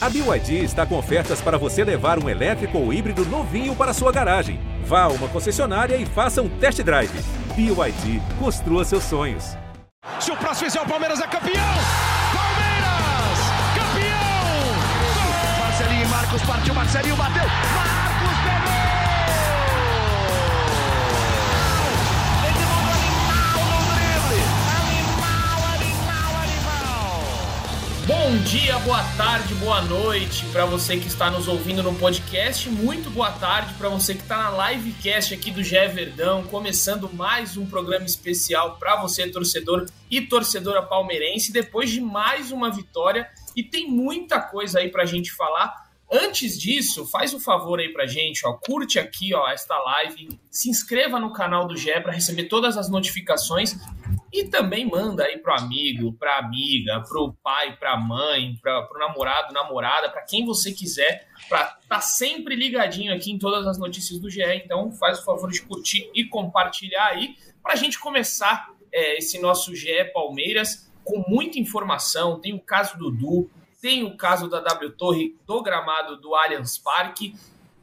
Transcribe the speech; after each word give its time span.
A 0.00 0.08
BYD 0.08 0.62
está 0.62 0.86
com 0.86 0.96
ofertas 0.96 1.40
para 1.40 1.58
você 1.58 1.82
levar 1.82 2.22
um 2.22 2.28
elétrico 2.28 2.78
ou 2.78 2.92
híbrido 2.92 3.24
novinho 3.26 3.74
para 3.74 3.92
sua 3.92 4.12
garagem. 4.12 4.60
Vá 4.84 5.02
a 5.02 5.08
uma 5.08 5.26
concessionária 5.26 5.96
e 5.96 6.06
faça 6.06 6.40
um 6.40 6.48
test 6.48 6.80
drive. 6.84 7.10
BYD, 7.56 8.22
construa 8.38 8.84
seus 8.84 9.02
sonhos. 9.02 9.56
Se 10.20 10.30
o 10.30 10.36
próximo 10.36 10.70
fizer 10.70 10.80
o 10.80 10.86
Palmeiras 10.86 11.18
é 11.18 11.26
campeão! 11.26 11.74
Palmeiras! 12.32 13.38
Campeão! 13.74 15.58
Marcelinho 15.58 16.04
e 16.04 16.08
Marcos 16.08 16.42
partiu, 16.42 16.74
Marcelinho 16.74 17.16
bateu! 17.16 17.44
Marcos 17.44 18.38
pegou! 18.44 18.77
Bom 28.08 28.38
dia, 28.38 28.78
boa 28.78 29.02
tarde, 29.18 29.54
boa 29.56 29.82
noite 29.82 30.46
para 30.46 30.64
você 30.64 30.96
que 30.96 31.08
está 31.08 31.30
nos 31.30 31.46
ouvindo 31.46 31.82
no 31.82 31.94
podcast. 31.94 32.66
Muito 32.70 33.10
boa 33.10 33.30
tarde 33.32 33.74
para 33.74 33.90
você 33.90 34.14
que 34.14 34.22
está 34.22 34.50
na 34.50 34.70
livecast 34.70 35.34
aqui 35.34 35.50
do 35.50 35.62
Gé 35.62 35.86
Verdão, 35.88 36.42
começando 36.44 37.12
mais 37.12 37.58
um 37.58 37.66
programa 37.66 38.06
especial 38.06 38.78
para 38.78 38.96
você, 38.96 39.28
torcedor 39.28 39.84
e 40.10 40.22
torcedora 40.22 40.80
palmeirense, 40.80 41.52
depois 41.52 41.90
de 41.90 42.00
mais 42.00 42.50
uma 42.50 42.70
vitória. 42.70 43.28
E 43.54 43.62
tem 43.62 43.90
muita 43.90 44.40
coisa 44.40 44.78
aí 44.78 44.88
para 44.88 45.02
a 45.02 45.06
gente 45.06 45.30
falar. 45.30 45.87
Antes 46.10 46.58
disso, 46.58 47.06
faz 47.06 47.34
o 47.34 47.36
um 47.36 47.40
favor 47.40 47.78
aí 47.78 47.92
pra 47.92 48.06
gente, 48.06 48.46
ó, 48.46 48.54
curte 48.54 48.98
aqui, 48.98 49.34
ó, 49.34 49.46
esta 49.48 49.78
live, 49.78 50.28
se 50.50 50.70
inscreva 50.70 51.20
no 51.20 51.34
canal 51.34 51.68
do 51.68 51.76
GE 51.76 52.00
para 52.00 52.12
receber 52.12 52.44
todas 52.44 52.78
as 52.78 52.88
notificações 52.88 53.76
e 54.32 54.44
também 54.44 54.86
manda 54.86 55.24
aí 55.24 55.36
pro 55.36 55.52
amigo, 55.52 56.14
pra 56.14 56.38
amiga, 56.38 57.02
pro 57.06 57.34
pai, 57.42 57.76
pra 57.76 57.96
mãe, 57.98 58.58
pra, 58.62 58.82
pro 58.82 58.98
namorado, 58.98 59.52
namorada, 59.52 60.08
para 60.10 60.22
quem 60.22 60.46
você 60.46 60.72
quiser, 60.72 61.28
para 61.46 61.76
tá 61.86 62.00
sempre 62.00 62.54
ligadinho 62.54 63.14
aqui 63.14 63.30
em 63.30 63.38
todas 63.38 63.66
as 63.66 63.78
notícias 63.78 64.18
do 64.18 64.30
GE. 64.30 64.42
Então 64.42 64.90
faz 64.92 65.18
o 65.20 65.24
favor 65.24 65.50
de 65.50 65.60
curtir 65.60 66.10
e 66.14 66.24
compartilhar 66.24 67.06
aí 67.08 67.36
pra 67.62 67.76
gente 67.76 67.98
começar 67.98 68.70
é, 68.92 69.18
esse 69.18 69.38
nosso 69.38 69.74
GE 69.74 70.04
Palmeiras 70.14 70.90
com 71.04 71.24
muita 71.28 71.58
informação. 71.58 72.40
Tem 72.40 72.54
o 72.54 72.60
caso 72.60 72.98
do 72.98 73.10
Du, 73.10 73.50
tem 73.80 74.04
o 74.04 74.16
caso 74.16 74.48
da 74.48 74.60
W 74.60 74.90
Torre 74.90 75.36
do 75.46 75.62
gramado 75.62 76.20
do 76.20 76.34
Allianz 76.34 76.78
Parque 76.78 77.34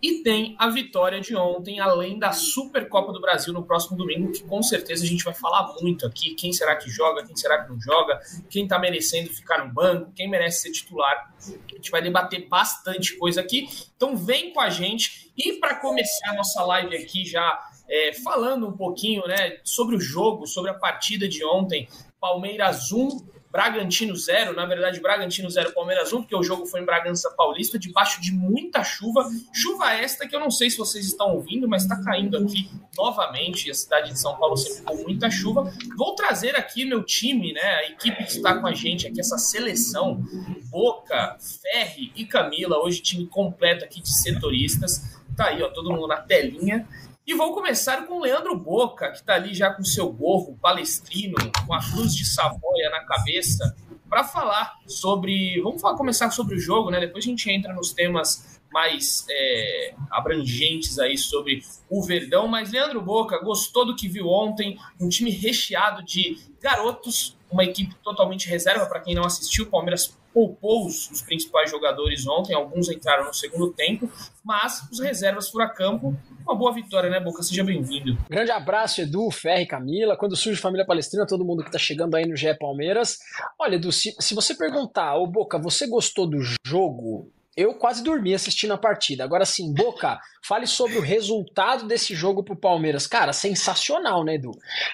e 0.01 0.21
tem 0.21 0.55
a 0.59 0.69
vitória 0.69 1.19
de 1.19 1.35
ontem, 1.35 1.79
além 1.79 2.19
da 2.19 2.31
Supercopa 2.31 3.11
do 3.11 3.19
Brasil 3.19 3.51
no 3.51 3.63
próximo 3.63 3.97
domingo, 3.97 4.31
que 4.31 4.43
com 4.43 4.61
certeza 4.61 5.03
a 5.03 5.07
gente 5.07 5.23
vai 5.23 5.33
falar 5.33 5.73
muito 5.81 6.05
aqui. 6.05 6.35
Quem 6.35 6.53
será 6.53 6.75
que 6.75 6.89
joga, 6.91 7.25
quem 7.25 7.35
será 7.35 7.63
que 7.63 7.71
não 7.71 7.81
joga, 7.81 8.19
quem 8.49 8.67
tá 8.67 8.77
merecendo 8.77 9.31
ficar 9.31 9.65
no 9.65 9.73
banco, 9.73 10.11
quem 10.13 10.29
merece 10.29 10.61
ser 10.61 10.71
titular. 10.71 11.33
A 11.41 11.75
gente 11.75 11.89
vai 11.89 12.03
debater 12.03 12.47
bastante 12.47 13.15
coisa 13.17 13.41
aqui. 13.41 13.67
Então 13.95 14.15
vem 14.15 14.53
com 14.53 14.59
a 14.59 14.69
gente. 14.69 15.31
E 15.35 15.53
para 15.53 15.75
começar 15.75 16.29
a 16.29 16.35
nossa 16.35 16.63
live 16.63 16.95
aqui 16.95 17.25
já 17.25 17.59
é, 17.89 18.13
falando 18.13 18.67
um 18.67 18.77
pouquinho 18.77 19.25
né, 19.27 19.59
sobre 19.63 19.95
o 19.95 19.99
jogo, 19.99 20.45
sobre 20.45 20.69
a 20.69 20.75
partida 20.75 21.27
de 21.27 21.43
ontem, 21.43 21.87
Palmeiras 22.19 22.91
1, 22.91 23.25
Bragantino 23.55 24.13
0, 24.13 24.53
na 24.53 24.65
verdade, 24.65 24.99
Bragantino 24.99 25.49
0, 25.49 25.71
Palmeiras 25.71 26.11
1, 26.11 26.23
porque 26.23 26.35
o 26.35 26.43
jogo 26.43 26.65
foi 26.65 26.81
em 26.81 26.85
Bragança 26.85 27.31
Paulista, 27.37 27.79
debaixo 27.79 28.21
de 28.21 28.33
muita 28.33 28.83
chuva. 28.83 29.25
Chuva 29.53 29.93
esta 29.93 30.27
que 30.27 30.35
eu 30.35 30.41
não 30.41 30.51
sei 30.51 30.69
se 30.69 30.77
vocês 30.77 31.05
estão 31.05 31.33
ouvindo, 31.33 31.65
mas 31.65 31.83
está 31.83 32.03
caindo 32.03 32.37
aqui 32.37 32.69
novamente. 32.97 33.71
A 33.71 33.73
cidade 33.73 34.11
de 34.11 34.19
São 34.19 34.35
Paulo 34.35 34.57
sempre 34.57 34.83
com 34.83 34.95
muita 35.03 35.31
chuva. 35.31 35.71
Vou 35.95 36.15
trazer 36.15 36.57
aqui 36.57 36.83
meu 36.83 37.01
time, 37.01 37.53
né? 37.53 37.61
A 37.61 37.85
equipe 37.91 38.25
que 38.25 38.31
está 38.31 38.59
com 38.59 38.67
a 38.67 38.73
gente 38.73 39.07
aqui, 39.07 39.21
essa 39.21 39.37
seleção: 39.37 40.21
Boca, 40.69 41.37
Ferri 41.61 42.11
e 42.13 42.25
Camila. 42.25 42.83
Hoje, 42.83 43.01
time 43.01 43.25
completo 43.25 43.85
aqui 43.85 44.01
de 44.01 44.13
setoristas. 44.21 45.01
Tá 45.33 45.45
aí, 45.45 45.63
ó, 45.63 45.69
todo 45.69 45.93
mundo 45.93 46.07
na 46.07 46.17
telinha. 46.17 46.85
E 47.27 47.33
vou 47.33 47.55
começar 47.55 48.05
com 48.05 48.19
o 48.19 48.21
Leandro 48.21 48.55
Boca, 48.55 49.09
que 49.09 49.17
está 49.17 49.33
ali 49.33 49.51
já 49.51 49.73
com 49.73 49.83
seu 49.83 50.11
gorro 50.11 50.55
palestrino, 50.61 51.35
com 51.65 51.73
a 51.73 51.79
cruz 51.79 52.13
de 52.13 52.23
Savoia 52.23 52.91
na 52.91 53.03
cabeça, 53.03 53.75
para 54.07 54.23
falar 54.23 54.75
sobre. 54.85 55.59
Vamos 55.63 55.81
falar, 55.81 55.97
começar 55.97 56.29
sobre 56.29 56.55
o 56.55 56.59
jogo, 56.59 56.91
né? 56.91 56.99
Depois 56.99 57.25
a 57.25 57.27
gente 57.27 57.49
entra 57.49 57.73
nos 57.73 57.91
temas 57.93 58.61
mais 58.71 59.25
é, 59.27 59.95
abrangentes 60.11 60.99
aí 60.99 61.17
sobre 61.17 61.63
o 61.89 62.03
Verdão. 62.03 62.47
Mas 62.47 62.71
Leandro 62.71 63.01
Boca 63.01 63.43
gostou 63.43 63.87
do 63.87 63.95
que 63.95 64.07
viu 64.07 64.27
ontem, 64.27 64.77
um 65.01 65.09
time 65.09 65.31
recheado 65.31 66.03
de 66.05 66.37
garotos, 66.61 67.35
uma 67.49 67.63
equipe 67.63 67.95
totalmente 68.03 68.47
reserva 68.47 68.85
para 68.85 68.99
quem 68.99 69.15
não 69.15 69.25
assistiu. 69.25 69.65
O 69.65 69.69
Palmeiras 69.71 70.15
poupou 70.35 70.85
os, 70.85 71.09
os, 71.09 71.21
principais 71.21 71.71
jogadores 71.71 72.27
ontem, 72.27 72.53
alguns 72.53 72.89
entraram 72.89 73.23
no 73.23 73.33
segundo 73.33 73.71
tempo, 73.71 74.11
mas 74.43 74.85
os 74.91 74.99
reservas 74.99 75.49
foram 75.49 75.65
a 75.65 75.69
campo. 75.69 76.13
Uma 76.45 76.53
boa 76.53 76.73
vitória, 76.73 77.09
né, 77.09 77.21
Boca? 77.21 77.41
Seja 77.41 77.63
bem-vindo. 77.63 78.17
Grande 78.29 78.51
abraço, 78.51 78.99
Edu, 78.99 79.31
Ferre, 79.31 79.65
Camila. 79.65 80.17
Quando 80.17 80.35
surge 80.35 80.59
Família 80.59 80.85
Palestrina, 80.85 81.25
todo 81.25 81.45
mundo 81.45 81.63
que 81.63 81.71
tá 81.71 81.79
chegando 81.79 82.15
aí 82.15 82.27
no 82.27 82.35
GE 82.35 82.53
Palmeiras. 82.59 83.17
Olha, 83.57 83.75
Edu, 83.75 83.93
se, 83.93 84.13
se 84.19 84.35
você 84.35 84.53
perguntar, 84.53 85.15
ô 85.15 85.25
Boca, 85.25 85.57
você 85.57 85.87
gostou 85.87 86.27
do 86.27 86.39
jogo? 86.67 87.31
Eu 87.57 87.73
quase 87.75 88.03
dormi 88.03 88.33
assistindo 88.33 88.73
a 88.73 88.77
partida. 88.77 89.23
Agora 89.23 89.45
sim, 89.45 89.73
Boca, 89.73 90.19
fale 90.43 90.67
sobre 90.67 90.97
o 90.97 91.01
resultado 91.01 91.87
desse 91.87 92.13
jogo 92.13 92.43
pro 92.43 92.55
Palmeiras. 92.55 93.07
Cara, 93.07 93.31
sensacional, 93.31 94.23
né, 94.23 94.35
Edu? 94.35 94.51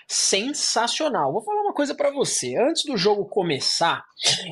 Sensacional. 0.07 1.33
Vou 1.33 1.41
falar 1.43 1.61
uma 1.61 1.73
coisa 1.73 1.95
para 1.95 2.11
você. 2.11 2.55
Antes 2.55 2.85
do 2.85 2.95
jogo 2.95 3.25
começar, 3.25 4.05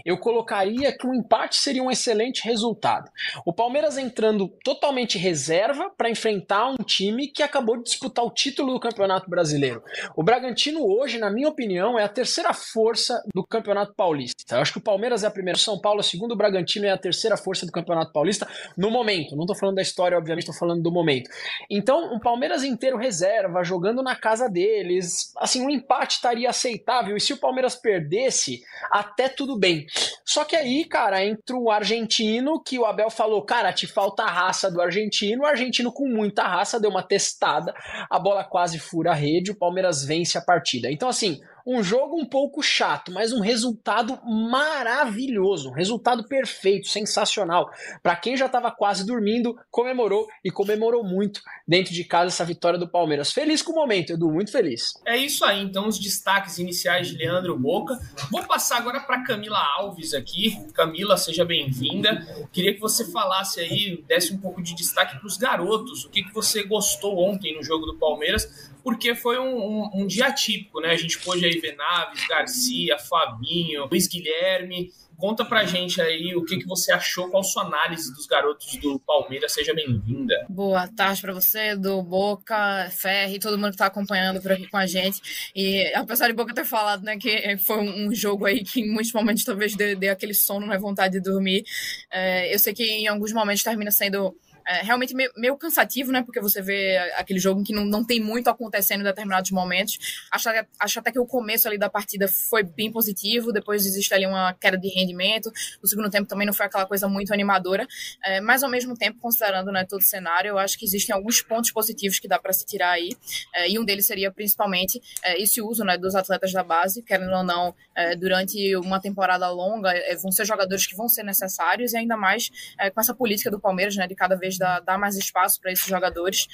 eu 0.03 0.17
colocaria 0.17 0.91
que 0.97 1.05
um 1.05 1.13
empate 1.13 1.57
seria 1.57 1.83
um 1.83 1.91
excelente 1.91 2.43
resultado. 2.43 3.11
O 3.45 3.53
Palmeiras 3.53 3.97
entrando 3.97 4.47
totalmente 4.63 5.17
reserva 5.17 5.91
para 5.95 6.09
enfrentar 6.09 6.69
um 6.69 6.77
time 6.77 7.27
que 7.27 7.43
acabou 7.43 7.77
de 7.77 7.83
disputar 7.83 8.25
o 8.25 8.31
título 8.31 8.73
do 8.73 8.79
Campeonato 8.79 9.29
Brasileiro. 9.29 9.83
O 10.15 10.23
Bragantino 10.23 10.83
hoje, 10.83 11.19
na 11.19 11.29
minha 11.29 11.47
opinião, 11.47 11.99
é 11.99 12.03
a 12.03 12.09
terceira 12.09 12.53
força 12.53 13.21
do 13.33 13.45
Campeonato 13.45 13.93
Paulista. 13.93 14.55
Eu 14.55 14.61
acho 14.61 14.73
que 14.73 14.79
o 14.79 14.81
Palmeiras 14.83 15.23
é 15.23 15.27
a 15.27 15.31
primeira, 15.31 15.59
São 15.59 15.79
Paulo 15.79 15.99
é 15.99 16.01
a 16.01 16.03
segunda, 16.03 16.33
o 16.33 16.37
Bragantino 16.37 16.85
é 16.87 16.91
a 16.91 16.97
terceira 16.97 17.37
força 17.37 17.65
do 17.65 17.71
Campeonato 17.71 17.98
Campeonato 17.99 18.13
Paulista 18.13 18.47
no 18.77 18.89
momento. 18.89 19.35
Não 19.35 19.43
estou 19.43 19.55
falando 19.55 19.75
da 19.75 19.81
história, 19.81 20.17
obviamente, 20.17 20.43
estou 20.43 20.55
falando 20.55 20.81
do 20.81 20.91
momento. 20.91 21.29
Então, 21.69 22.13
um 22.13 22.19
Palmeiras 22.19 22.63
inteiro 22.63 22.97
reserva, 22.97 23.63
jogando 23.63 24.01
na 24.01 24.15
casa 24.15 24.49
deles, 24.49 25.33
assim, 25.37 25.65
um 25.65 25.69
empate 25.69 26.15
estaria 26.15 26.49
aceitável. 26.49 27.15
E 27.15 27.21
se 27.21 27.33
o 27.33 27.37
Palmeiras 27.37 27.75
perdesse, 27.75 28.61
até 28.91 29.27
tudo 29.27 29.57
bem. 29.57 29.85
Só 30.25 30.43
que 30.43 30.55
aí, 30.55 30.85
cara, 30.85 31.23
entra 31.25 31.55
o 31.55 31.69
argentino, 31.69 32.61
que 32.61 32.79
o 32.79 32.85
Abel 32.85 33.09
falou, 33.09 33.41
cara, 33.43 33.73
te 33.73 33.87
falta 33.87 34.23
a 34.23 34.31
raça 34.31 34.71
do 34.71 34.81
argentino. 34.81 35.43
O 35.43 35.45
argentino, 35.45 35.91
com 35.91 36.07
muita 36.07 36.43
raça, 36.43 36.79
deu 36.79 36.89
uma 36.89 37.03
testada, 37.03 37.73
a 38.09 38.19
bola 38.19 38.43
quase 38.43 38.79
fura 38.79 39.11
a 39.11 39.15
rede, 39.15 39.51
o 39.51 39.55
Palmeiras 39.55 40.03
vence 40.03 40.37
a 40.37 40.41
partida. 40.41 40.91
Então, 40.91 41.09
assim, 41.09 41.39
um 41.69 41.83
jogo 41.83 42.19
um 42.19 42.25
pouco 42.25 42.63
chato, 42.63 43.11
mas 43.11 43.31
um 43.31 43.41
resultado 43.41 44.19
maravilhoso, 44.25 45.69
um 45.69 45.73
resultado 45.73 46.27
perfeito, 46.27 46.87
sensacional. 46.87 47.69
Para 48.01 48.15
quem 48.15 48.35
já 48.35 48.47
estava 48.47 48.71
quase 48.71 49.05
dormindo, 49.05 49.55
comemorou 49.69 50.27
e 50.43 50.49
comemorou 50.49 51.03
muito 51.03 51.41
dentro 51.67 51.93
de 51.93 52.03
casa 52.03 52.29
essa 52.29 52.43
vitória 52.43 52.79
do 52.79 52.89
Palmeiras. 52.89 53.31
Feliz 53.31 53.61
com 53.61 53.71
o 53.71 53.75
momento, 53.75 54.13
Edu, 54.13 54.31
muito 54.31 54.51
feliz. 54.51 54.93
É 55.05 55.15
isso 55.15 55.45
aí, 55.45 55.61
então 55.61 55.87
os 55.87 55.99
destaques 55.99 56.57
iniciais 56.57 57.09
de 57.09 57.17
Leandro 57.17 57.55
Boca. 57.55 57.95
Vou 58.31 58.43
passar 58.47 58.77
agora 58.77 59.01
para 59.01 59.23
Camila 59.23 59.59
Alves 59.77 60.15
aqui. 60.15 60.57
Camila, 60.73 61.17
seja 61.17 61.45
bem-vinda. 61.45 62.25
Queria 62.51 62.73
que 62.73 62.79
você 62.79 63.11
falasse 63.11 63.59
aí, 63.59 64.03
desse 64.07 64.33
um 64.33 64.39
pouco 64.39 64.59
de 64.59 64.75
destaque 64.75 65.19
para 65.19 65.27
os 65.27 65.37
garotos. 65.37 66.05
O 66.05 66.09
que, 66.09 66.23
que 66.23 66.33
você 66.33 66.63
gostou 66.63 67.19
ontem 67.19 67.55
no 67.55 67.63
jogo 67.63 67.85
do 67.85 67.95
Palmeiras? 67.99 68.68
Porque 68.83 69.15
foi 69.15 69.37
um, 69.39 69.55
um, 69.55 69.89
um, 70.01 70.07
dia 70.07 70.31
típico, 70.31 70.79
né? 70.79 70.91
A 70.91 70.97
gente 70.97 71.19
pôde 71.19 71.45
aí 71.45 71.59
ver 71.59 71.75
Naves, 71.75 72.25
Garcia, 72.27 72.97
Fabinho, 72.97 73.85
Luiz 73.85 74.07
Guilherme. 74.07 74.91
Conta 75.17 75.43
pra 75.43 75.65
gente 75.65 76.01
aí 76.01 76.33
o 76.33 76.45
que, 76.45 76.59
que 76.59 76.65
você 76.65 76.93
achou, 76.93 77.29
qual 77.29 77.43
sua 77.43 77.63
análise 77.63 78.13
dos 78.13 78.25
garotos 78.25 78.77
do 78.77 78.97
Palmeiras. 78.99 79.51
Seja 79.51 79.73
bem-vinda. 79.73 80.33
Boa 80.47 80.87
tarde 80.87 81.21
para 81.21 81.33
você, 81.33 81.75
do 81.75 82.01
Boca, 82.01 82.89
Ferri, 82.89 83.37
todo 83.37 83.57
mundo 83.57 83.71
que 83.71 83.77
tá 83.77 83.87
acompanhando 83.87 84.41
por 84.41 84.53
aqui 84.53 84.65
com 84.69 84.77
a 84.77 84.87
gente. 84.87 85.51
E 85.53 85.91
apesar 85.93 86.27
de 86.27 86.33
Boca 86.33 86.53
ter 86.53 86.63
falado, 86.63 87.03
né, 87.03 87.17
que 87.17 87.57
foi 87.57 87.79
um 87.79 88.15
jogo 88.15 88.45
aí 88.45 88.63
que 88.63 88.79
em 88.79 88.89
muitos 88.89 89.11
momentos 89.11 89.43
talvez 89.43 89.75
dê, 89.75 89.93
dê 89.93 90.07
aquele 90.07 90.33
sono, 90.33 90.65
né, 90.65 90.77
vontade 90.77 91.15
de 91.15 91.19
dormir, 91.21 91.65
é, 92.09 92.53
eu 92.53 92.57
sei 92.57 92.73
que 92.73 92.83
em 92.83 93.07
alguns 93.07 93.33
momentos 93.33 93.61
termina 93.61 93.91
sendo 93.91 94.33
é, 94.69 94.83
realmente 94.83 95.15
meio, 95.15 95.31
meio, 95.35 95.57
cansativo, 95.57 96.11
né? 96.11 96.21
Porque 96.21 96.39
você 96.39 96.61
vê 96.61 96.97
aquele 97.15 97.39
jogo 97.39 97.63
que 97.63 97.73
não, 97.73 97.83
não 97.83 98.05
tem 98.05 98.21
muito 98.21 98.51
acontecendo 98.51 99.01
em 99.01 99.03
determinados 99.03 99.49
momentos. 99.49 99.97
Acho, 100.31 100.47
acho 100.79 100.99
até 100.99 101.11
que 101.11 101.19
o 101.19 101.25
começo 101.25 101.67
ali 101.67 101.75
da 101.75 101.89
partida 101.89 102.27
foi 102.27 102.61
bem 102.61 102.91
positivo, 102.91 103.51
depois 103.51 103.83
existe 103.83 104.13
ali 104.13 104.27
uma 104.27 104.53
queda 104.53 104.77
de 104.77 104.87
rendimento. 104.89 105.51
O 105.81 105.87
segundo 105.87 106.07
tempo 106.11 106.27
também 106.27 106.45
não 106.45 106.53
foi 106.53 106.67
aquela 106.67 106.85
coisa 106.85 107.07
muito 107.07 107.33
animadora, 107.33 107.87
é, 108.23 108.39
mas 108.41 108.61
ao 108.61 108.69
mesmo 108.69 108.95
tempo, 108.95 109.17
considerando 109.19 109.71
né, 109.71 109.83
todo 109.89 110.01
o 110.01 110.03
cenário, 110.03 110.49
eu 110.49 110.59
acho 110.59 110.77
que 110.77 110.85
existem 110.85 111.15
alguns 111.15 111.41
pontos 111.41 111.71
positivos 111.71 112.19
que 112.19 112.27
dá 112.27 112.37
para 112.37 112.53
se 112.53 112.63
tirar 112.63 112.91
aí, 112.91 113.09
é, 113.55 113.67
e 113.67 113.79
um 113.79 113.83
deles 113.83 114.05
seria 114.05 114.31
principalmente 114.31 115.01
é, 115.23 115.41
esse 115.41 115.63
uso 115.63 115.83
né, 115.83 115.97
dos 115.97 116.13
atletas 116.13 116.53
da 116.53 116.63
base, 116.63 117.01
querendo 117.01 117.33
ou 117.33 117.43
não, 117.43 117.73
é, 117.95 118.15
durante 118.15 118.75
uma 118.75 118.99
temporada 118.99 119.49
longa, 119.49 119.91
é, 119.91 120.15
vão 120.15 120.31
ser 120.31 120.45
jogadores 120.45 120.85
que 120.85 120.95
vão 120.95 121.09
ser 121.09 121.23
necessários, 121.23 121.93
e 121.93 121.97
ainda 121.97 122.15
mais 122.15 122.51
é, 122.79 122.91
com 122.91 123.01
essa 123.01 123.15
política 123.15 123.49
do 123.49 123.59
Palmeiras, 123.59 123.95
né, 123.95 124.07
de 124.07 124.13
cada 124.13 124.35
vez 124.35 124.58
dar, 124.59 124.79
dar 124.81 124.97
mais 124.97 125.15
espaço 125.15 125.59
para 125.59 125.71
esses 125.71 125.85
jogadores, 125.85 126.47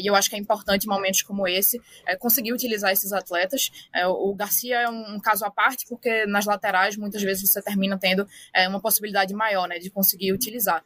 e 0.00 0.06
eu 0.06 0.14
acho 0.14 0.28
que 0.28 0.36
é 0.36 0.38
importante 0.38 0.84
em 0.84 0.88
momentos 0.88 1.22
como 1.22 1.46
esse 1.46 1.80
conseguir 2.18 2.52
utilizar 2.52 2.90
esses 2.92 3.12
atletas. 3.12 3.70
o 4.08 4.34
Garcia 4.34 4.80
é 4.80 4.88
um, 4.88 5.18
caso 5.20 5.44
à 5.44 5.50
parte, 5.50 5.86
porque 5.88 6.26
nas 6.26 6.46
laterais 6.46 6.96
muitas 6.96 7.22
vezes 7.22 7.50
você 7.50 7.62
termina 7.62 7.98
tendo 7.98 8.26
uma 8.68 8.80
possibilidade 8.80 9.34
maior 9.34 9.68
né, 9.68 9.78
de 9.78 9.90
conseguir 9.90 10.32
utilizar. 10.32 10.82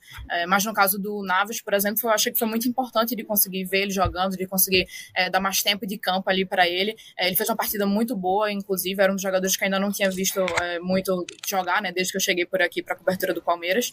mas 0.49 0.65
no 0.65 0.75
caso 0.75 0.99
do 0.99 1.23
Naves, 1.23 1.61
por 1.63 1.75
exemplo, 1.75 2.01
eu 2.05 2.11
achei 2.11 2.33
que 2.33 2.39
foi 2.39 2.49
muito 2.49 2.69
importante 2.69 3.15
de 3.15 3.25
conseguir 3.25 3.65
ver 3.65 3.83
ele 3.83 3.91
jogando, 3.91 4.37
de 4.37 4.47
conseguir 4.47 4.87
dar 5.31 5.41
mais 5.41 5.63
tempo 5.63 5.87
de 5.87 5.99
campo 5.99 6.29
ali 6.29 6.45
para 6.45 6.69
ele. 6.69 6.97
ele 7.19 7.37
fez 7.37 7.49
uma 7.49 7.57
partida 7.57 7.87
muito 7.87 8.17
boa, 8.17 8.51
inclusive, 8.51 9.01
era 9.01 9.13
um 9.13 9.17
dos 9.17 9.23
jogadores 9.23 9.57
que 9.57 9.65
ainda 9.65 9.79
não 9.79 9.93
tinha 9.93 10.11
visto 10.11 10.41
é, 10.61 10.79
muito 10.79 11.27
jogar, 11.47 11.83
né, 11.83 11.93
desde 11.93 12.13
que 12.13 12.17
eu 12.17 12.21
cheguei 12.21 12.47
por 12.47 12.61
aqui 12.63 12.83
para 12.83 12.95
a 12.95 12.97
cobertura 12.97 13.33
do 13.33 13.43
Palmeiras. 13.43 13.93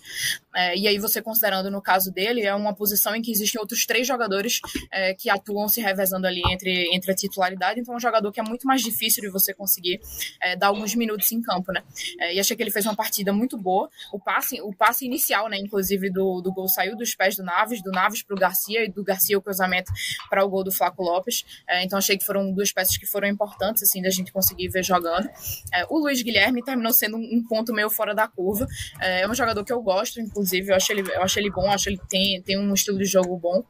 É, 0.56 0.78
e 0.78 0.88
aí, 0.88 0.98
você 0.98 1.22
considerando 1.22 1.70
no 1.70 1.82
caso 1.82 2.12
dele, 2.12 2.42
é 2.42 2.54
uma 2.54 2.71
posição 2.74 3.16
em 3.16 3.22
que 3.22 3.32
existem 3.32 3.60
outros 3.60 3.86
três 3.86 4.08
jogadores 4.08 4.60
é, 4.92 5.14
que 5.14 5.30
atuam 5.30 5.68
se 5.68 5.82
revezando 5.82 6.28
ali 6.28 6.42
entre, 6.52 6.94
entre 6.94 7.12
a 7.12 7.16
titularidade, 7.16 7.80
então 7.80 7.94
é 7.94 7.98
um 7.98 8.00
jogador 8.00 8.32
que 8.32 8.40
é 8.40 8.44
muito 8.44 8.66
mais 8.68 8.82
difícil 8.82 9.22
de 9.22 9.30
você 9.30 9.54
conseguir 9.54 10.00
é, 10.42 10.56
dar 10.56 10.68
alguns 10.68 10.96
minutos 10.96 11.32
em 11.32 11.42
campo, 11.42 11.72
né. 11.72 11.84
É, 12.20 12.36
e 12.36 12.40
achei 12.40 12.56
que 12.56 12.64
ele 12.64 12.72
fez 12.72 12.86
uma 12.86 12.96
partida 12.96 13.34
muito 13.34 13.58
boa. 13.58 13.90
O 14.12 14.20
passe, 14.20 14.62
o 14.62 14.74
passe 14.74 15.06
inicial, 15.06 15.50
né, 15.50 15.58
inclusive, 15.58 16.10
do, 16.10 16.42
do 16.42 16.52
gol 16.52 16.68
saiu 16.68 16.96
dos 16.96 17.16
pés 17.16 17.36
do 17.36 17.44
Naves, 17.44 17.82
do 17.82 17.92
Naves 17.92 18.24
para 18.24 18.36
o 18.36 18.40
Garcia 18.40 18.86
e 18.86 18.90
do 18.90 19.04
Garcia 19.04 19.38
o 19.38 19.42
cruzamento 19.42 19.92
para 20.30 20.44
o 20.44 20.50
gol 20.50 20.64
do 20.64 20.72
Flaco 20.72 21.02
Lopes. 21.04 21.44
É, 21.68 21.84
então 21.84 21.98
achei 21.98 22.18
que 22.18 22.26
foram 22.26 22.52
duas 22.52 22.72
peças 22.72 22.98
que 22.98 23.06
foram 23.06 23.28
importantes, 23.28 23.84
assim, 23.84 24.02
da 24.02 24.10
gente 24.10 24.32
conseguir 24.32 24.68
ver 24.70 24.84
jogando. 24.84 25.30
É, 25.74 25.86
o 25.90 26.00
Luiz 26.00 26.22
Guilherme 26.22 26.64
terminou 26.64 26.94
sendo 26.94 27.18
um 27.18 27.44
ponto 27.48 27.74
meio 27.74 27.90
fora 27.90 28.14
da 28.14 28.28
curva. 28.28 28.68
É, 29.00 29.22
é 29.22 29.30
um 29.30 29.36
jogador 29.36 29.64
que 29.64 29.74
eu 29.74 29.82
gosto, 29.82 30.20
inclusive, 30.20 30.72
eu 30.72 30.76
acho 30.76 30.92
ele, 30.92 31.02
eu 31.02 31.22
acho 31.22 31.40
ele 31.40 31.50
bom, 31.50 31.70
acho 31.70 31.90
ele 31.90 32.00
tem, 32.10 32.42
tem 32.42 32.51
um 32.58 32.74
estilo 32.74 32.98
de 32.98 33.06
jogo 33.06 33.38
bom, 33.38 33.64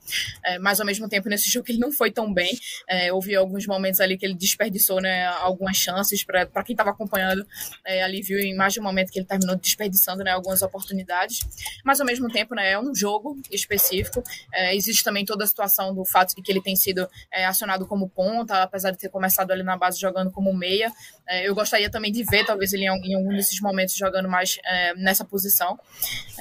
é, 0.45 0.59
mas 0.59 0.79
ao 0.79 0.85
mesmo 0.85 1.07
tempo 1.07 1.29
nesse 1.29 1.49
jogo 1.51 1.65
ele 1.69 1.79
não 1.79 1.91
foi 1.91 2.11
tão 2.11 2.33
bem. 2.33 2.57
É, 2.87 3.11
houve 3.13 3.35
alguns 3.35 3.65
momentos 3.65 3.99
ali 3.99 4.17
que 4.17 4.25
ele 4.25 4.35
desperdiçou 4.35 5.01
né, 5.01 5.25
algumas 5.25 5.77
chances 5.77 6.23
para 6.23 6.63
quem 6.63 6.73
estava 6.73 6.91
acompanhando 6.91 7.45
é, 7.85 8.03
ali 8.03 8.21
viu 8.21 8.39
em 8.39 8.55
mais 8.55 8.73
de 8.73 8.79
um 8.79 8.83
momento 8.83 9.11
que 9.11 9.19
ele 9.19 9.25
terminou 9.25 9.55
desperdiçando 9.55 10.23
né, 10.23 10.31
algumas 10.31 10.61
oportunidades, 10.61 11.39
mas 11.83 11.99
ao 11.99 12.05
mesmo 12.05 12.27
tempo 12.29 12.55
né, 12.55 12.71
é 12.71 12.79
um 12.79 12.93
jogo 12.93 13.39
específico. 13.51 14.23
É, 14.53 14.75
existe 14.75 15.03
também 15.03 15.25
toda 15.25 15.43
a 15.43 15.47
situação 15.47 15.93
do 15.93 16.05
fato 16.05 16.35
de 16.35 16.41
que 16.41 16.51
ele 16.51 16.61
tem 16.61 16.75
sido 16.75 17.07
é, 17.31 17.45
acionado 17.45 17.85
como 17.85 18.09
ponta, 18.09 18.63
apesar 18.63 18.91
de 18.91 18.97
ter 18.97 19.09
começado 19.09 19.51
ali 19.51 19.63
na 19.63 19.77
base 19.77 19.99
jogando 19.99 20.31
como 20.31 20.53
meia. 20.53 20.91
É, 21.27 21.47
eu 21.47 21.55
gostaria 21.55 21.89
também 21.89 22.11
de 22.11 22.23
ver, 22.23 22.45
talvez, 22.45 22.73
ele 22.73 22.85
em, 22.85 22.87
algum 23.15 23.29
desses 23.29 23.59
momentos 23.61 23.95
jogando 23.95 24.27
mais 24.27 24.57
nessa 24.97 25.23
posição. 25.23 25.79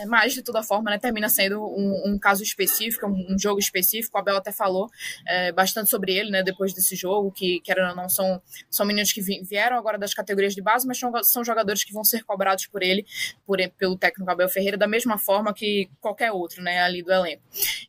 Mas, 0.06 0.32
de 0.32 0.42
toda 0.42 0.62
forma, 0.62 0.90
né, 0.90 0.98
termina 0.98 1.28
sendo 1.28 1.60
um, 1.62 2.02
um 2.06 2.18
caso 2.30 2.44
específico, 2.44 3.06
um, 3.06 3.36
jogo 3.36 3.58
específico. 3.58 4.16
O 4.16 4.20
Abel 4.20 4.36
até 4.36 4.52
falou 4.52 4.88
é, 5.26 5.50
bastante 5.50 5.90
sobre 5.90 6.12
ele 6.14 6.30
né, 6.30 6.42
depois 6.42 6.72
desse 6.72 6.94
jogo, 6.94 7.32
que, 7.32 7.60
querendo 7.60 7.90
ou 7.90 7.96
não, 7.96 8.08
são, 8.08 8.40
são 8.70 8.86
meninos 8.86 9.12
que 9.12 9.20
vieram 9.20 9.76
agora 9.76 9.98
das 9.98 10.14
categorias 10.14 10.54
de 10.54 10.62
base, 10.62 10.86
mas 10.86 10.98
são, 10.98 11.12
são 11.24 11.44
jogadores 11.44 11.82
que 11.82 11.92
vão 11.92 12.04
ser 12.04 12.22
cobrados 12.22 12.66
por 12.68 12.82
ele, 12.82 13.04
por, 13.44 13.58
pelo 13.76 13.96
técnico 13.96 14.30
Abel 14.30 14.48
Ferreira, 14.48 14.76
da 14.76 14.86
mesma 14.86 15.18
forma 15.18 15.52
que 15.52 15.90
qualquer 16.00 16.30
outro 16.30 16.62
né, 16.62 16.80
ali 16.80 17.02
do 17.02 17.12
elenco. 17.12 17.42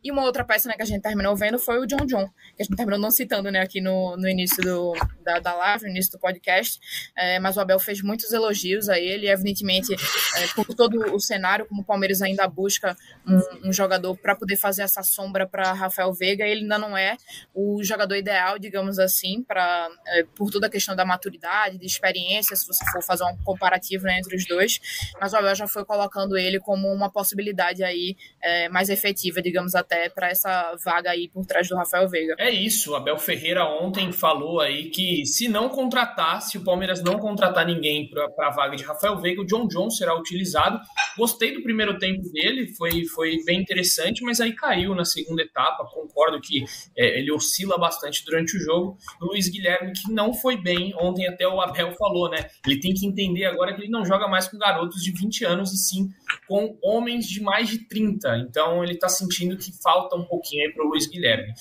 E 0.04 0.12
uma 0.12 0.24
outra 0.24 0.44
peça 0.44 0.68
né, 0.68 0.76
que 0.76 0.82
a 0.82 0.86
gente 0.86 1.02
terminou 1.02 1.36
vendo 1.36 1.60
foi 1.60 1.78
o 1.78 1.86
John 1.86 2.06
John, 2.08 2.28
que 2.56 2.62
a 2.62 2.64
gente 2.64 2.76
terminou 2.76 3.00
não 3.00 3.12
citando 3.12 3.52
né, 3.52 3.60
aqui 3.60 3.80
no, 3.80 4.18
no 4.18 4.28
início 4.28 4.64
do, 4.64 4.94
da, 5.24 5.40
da 5.40 5.54
live, 5.54 5.84
no 5.84 5.92
início 5.92 6.14
do 6.14 6.20
podcast, 6.20 6.80
é, 7.16 7.40
mas 7.40 7.58
o 7.58 7.60
Abel 7.60 7.80
fez 7.80 8.02
muitos 8.02 8.32
elogios 8.34 8.90
a 8.90 9.00
ele, 9.00 9.28
evidentemente, 9.30 9.94
é, 9.94 10.48
por 10.56 10.66
todo 10.74 11.14
o 11.14 11.20
cenário, 11.20 11.68
como 11.68 11.82
o 11.82 11.86
Palmeiras 11.86 12.22
ainda 12.22 12.48
busca 12.48 12.96
um, 13.28 13.70
um 13.70 13.74
jogador 13.74 14.18
para 14.18 14.31
poder 14.36 14.58
fazer 14.58 14.84
essa 14.84 15.04
sombra 15.04 15.48
para 15.48 15.74
Rafael 15.74 16.14
Veiga, 16.14 16.46
ele 16.46 16.62
ainda 16.62 16.78
não 16.78 16.98
é 16.98 17.18
o 17.54 17.84
jogador 17.84 18.16
ideal, 18.16 18.58
digamos 18.58 19.00
assim, 19.00 19.44
para 19.44 19.90
é, 20.08 20.24
por 20.36 20.50
toda 20.52 20.68
a 20.68 20.70
questão 20.70 20.96
da 20.96 21.06
maturidade, 21.06 21.78
de 21.78 21.86
experiência, 21.86 22.56
se 22.56 22.66
você 22.66 22.84
for 22.92 23.02
fazer 23.02 23.24
um 23.24 23.38
comparativo 23.44 24.06
né, 24.06 24.20
entre 24.20 24.36
os 24.36 24.46
dois, 24.46 24.80
mas 25.20 25.34
o 25.34 25.38
Abel 25.38 25.56
já 25.56 25.68
foi 25.68 25.86
colocando 25.86 26.38
ele 26.38 26.60
como 26.60 26.88
uma 26.88 27.12
possibilidade 27.12 27.84
aí 27.84 28.16
é, 28.42 28.70
mais 28.70 28.90
efetiva, 28.90 29.42
digamos 29.42 29.76
até, 29.76 30.10
para 30.10 30.30
essa 30.30 30.76
vaga 30.84 31.12
aí 31.12 31.28
por 31.30 31.46
trás 31.46 31.68
do 31.68 31.76
Rafael 31.76 32.08
Veiga. 32.10 32.36
É 32.38 32.50
isso, 32.50 32.92
o 32.92 32.96
Abel 32.96 33.18
Ferreira 33.18 33.66
ontem 33.66 34.12
falou 34.12 34.60
aí 34.60 34.90
que 34.90 35.26
se 35.26 35.48
não 35.48 35.70
contratar, 35.70 36.42
se 36.42 36.58
o 36.58 36.64
Palmeiras 36.64 37.02
não 37.02 37.20
contratar 37.20 37.66
ninguém 37.66 38.10
para 38.10 38.48
a 38.48 38.52
vaga 38.52 38.76
de 38.76 38.84
Rafael 38.84 39.18
Veiga, 39.20 39.42
o 39.42 39.46
John 39.46 39.68
John 39.68 39.90
será 39.90 40.18
utilizado. 40.18 40.80
Gostei 41.18 41.54
do 41.54 41.64
primeiro 41.64 41.98
tempo 41.98 42.22
dele, 42.32 42.68
foi, 42.76 43.06
foi 43.06 43.38
bem 43.46 43.60
interessante, 43.62 44.21
mas 44.24 44.40
aí 44.40 44.54
caiu 44.54 44.96
na 44.96 45.06
segunda 45.06 45.42
etapa. 45.42 45.86
Concordo 45.86 46.40
que 46.42 46.64
é, 46.98 47.20
ele 47.20 47.32
oscila 47.32 47.78
bastante 47.78 48.24
durante 48.26 48.58
o 48.58 48.60
jogo. 48.60 48.98
O 49.22 49.26
Luiz 49.28 49.48
Guilherme, 49.50 49.94
que 49.94 50.12
não 50.12 50.34
foi 50.34 50.58
bem, 50.58 50.94
ontem 51.00 51.28
até 51.28 51.48
o 51.48 51.62
Abel 51.62 51.94
falou, 51.94 52.30
né? 52.30 52.50
Ele 52.66 52.80
tem 52.80 52.94
que 52.94 53.06
entender 53.06 53.46
agora 53.46 53.74
que 53.74 53.82
ele 53.82 53.92
não 53.92 54.06
joga 54.06 54.28
mais 54.28 54.48
com 54.48 54.58
garotos 54.58 55.02
de 55.02 55.12
20 55.12 55.46
anos, 55.46 55.72
e 55.74 55.78
sim 55.78 56.10
com 56.48 56.78
homens 56.84 57.28
de 57.28 57.42
mais 57.42 57.70
de 57.70 57.80
30. 57.88 58.38
Então 58.38 58.84
ele 58.84 58.94
está 58.94 59.10
sentindo 59.10 59.58
que 59.58 59.72
falta 59.82 60.16
um 60.16 60.26
pouquinho 60.26 60.66
aí 60.66 60.74
para 60.74 60.86
o 60.86 60.90
Luiz 60.90 61.08
Guilherme. 61.08 61.54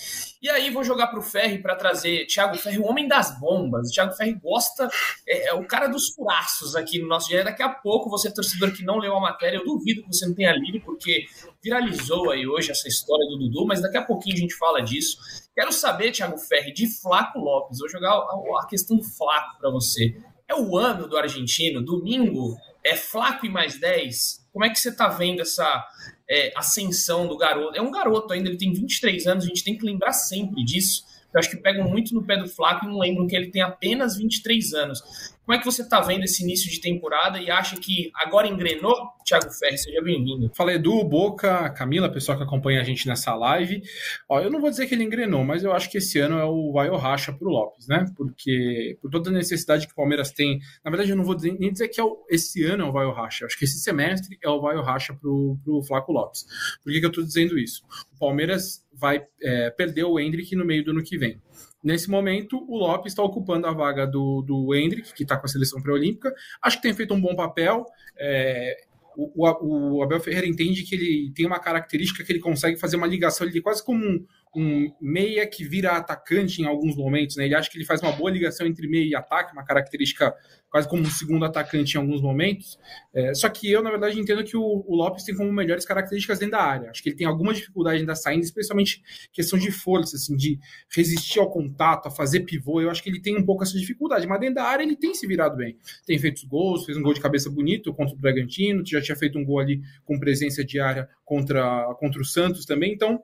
E 0.43 0.49
aí 0.49 0.71
vou 0.71 0.83
jogar 0.83 1.09
para 1.09 1.19
o 1.19 1.23
Ferri 1.23 1.59
para 1.59 1.77
trazer 1.77 2.25
Thiago 2.27 2.57
Ferri, 2.57 2.79
o 2.79 2.87
homem 2.87 3.07
das 3.07 3.39
bombas. 3.39 3.89
O 3.89 3.93
Thiago 3.93 4.15
Ferri 4.15 4.33
gosta, 4.33 4.89
é, 5.29 5.49
é, 5.49 5.55
o 5.55 5.67
cara 5.67 5.87
dos 5.87 6.15
furaços 6.15 6.75
aqui 6.75 6.99
no 6.99 7.09
nosso 7.09 7.29
dia. 7.29 7.45
Daqui 7.45 7.63
a 7.63 7.69
pouco, 7.69 8.09
você 8.09 8.33
torcedor 8.33 8.73
que 8.73 8.83
não 8.83 8.97
leu 8.97 9.15
a 9.15 9.21
matéria, 9.21 9.59
eu 9.59 9.65
duvido 9.65 10.03
que 10.03 10.09
você 10.09 10.27
não 10.27 10.35
tenha 10.35 10.53
lido, 10.53 10.81
porque 10.81 11.27
viralizou 11.63 12.31
aí 12.31 12.47
hoje 12.47 12.71
essa 12.71 12.89
história 12.89 13.27
do 13.27 13.37
Dudu, 13.39 13.67
mas 13.67 13.83
daqui 13.83 13.99
a 13.99 14.03
pouquinho 14.03 14.37
a 14.37 14.39
gente 14.39 14.55
fala 14.55 14.81
disso. 14.81 15.19
Quero 15.55 15.73
saber, 15.73 16.11
Thiago 16.11 16.39
Ferri, 16.39 16.73
de 16.73 16.87
Flaco 16.87 17.39
Lopes. 17.39 17.79
Vou 17.79 17.89
jogar 17.91 18.13
a, 18.13 18.63
a 18.63 18.67
questão 18.67 18.97
do 18.97 19.05
Flaco 19.05 19.59
para 19.59 19.71
você. 19.71 20.17
É 20.49 20.55
o 20.55 20.77
ano 20.79 21.07
do 21.07 21.19
argentino, 21.19 21.85
domingo 21.85 22.57
é 22.85 22.97
Flaco 22.97 23.47
e 23.47 23.49
mais 23.49 23.79
10. 23.79 24.49
Como 24.53 24.65
é 24.65 24.71
que 24.71 24.81
você 24.81 24.89
está 24.89 25.09
vendo 25.09 25.43
essa 25.43 25.87
é, 26.31 26.53
ascensão 26.57 27.27
do 27.27 27.37
garoto? 27.37 27.77
É 27.77 27.83
um 27.83 27.91
garoto 27.91 28.33
ainda, 28.33 28.49
ele 28.49 28.57
tem 28.57 28.73
23 28.73 29.27
anos, 29.27 29.45
a 29.45 29.49
gente 29.49 29.65
tem 29.65 29.77
que 29.77 29.85
lembrar 29.85 30.13
sempre 30.13 30.65
disso. 30.65 31.05
Eu 31.33 31.39
acho 31.39 31.51
que 31.51 31.57
pegam 31.57 31.89
muito 31.89 32.15
no 32.15 32.25
pé 32.25 32.37
do 32.37 32.49
Flaco 32.49 32.85
e 32.85 32.89
não 32.89 32.99
lembram 32.99 33.27
que 33.27 33.37
ele 33.37 33.51
tem 33.51 33.63
apenas 33.63 34.17
23 34.17 34.73
anos. 34.75 35.03
Como 35.51 35.59
é 35.59 35.59
que 35.59 35.67
você 35.67 35.83
está 35.83 36.01
vendo 36.01 36.23
esse 36.23 36.45
início 36.45 36.71
de 36.71 36.81
temporada 36.81 37.41
e 37.41 37.51
acha 37.51 37.75
que 37.75 38.13
agora 38.15 38.47
engrenou? 38.47 38.95
Thiago 39.25 39.51
Ferri, 39.51 39.77
seja 39.79 40.01
bem-vindo. 40.01 40.49
Fala 40.55 40.73
Edu, 40.73 41.03
Boca, 41.03 41.69
Camila, 41.71 42.09
pessoal 42.09 42.39
que 42.39 42.45
acompanha 42.45 42.81
a 42.81 42.85
gente 42.85 43.05
nessa 43.09 43.35
live. 43.35 43.83
Ó, 44.29 44.39
eu 44.39 44.49
não 44.49 44.61
vou 44.61 44.71
dizer 44.71 44.87
que 44.87 44.95
ele 44.95 45.03
engrenou, 45.03 45.43
mas 45.43 45.65
eu 45.65 45.73
acho 45.73 45.91
que 45.91 45.99
esse 45.99 46.21
ano 46.21 46.39
é 46.39 46.45
o 46.45 46.71
vai 46.71 46.89
ou 46.89 46.97
racha 46.97 47.33
para 47.33 47.49
o 47.49 47.51
Lopes, 47.51 47.89
né? 47.89 48.07
Porque 48.17 48.97
por 49.03 49.11
toda 49.11 49.29
a 49.29 49.33
necessidade 49.33 49.89
que 49.89 49.93
o 49.93 49.97
Palmeiras 49.97 50.31
tem. 50.31 50.61
Na 50.85 50.91
verdade, 50.93 51.11
eu 51.11 51.17
não 51.17 51.25
vou 51.25 51.35
dizer, 51.35 51.59
nem 51.59 51.73
dizer 51.73 51.89
que 51.89 52.01
é 52.01 52.05
o, 52.05 52.25
esse 52.31 52.65
ano 52.65 52.85
é 52.85 52.87
o 52.87 52.93
vai 52.93 53.05
ou 53.05 53.13
racha. 53.13 53.43
Eu 53.43 53.47
acho 53.49 53.59
que 53.59 53.65
esse 53.65 53.81
semestre 53.81 54.39
é 54.41 54.49
o 54.49 54.61
vai 54.61 54.77
ou 54.77 54.85
racha 54.85 55.13
para 55.15 55.29
o 55.29 55.83
Flaco 55.83 56.13
Lopes. 56.13 56.47
Por 56.81 56.93
que, 56.93 57.01
que 57.01 57.07
eu 57.07 57.11
estou 57.11 57.25
dizendo 57.25 57.59
isso? 57.59 57.83
O 58.15 58.19
Palmeiras 58.21 58.87
vai 58.93 59.27
é, 59.43 59.69
perder 59.71 60.05
o 60.05 60.21
Hendrick 60.21 60.55
no 60.55 60.65
meio 60.65 60.85
do 60.85 60.93
ano 60.93 61.03
que 61.03 61.19
vem. 61.19 61.41
Nesse 61.83 62.11
momento, 62.11 62.63
o 62.69 62.77
Lopes 62.77 63.13
está 63.13 63.23
ocupando 63.23 63.67
a 63.67 63.73
vaga 63.73 64.07
do, 64.07 64.43
do 64.43 64.75
Hendrick, 64.75 65.15
que 65.15 65.23
está 65.23 65.37
com 65.37 65.47
a 65.47 65.49
seleção 65.49 65.81
pré-olímpica. 65.81 66.35
Acho 66.61 66.77
que 66.77 66.83
tem 66.83 66.95
feito 66.95 67.15
um 67.15 67.21
bom 67.21 67.35
papel. 67.35 67.87
É, 68.19 68.77
o, 69.17 69.47
o, 69.47 69.97
o, 69.97 70.03
Abel 70.03 70.21
Ferreira 70.21 70.47
entende 70.47 70.83
que 70.85 70.95
ele 70.95 71.33
tem 71.35 71.47
uma 71.47 71.59
característica 71.59 72.25
que 72.25 72.33
ele 72.33 72.41
consegue 72.41 72.79
fazer 72.79 72.97
uma 72.97 73.07
ligação, 73.07 73.47
ele 73.47 73.61
quase 73.61 73.85
como 73.85 74.05
um, 74.05 74.27
um 74.55 74.93
meia 75.01 75.47
que 75.47 75.63
vira 75.63 75.93
atacante 75.93 76.61
em 76.61 76.67
alguns 76.67 76.97
momentos, 76.97 77.37
né? 77.37 77.45
Ele 77.45 77.55
acha 77.55 77.71
que 77.71 77.79
ele 77.79 77.85
faz 77.85 78.03
uma 78.03 78.13
boa 78.13 78.31
ligação 78.31 78.67
entre 78.67 78.89
meia 78.89 79.05
e 79.07 79.15
ataque, 79.15 79.53
uma 79.53 79.65
característica 79.65 80.35
quase 80.71 80.89
como 80.89 81.03
um 81.03 81.11
segundo 81.11 81.45
atacante 81.45 81.97
em 81.97 82.01
alguns 82.01 82.21
momentos. 82.23 82.79
É, 83.13 83.35
só 83.35 83.49
que 83.49 83.71
eu, 83.71 83.83
na 83.83 83.91
verdade, 83.91 84.19
entendo 84.19 84.43
que 84.45 84.57
o, 84.57 84.85
o, 84.87 84.97
Lopes 84.97 85.25
tem 85.25 85.37
como 85.37 85.53
melhores 85.53 85.85
características 85.85 86.39
dentro 86.39 86.59
da 86.59 86.63
área. 86.63 86.91
Acho 86.91 87.03
que 87.03 87.11
ele 87.11 87.17
tem 87.17 87.27
alguma 87.27 87.53
dificuldade 87.53 88.01
ainda 88.01 88.15
saindo, 88.15 88.43
especialmente 88.43 89.03
questão 89.33 89.59
de 89.59 89.71
força, 89.71 90.17
assim, 90.17 90.37
de 90.37 90.59
resistir 90.95 91.41
ao 91.41 91.51
contato, 91.51 92.07
a 92.07 92.11
fazer 92.11 92.41
pivô. 92.41 92.81
Eu 92.81 92.91
acho 92.91 93.03
que 93.03 93.11
ele 93.11 93.21
tem 93.21 93.37
um 93.37 93.45
pouco 93.45 93.65
essa 93.65 93.77
dificuldade, 93.79 94.27
mas 94.27 94.41
dentro 94.41 94.57
da 94.57 94.65
área 94.65 94.83
ele 94.83 94.97
tem 94.97 95.13
se 95.15 95.27
virado 95.27 95.57
bem. 95.57 95.77
Tem 96.07 96.19
feito 96.19 96.47
gols, 96.47 96.85
fez 96.85 96.97
um 96.97 97.03
gol 97.03 97.15
de 97.15 97.21
cabeça 97.21 97.51
bonito 97.51 97.93
contra 97.93 98.15
o 98.15 98.19
Bragantino, 98.19 98.85
já 98.87 99.01
tinha 99.01 99.17
feito 99.17 99.39
um 99.39 99.45
gol 99.45 99.59
ali 99.59 99.81
com 100.05 100.19
presença 100.19 100.65
de 100.65 100.79
área 100.81 101.09
contra, 101.25 101.95
contra 101.99 102.21
o 102.21 102.25
Santos 102.25 102.65
também. 102.65 102.93
Então, 102.93 103.23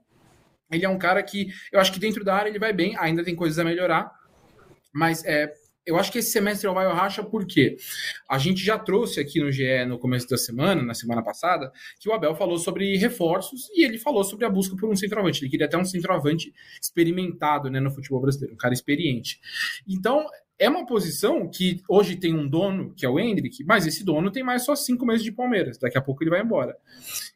ele 0.71 0.85
é 0.85 0.89
um 0.89 0.99
cara 0.99 1.23
que 1.23 1.49
eu 1.73 1.81
acho 1.81 1.93
que 1.93 2.01
dentro 2.01 2.25
da 2.25 2.35
área 2.35 2.49
ele 2.49 2.59
vai 2.59 2.73
bem, 2.73 2.97
ainda 2.99 3.25
tem 3.25 3.35
coisas 3.35 3.59
a 3.59 3.65
melhorar, 3.65 4.11
mas 4.93 5.25
é, 5.25 5.53
eu 5.87 5.97
acho 5.97 6.11
que 6.11 6.19
esse 6.19 6.33
semestre 6.33 6.67
é 6.67 6.71
o 6.71 6.75
vai 6.75 6.93
racha 6.93 7.23
porque 7.23 7.77
a 8.29 8.39
gente 8.39 8.63
já 8.65 8.77
trouxe 8.77 9.21
aqui 9.21 9.41
no 9.41 9.53
GE 9.53 9.85
no 9.87 9.99
começo 9.99 10.29
da 10.29 10.37
semana, 10.37 10.83
na 10.83 10.95
semana 10.95 11.23
passada, 11.23 11.71
que 12.01 12.09
o 12.09 12.13
Abel 12.13 12.35
falou 12.35 12.59
sobre 12.59 12.97
reforços 12.97 13.69
e 13.71 13.85
ele 13.85 13.97
falou 13.97 14.25
sobre 14.25 14.45
a 14.45 14.51
busca 14.51 14.77
por 14.77 14.91
um 14.91 14.97
centroavante. 14.97 15.43
Ele 15.43 15.51
queria 15.51 15.67
até 15.67 15.79
um 15.79 15.85
centroavante 15.85 16.53
experimentado 16.83 17.71
né, 17.71 17.79
no 17.79 17.93
futebol 17.93 18.21
brasileiro, 18.21 18.55
um 18.55 18.59
cara 18.59 18.75
experiente. 18.75 19.41
Então, 19.87 20.27
é 20.59 20.69
uma 20.69 20.85
posição 20.87 21.49
que 21.49 21.81
hoje 21.89 22.17
tem 22.17 22.35
um 22.35 22.49
dono, 22.49 22.93
que 22.95 23.07
é 23.07 23.09
o 23.09 23.21
Hendrick, 23.21 23.63
mas 23.65 23.87
esse 23.87 24.03
dono 24.03 24.31
tem 24.31 24.43
mais 24.43 24.65
só 24.65 24.75
cinco 24.75 25.07
meses 25.07 25.23
de 25.23 25.31
Palmeiras. 25.31 25.79
Daqui 25.79 25.99
a 25.99 26.03
pouco 26.03 26.23
ele 26.25 26.31
vai 26.31 26.43
embora. 26.43 26.77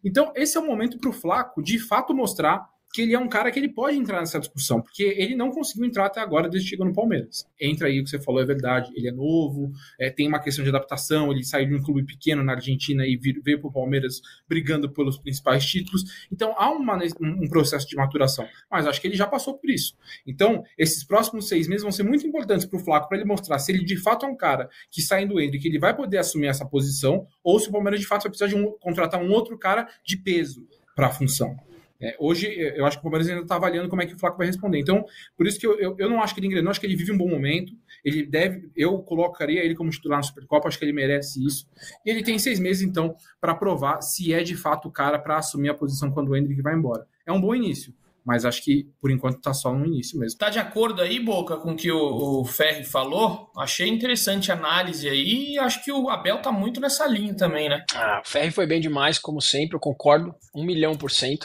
Então, 0.02 0.32
esse 0.34 0.56
é 0.56 0.60
o 0.60 0.66
momento 0.66 0.98
para 0.98 1.10
o 1.10 1.12
Flaco 1.12 1.62
de 1.62 1.78
fato 1.78 2.12
mostrar 2.12 2.68
que 2.92 3.02
ele 3.02 3.14
é 3.14 3.18
um 3.18 3.28
cara 3.28 3.50
que 3.50 3.58
ele 3.58 3.68
pode 3.68 3.96
entrar 3.96 4.18
nessa 4.20 4.38
discussão, 4.38 4.80
porque 4.80 5.02
ele 5.02 5.36
não 5.36 5.50
conseguiu 5.50 5.86
entrar 5.86 6.06
até 6.06 6.20
agora 6.20 6.48
desde 6.48 6.66
que 6.66 6.70
chegou 6.70 6.86
no 6.86 6.92
Palmeiras. 6.92 7.46
Entra 7.60 7.86
aí 7.86 8.00
o 8.00 8.04
que 8.04 8.10
você 8.10 8.20
falou, 8.20 8.42
é 8.42 8.44
verdade. 8.44 8.90
Ele 8.96 9.08
é 9.08 9.12
novo, 9.12 9.72
é, 9.98 10.10
tem 10.10 10.26
uma 10.26 10.40
questão 10.40 10.64
de 10.64 10.70
adaptação, 10.70 11.30
ele 11.30 11.44
saiu 11.44 11.68
de 11.68 11.74
um 11.74 11.82
clube 11.82 12.04
pequeno 12.04 12.42
na 12.42 12.54
Argentina 12.54 13.06
e 13.06 13.16
veio 13.16 13.60
para 13.60 13.68
o 13.68 13.72
Palmeiras 13.72 14.20
brigando 14.48 14.90
pelos 14.90 15.18
principais 15.18 15.64
títulos. 15.64 16.26
Então 16.32 16.54
há 16.56 16.70
uma, 16.70 16.98
um 17.20 17.48
processo 17.48 17.86
de 17.86 17.96
maturação, 17.96 18.46
mas 18.70 18.86
acho 18.86 19.00
que 19.00 19.06
ele 19.06 19.16
já 19.16 19.26
passou 19.26 19.56
por 19.56 19.70
isso. 19.70 19.94
Então, 20.26 20.64
esses 20.76 21.04
próximos 21.04 21.48
seis 21.48 21.68
meses 21.68 21.82
vão 21.82 21.92
ser 21.92 22.02
muito 22.02 22.26
importantes 22.26 22.66
para 22.66 22.78
o 22.78 22.82
Flaco, 22.82 23.08
para 23.08 23.18
ele 23.18 23.26
mostrar 23.26 23.58
se 23.58 23.70
ele 23.72 23.84
de 23.84 23.96
fato 23.96 24.26
é 24.26 24.28
um 24.28 24.36
cara 24.36 24.68
que 24.90 25.00
saindo 25.00 25.34
do 25.34 25.58
que 25.58 25.68
ele 25.68 25.78
vai 25.78 25.94
poder 25.94 26.18
assumir 26.18 26.48
essa 26.48 26.66
posição, 26.66 27.26
ou 27.42 27.58
se 27.58 27.68
o 27.68 27.72
Palmeiras 27.72 28.00
de 28.00 28.06
fato 28.06 28.22
vai 28.22 28.30
precisar 28.30 28.48
de 28.48 28.56
um, 28.56 28.72
contratar 28.78 29.22
um 29.22 29.30
outro 29.30 29.56
cara 29.56 29.88
de 30.04 30.16
peso 30.16 30.66
para 30.94 31.06
a 31.06 31.10
função. 31.10 31.56
É, 32.00 32.16
hoje, 32.18 32.46
eu 32.48 32.86
acho 32.86 32.96
que 32.96 33.00
o 33.00 33.02
Palmeiras 33.02 33.28
ainda 33.28 33.42
está 33.42 33.56
avaliando 33.56 33.88
como 33.88 34.00
é 34.00 34.06
que 34.06 34.14
o 34.14 34.18
Flaco 34.18 34.38
vai 34.38 34.46
responder. 34.46 34.78
Então, 34.78 35.04
por 35.36 35.46
isso 35.46 35.60
que 35.60 35.66
eu, 35.66 35.78
eu, 35.78 35.96
eu 35.98 36.08
não 36.08 36.22
acho 36.22 36.34
que 36.34 36.40
ele 36.40 36.46
engrenou, 36.46 36.70
acho 36.70 36.80
que 36.80 36.86
ele 36.86 36.96
vive 36.96 37.12
um 37.12 37.18
bom 37.18 37.28
momento. 37.28 37.72
Ele 38.04 38.24
deve, 38.24 38.70
eu 38.74 38.98
colocaria 38.98 39.62
ele 39.62 39.74
como 39.74 39.90
titular 39.90 40.18
na 40.18 40.22
Supercopa, 40.22 40.68
acho 40.68 40.78
que 40.78 40.84
ele 40.84 40.92
merece 40.92 41.44
isso. 41.44 41.68
E 42.04 42.10
ele 42.10 42.22
tem 42.22 42.38
seis 42.38 42.58
meses, 42.58 42.82
então, 42.82 43.14
para 43.40 43.54
provar 43.54 44.00
se 44.00 44.32
é 44.32 44.42
de 44.42 44.56
fato 44.56 44.88
o 44.88 44.90
cara 44.90 45.18
para 45.18 45.36
assumir 45.36 45.68
a 45.68 45.74
posição 45.74 46.10
quando 46.10 46.30
o 46.30 46.36
Hendrick 46.36 46.62
vai 46.62 46.74
embora. 46.74 47.06
É 47.26 47.32
um 47.32 47.40
bom 47.40 47.54
início. 47.54 47.94
Mas 48.24 48.44
acho 48.44 48.62
que, 48.62 48.88
por 49.00 49.10
enquanto, 49.10 49.36
está 49.36 49.52
só 49.54 49.72
no 49.72 49.86
início 49.86 50.18
mesmo. 50.18 50.38
Tá 50.38 50.50
de 50.50 50.58
acordo 50.58 51.02
aí, 51.02 51.18
Boca, 51.18 51.56
com 51.56 51.72
o 51.72 51.76
que 51.76 51.90
o, 51.90 52.40
o 52.40 52.44
Ferri 52.44 52.84
falou? 52.84 53.50
Achei 53.56 53.88
interessante 53.88 54.50
a 54.50 54.54
análise 54.54 55.08
aí 55.08 55.52
e 55.52 55.58
acho 55.58 55.82
que 55.84 55.92
o 55.92 56.08
Abel 56.08 56.40
tá 56.40 56.52
muito 56.52 56.80
nessa 56.80 57.06
linha 57.06 57.34
também, 57.34 57.68
né? 57.68 57.84
Ah, 57.94 58.22
o 58.24 58.28
Ferri 58.28 58.50
foi 58.50 58.66
bem 58.66 58.80
demais, 58.80 59.18
como 59.18 59.40
sempre, 59.40 59.76
eu 59.76 59.80
concordo, 59.80 60.34
um 60.54 60.64
milhão 60.64 60.94
por 60.94 61.10
cento. 61.10 61.44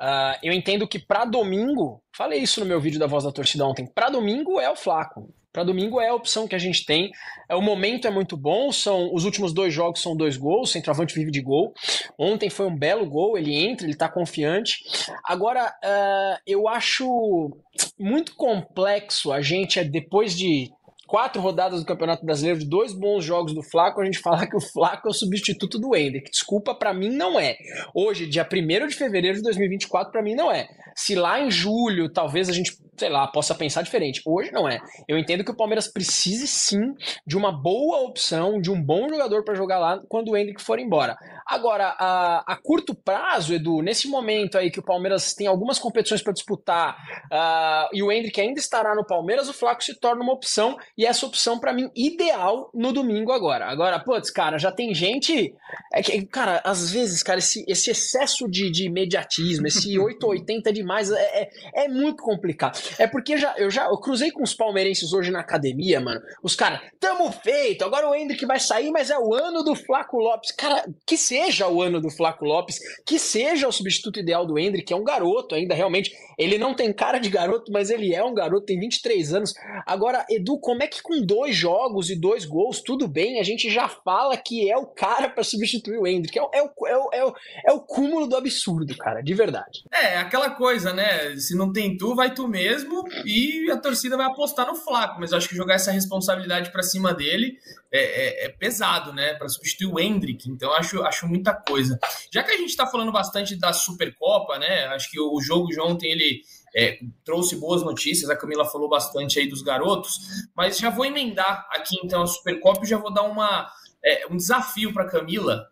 Uh, 0.00 0.38
eu 0.42 0.52
entendo 0.52 0.88
que 0.88 0.98
para 0.98 1.24
domingo, 1.24 2.02
falei 2.16 2.40
isso 2.40 2.60
no 2.60 2.66
meu 2.66 2.80
vídeo 2.80 2.98
da 2.98 3.06
Voz 3.06 3.24
da 3.24 3.32
Torcida 3.32 3.66
ontem, 3.66 3.86
para 3.86 4.10
domingo 4.10 4.60
é 4.60 4.70
o 4.70 4.76
Flaco. 4.76 5.32
Para 5.54 5.62
domingo 5.62 6.00
é 6.00 6.08
a 6.08 6.14
opção 6.14 6.48
que 6.48 6.56
a 6.56 6.58
gente 6.58 6.84
tem. 6.84 7.12
É, 7.48 7.54
o 7.54 7.62
momento 7.62 8.08
é 8.08 8.10
muito 8.10 8.36
bom. 8.36 8.72
São 8.72 9.14
os 9.14 9.24
últimos 9.24 9.54
dois 9.54 9.72
jogos 9.72 10.02
são 10.02 10.16
dois 10.16 10.36
gols. 10.36 10.72
Centroavante 10.72 11.14
vive 11.14 11.30
de 11.30 11.40
gol. 11.40 11.72
Ontem 12.18 12.50
foi 12.50 12.66
um 12.66 12.76
belo 12.76 13.08
gol. 13.08 13.38
Ele 13.38 13.54
entra, 13.54 13.86
ele 13.86 13.92
está 13.92 14.08
confiante. 14.08 14.78
Agora 15.24 15.68
uh, 15.68 16.42
eu 16.44 16.66
acho 16.66 17.56
muito 17.96 18.34
complexo 18.34 19.30
a 19.30 19.40
gente 19.40 19.82
depois 19.84 20.36
de 20.36 20.72
quatro 21.14 21.40
rodadas 21.40 21.78
do 21.78 21.86
Campeonato 21.86 22.26
Brasileiro, 22.26 22.58
de 22.58 22.66
dois 22.66 22.92
bons 22.92 23.24
jogos 23.24 23.54
do 23.54 23.62
Flaco, 23.62 24.00
a 24.00 24.04
gente 24.04 24.18
falar 24.18 24.48
que 24.48 24.56
o 24.56 24.60
Flaco 24.60 25.06
é 25.06 25.10
o 25.12 25.14
substituto 25.14 25.78
do 25.78 25.94
Hendrick. 25.94 26.28
Desculpa, 26.28 26.74
para 26.74 26.92
mim 26.92 27.08
não 27.08 27.38
é. 27.38 27.56
Hoje, 27.94 28.26
dia 28.26 28.44
1 28.44 28.88
de 28.88 28.96
fevereiro 28.96 29.36
de 29.36 29.42
2024, 29.44 30.10
para 30.10 30.20
mim 30.20 30.34
não 30.34 30.50
é. 30.50 30.68
Se 30.96 31.14
lá 31.14 31.40
em 31.40 31.52
julho, 31.52 32.12
talvez 32.12 32.48
a 32.48 32.52
gente 32.52 32.72
sei 32.96 33.08
lá, 33.08 33.26
possa 33.26 33.54
pensar 33.54 33.82
diferente. 33.82 34.22
Hoje 34.24 34.52
não 34.52 34.68
é. 34.68 34.80
Eu 35.08 35.18
entendo 35.18 35.44
que 35.44 35.50
o 35.50 35.56
Palmeiras 35.56 35.88
precise 35.88 36.46
sim 36.46 36.94
de 37.26 37.36
uma 37.36 37.50
boa 37.50 38.02
opção, 38.02 38.60
de 38.60 38.70
um 38.70 38.80
bom 38.80 39.08
jogador 39.08 39.44
para 39.44 39.54
jogar 39.54 39.78
lá 39.78 40.00
quando 40.08 40.30
o 40.30 40.36
Hendrick 40.36 40.62
for 40.62 40.78
embora. 40.78 41.16
Agora, 41.46 41.94
a, 41.98 42.52
a, 42.52 42.56
curto 42.56 42.94
prazo, 42.94 43.52
Edu, 43.52 43.82
nesse 43.82 44.08
momento 44.08 44.56
aí 44.56 44.70
que 44.70 44.80
o 44.80 44.84
Palmeiras 44.84 45.34
tem 45.34 45.46
algumas 45.46 45.78
competições 45.78 46.22
para 46.22 46.32
disputar 46.32 46.96
uh, 47.30 47.88
e 47.92 48.02
o 48.02 48.10
Hendrick 48.10 48.40
ainda 48.40 48.58
estará 48.58 48.94
no 48.94 49.04
Palmeiras, 49.04 49.48
o 49.48 49.52
Flaco 49.52 49.82
se 49.84 49.98
torna 49.98 50.22
uma 50.22 50.32
opção 50.32 50.76
e 50.96 51.03
essa 51.04 51.26
opção 51.26 51.58
para 51.58 51.72
mim 51.72 51.90
ideal 51.94 52.70
no 52.74 52.92
domingo 52.92 53.32
agora. 53.32 53.66
Agora, 53.66 53.98
putz, 53.98 54.30
cara, 54.30 54.58
já 54.58 54.70
tem 54.70 54.94
gente. 54.94 55.54
É 55.92 56.02
que, 56.02 56.24
cara, 56.26 56.60
às 56.64 56.90
vezes, 56.90 57.22
cara, 57.22 57.38
esse, 57.38 57.64
esse 57.68 57.90
excesso 57.90 58.48
de, 58.48 58.70
de 58.70 58.86
imediatismo, 58.86 59.66
esse 59.66 59.96
880 59.98 60.72
demais, 60.72 61.10
é, 61.10 61.42
é, 61.74 61.84
é 61.84 61.88
muito 61.88 62.22
complicado. 62.22 62.78
É 62.98 63.06
porque 63.06 63.36
já, 63.36 63.54
eu 63.56 63.70
já 63.70 63.86
eu 63.86 63.98
cruzei 63.98 64.30
com 64.30 64.42
os 64.42 64.54
palmeirenses 64.54 65.12
hoje 65.12 65.30
na 65.30 65.40
academia, 65.40 66.00
mano. 66.00 66.20
Os 66.42 66.54
caras, 66.54 66.80
tamo 66.98 67.30
feito, 67.32 67.84
agora 67.84 68.08
o 68.08 68.14
Hendrick 68.14 68.44
vai 68.46 68.58
sair, 68.58 68.90
mas 68.90 69.10
é 69.10 69.18
o 69.18 69.34
ano 69.34 69.62
do 69.62 69.74
Flaco 69.74 70.18
Lopes. 70.18 70.52
Cara, 70.52 70.84
que 71.06 71.16
seja 71.16 71.68
o 71.68 71.82
ano 71.82 72.00
do 72.00 72.10
Flaco 72.10 72.44
Lopes, 72.44 72.78
que 73.04 73.18
seja 73.18 73.68
o 73.68 73.72
substituto 73.72 74.20
ideal 74.20 74.46
do 74.46 74.58
Hendrick, 74.58 74.86
que 74.86 74.92
é 74.92 74.96
um 74.96 75.04
garoto 75.04 75.54
ainda, 75.54 75.74
realmente. 75.74 76.12
Ele 76.38 76.58
não 76.58 76.74
tem 76.74 76.92
cara 76.92 77.18
de 77.18 77.28
garoto, 77.28 77.72
mas 77.72 77.90
ele 77.90 78.14
é 78.14 78.24
um 78.24 78.34
garoto, 78.34 78.66
tem 78.66 78.78
23 78.78 79.34
anos. 79.34 79.54
Agora, 79.86 80.24
Edu, 80.28 80.58
como 80.58 80.82
é 80.82 80.86
que 80.86 80.93
com 81.02 81.20
dois 81.20 81.56
jogos 81.56 82.10
e 82.10 82.16
dois 82.16 82.44
gols, 82.44 82.80
tudo 82.80 83.08
bem, 83.08 83.40
a 83.40 83.42
gente 83.42 83.70
já 83.70 83.88
fala 83.88 84.36
que 84.36 84.70
é 84.70 84.76
o 84.76 84.86
cara 84.86 85.28
para 85.28 85.42
substituir 85.42 85.98
o 85.98 86.06
Hendrick? 86.06 86.38
É, 86.38 86.42
é, 86.42 86.62
o, 86.62 86.86
é, 86.86 86.96
o, 86.96 87.10
é, 87.12 87.24
o, 87.24 87.34
é 87.68 87.72
o 87.72 87.80
cúmulo 87.80 88.26
do 88.26 88.36
absurdo, 88.36 88.96
cara, 88.96 89.20
de 89.20 89.34
verdade. 89.34 89.84
É, 89.92 90.16
aquela 90.16 90.50
coisa, 90.50 90.92
né? 90.92 91.36
Se 91.36 91.56
não 91.56 91.72
tem 91.72 91.96
tu, 91.96 92.14
vai 92.14 92.34
tu 92.34 92.48
mesmo 92.48 92.74
mesmo 92.74 93.04
e 93.24 93.70
a 93.70 93.76
torcida 93.76 94.16
vai 94.16 94.26
apostar 94.26 94.66
no 94.66 94.74
Flaco, 94.74 95.20
mas 95.20 95.32
eu 95.32 95.38
acho 95.38 95.48
que 95.48 95.56
jogar 95.56 95.74
essa 95.74 95.92
responsabilidade 95.92 96.70
para 96.70 96.82
cima 96.82 97.12
dele 97.12 97.58
é, 97.92 98.44
é, 98.44 98.46
é 98.46 98.48
pesado, 98.48 99.12
né? 99.12 99.34
Para 99.34 99.48
substituir 99.48 99.86
o 99.86 99.98
Hendrick, 99.98 100.50
então 100.50 100.72
acho, 100.72 101.02
acho 101.02 101.26
muita 101.26 101.54
coisa. 101.54 101.98
Já 102.32 102.42
que 102.42 102.52
a 102.52 102.56
gente 102.56 102.70
está 102.70 102.86
falando 102.86 103.12
bastante 103.12 103.56
da 103.56 103.72
Supercopa, 103.72 104.58
né? 104.58 104.86
Acho 104.86 105.10
que 105.10 105.20
o 105.20 105.40
jogo 105.40 105.68
de 105.68 105.80
ontem 105.80 106.10
ele 106.10 106.42
é, 106.74 106.98
trouxe 107.24 107.56
boas 107.56 107.82
notícias, 107.82 108.30
a 108.30 108.36
Camila 108.36 108.64
falou 108.64 108.88
bastante 108.88 109.38
aí 109.38 109.48
dos 109.48 109.62
garotos, 109.62 110.20
mas 110.56 110.78
já 110.78 110.90
vou 110.90 111.04
emendar 111.04 111.68
aqui 111.70 111.96
então 112.02 112.22
a 112.22 112.26
Supercopa 112.26 112.84
e 112.84 112.88
já 112.88 112.98
vou 112.98 113.12
dar 113.12 113.22
uma, 113.22 113.70
é, 114.04 114.26
um 114.30 114.36
desafio 114.36 114.92
para 114.92 115.06
Camila 115.06 115.68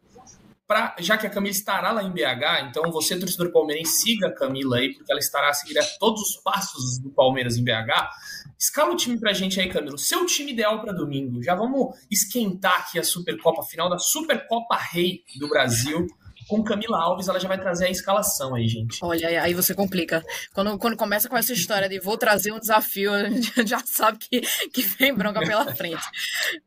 pra, 0.72 0.96
já 1.00 1.18
que 1.18 1.26
a 1.26 1.30
Camila 1.30 1.54
estará 1.54 1.92
lá 1.92 2.02
em 2.02 2.10
BH, 2.10 2.68
então 2.68 2.90
você, 2.90 3.18
torcedor 3.18 3.52
palmeirense, 3.52 4.00
siga 4.00 4.28
a 4.28 4.32
Camila 4.32 4.78
aí, 4.78 4.94
porque 4.94 5.12
ela 5.12 5.20
estará 5.20 5.50
a 5.50 5.52
seguir 5.52 5.78
a 5.78 5.84
todos 5.98 6.22
os 6.22 6.36
passos 6.36 6.98
do 6.98 7.10
Palmeiras 7.10 7.58
em 7.58 7.64
BH. 7.64 8.08
Escala 8.58 8.92
o 8.92 8.96
time 8.96 9.18
pra 9.18 9.34
gente 9.34 9.60
aí, 9.60 9.68
Camilo. 9.68 9.98
Seu 9.98 10.24
time 10.24 10.52
ideal 10.52 10.80
para 10.80 10.92
domingo. 10.92 11.42
Já 11.42 11.54
vamos 11.54 11.94
esquentar 12.10 12.80
aqui 12.80 12.98
a 12.98 13.04
Supercopa 13.04 13.62
final 13.62 13.90
da 13.90 13.98
Supercopa 13.98 14.76
Rei 14.76 15.22
do 15.38 15.46
Brasil 15.46 16.06
com 16.48 16.62
Camila 16.62 16.98
Alves, 16.98 17.28
ela 17.28 17.40
já 17.40 17.48
vai 17.48 17.58
trazer 17.58 17.86
a 17.86 17.90
escalação 17.90 18.54
aí, 18.54 18.66
gente. 18.66 18.98
Olha, 19.02 19.42
aí 19.42 19.54
você 19.54 19.74
complica. 19.74 20.22
Quando, 20.54 20.78
quando 20.78 20.96
começa 20.96 21.28
com 21.28 21.36
essa 21.36 21.52
história 21.52 21.88
de 21.88 21.98
vou 21.98 22.16
trazer 22.16 22.52
um 22.52 22.60
desafio, 22.60 23.12
a 23.14 23.28
gente 23.28 23.66
já 23.66 23.80
sabe 23.84 24.18
que, 24.18 24.40
que 24.68 24.82
vem 24.82 25.14
bronca 25.14 25.40
pela 25.40 25.74
frente. 25.74 26.02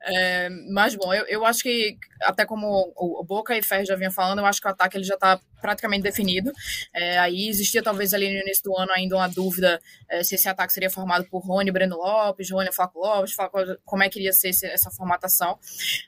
É, 0.04 0.50
mas, 0.72 0.96
bom, 0.96 1.14
eu, 1.14 1.26
eu 1.26 1.46
acho 1.46 1.64
que, 1.64 1.98
até 2.22 2.46
como 2.46 2.94
o 2.96 3.24
Boca 3.24 3.58
e 3.58 3.62
Fer 3.62 3.86
já 3.86 3.96
vinham 3.96 4.12
falando, 4.12 4.40
eu 4.40 4.46
acho 4.46 4.62
que 4.62 4.68
o 4.68 4.72
ataque 4.72 4.98
ele 4.98 5.04
já 5.04 5.16
está 5.16 5.40
praticamente 5.62 6.04
definido. 6.04 6.52
É, 6.94 7.18
aí 7.18 7.48
existia 7.48 7.82
talvez 7.82 8.14
ali 8.14 8.32
no 8.32 8.40
início 8.42 8.64
do 8.64 8.78
ano 8.78 8.92
ainda 8.92 9.16
uma 9.16 9.28
dúvida 9.28 9.80
é, 10.10 10.24
se 10.24 10.36
esse 10.36 10.48
ataque 10.48 10.74
seria 10.74 10.90
formado 10.90 11.26
por 11.26 11.40
Rony, 11.40 11.72
Breno 11.72 11.98
Lopes, 11.98 12.52
Rony, 12.52 12.72
Flaco 12.72 13.00
Lopes, 13.00 13.34
Flaco, 13.34 13.58
como 13.84 14.04
é 14.04 14.10
que 14.10 14.20
iria 14.20 14.34
ser 14.34 14.50
esse, 14.50 14.66
essa 14.68 14.92
formatação. 14.92 15.58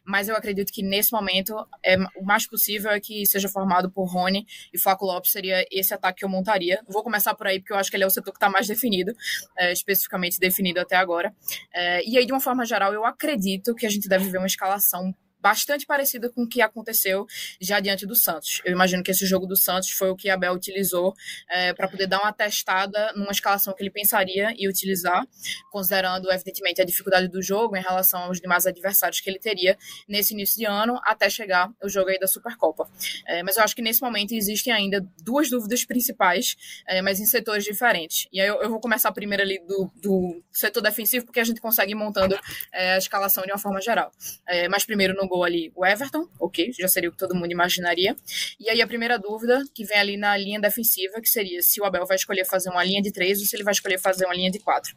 Mas 0.05 0.27
eu 0.29 0.35
acredito 0.35 0.71
que 0.71 0.83
nesse 0.83 1.11
momento 1.11 1.55
é, 1.83 1.97
o 2.15 2.23
mais 2.23 2.47
possível 2.47 2.91
é 2.91 2.99
que 2.99 3.25
seja 3.25 3.49
formado 3.49 3.91
por 3.91 4.05
Rony 4.05 4.45
e 4.73 4.79
Flaco 4.79 5.05
Lopes 5.05 5.31
seria 5.31 5.65
esse 5.71 5.93
ataque 5.93 6.19
que 6.19 6.25
eu 6.25 6.29
montaria. 6.29 6.79
Vou 6.87 7.03
começar 7.03 7.33
por 7.35 7.47
aí 7.47 7.59
porque 7.59 7.73
eu 7.73 7.77
acho 7.77 7.89
que 7.89 7.95
ele 7.95 8.03
é 8.03 8.07
o 8.07 8.11
setor 8.11 8.31
que 8.31 8.37
está 8.37 8.49
mais 8.49 8.67
definido, 8.67 9.13
é, 9.57 9.71
especificamente 9.71 10.39
definido 10.39 10.79
até 10.79 10.95
agora. 10.95 11.33
É, 11.73 12.03
e 12.07 12.17
aí, 12.17 12.25
de 12.25 12.31
uma 12.31 12.39
forma 12.39 12.65
geral, 12.65 12.93
eu 12.93 13.05
acredito 13.05 13.75
que 13.75 13.85
a 13.85 13.89
gente 13.89 14.07
deve 14.07 14.29
ver 14.29 14.37
uma 14.37 14.47
escalação 14.47 15.13
bastante 15.39 15.85
parecida 15.85 16.29
com 16.29 16.43
o 16.43 16.47
que 16.47 16.61
aconteceu 16.61 17.25
já 17.59 17.79
diante 17.79 18.05
do 18.05 18.15
Santos. 18.15 18.61
Eu 18.65 18.71
imagino 18.71 19.03
que 19.03 19.11
esse 19.11 19.25
jogo 19.25 19.45
do 19.45 19.55
Santos 19.55 19.91
foi 19.91 20.09
o 20.09 20.15
que 20.15 20.29
Abel 20.29 20.53
utilizou 20.53 21.13
é, 21.49 21.73
para 21.73 21.87
poder 21.87 22.07
dar 22.07 22.19
uma 22.21 22.33
testada 22.33 23.13
numa 23.13 23.31
escalação 23.31 23.73
que 23.73 23.83
ele 23.83 23.89
pensaria 23.89 24.53
e 24.57 24.67
utilizar, 24.67 25.25
considerando, 25.71 26.31
evidentemente, 26.31 26.81
a 26.81 26.85
dificuldade 26.85 27.27
do 27.27 27.41
jogo 27.41 27.75
em 27.77 27.81
relação 27.81 28.21
aos 28.23 28.39
demais 28.39 28.65
adversários 28.65 29.19
que 29.19 29.29
ele 29.29 29.39
teria 29.39 29.77
nesse 30.07 30.33
início 30.33 30.57
de 30.57 30.65
ano, 30.65 30.99
até 31.03 31.29
chegar 31.29 31.69
o 31.83 31.89
jogo 31.89 32.09
aí 32.09 32.19
da 32.19 32.27
Supercopa. 32.27 32.89
É, 33.27 33.43
mas 33.43 33.57
eu 33.57 33.63
acho 33.63 33.75
que 33.75 33.81
nesse 33.81 34.01
momento 34.01 34.33
existem 34.33 34.73
ainda 34.73 35.05
duas 35.21 35.49
dúvidas 35.49 35.85
principais, 35.85 36.55
é, 36.87 37.01
mas 37.01 37.19
em 37.19 37.25
setores 37.25 37.63
diferentes. 37.63 38.27
E 38.31 38.41
aí 38.41 38.47
eu, 38.47 38.61
eu, 38.61 38.69
vou 38.69 38.79
começar 38.79 39.11
primeiro 39.11 39.43
ali 39.43 39.59
do, 39.65 39.91
do 39.95 40.43
setor 40.51 40.81
defensivo, 40.81 41.25
porque 41.25 41.39
a 41.39 41.43
gente 41.43 41.61
consegue 41.61 41.91
ir 41.91 41.95
montando 41.95 42.37
é, 42.73 42.93
a 42.93 42.97
escalação 42.97 43.43
de 43.43 43.51
uma 43.51 43.57
forma 43.57 43.81
geral. 43.81 44.11
É, 44.47 44.67
mas 44.67 44.85
primeiro 44.85 45.13
no 45.15 45.26
gol 45.27 45.43
ali 45.43 45.71
o 45.75 45.85
Everton, 45.85 46.27
ok, 46.39 46.71
já 46.77 46.87
seria 46.87 47.09
o 47.09 47.11
que 47.11 47.17
todo 47.17 47.35
mundo 47.35 47.51
imaginaria. 47.51 48.15
E 48.59 48.69
aí 48.69 48.81
a 48.81 48.87
primeira 48.87 49.17
dúvida 49.17 49.63
que 49.73 49.83
vem 49.83 49.97
ali 49.97 50.17
na 50.17 50.35
linha 50.37 50.59
defensiva, 50.59 51.21
que 51.21 51.29
seria 51.29 51.61
se 51.61 51.81
o 51.81 51.85
Abel 51.85 52.05
vai 52.05 52.15
escolher 52.15 52.45
fazer 52.45 52.69
uma 52.69 52.83
linha 52.83 53.01
de 53.01 53.11
três 53.11 53.39
ou 53.39 53.45
se 53.45 53.55
ele 53.55 53.63
vai 53.63 53.73
escolher 53.73 53.99
fazer 53.99 54.25
uma 54.25 54.35
linha 54.35 54.51
de 54.51 54.59
quatro. 54.59 54.95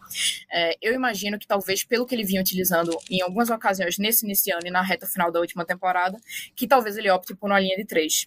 É, 0.50 0.76
eu 0.80 0.94
imagino 0.94 1.38
que 1.38 1.46
talvez 1.46 1.84
pelo 1.84 2.06
que 2.06 2.14
ele 2.14 2.24
vinha 2.24 2.40
utilizando 2.40 2.96
em 3.10 3.20
algumas 3.22 3.50
ocasiões 3.50 3.98
nesse 3.98 4.24
iniciando 4.24 4.66
e 4.66 4.70
na 4.70 4.82
reta 4.82 5.06
final 5.06 5.30
da 5.30 5.40
última 5.40 5.64
temporada, 5.64 6.18
que 6.54 6.66
talvez 6.66 6.96
ele 6.96 7.10
opte 7.10 7.34
por 7.34 7.50
uma 7.50 7.60
linha 7.60 7.76
de 7.76 7.84
três. 7.84 8.26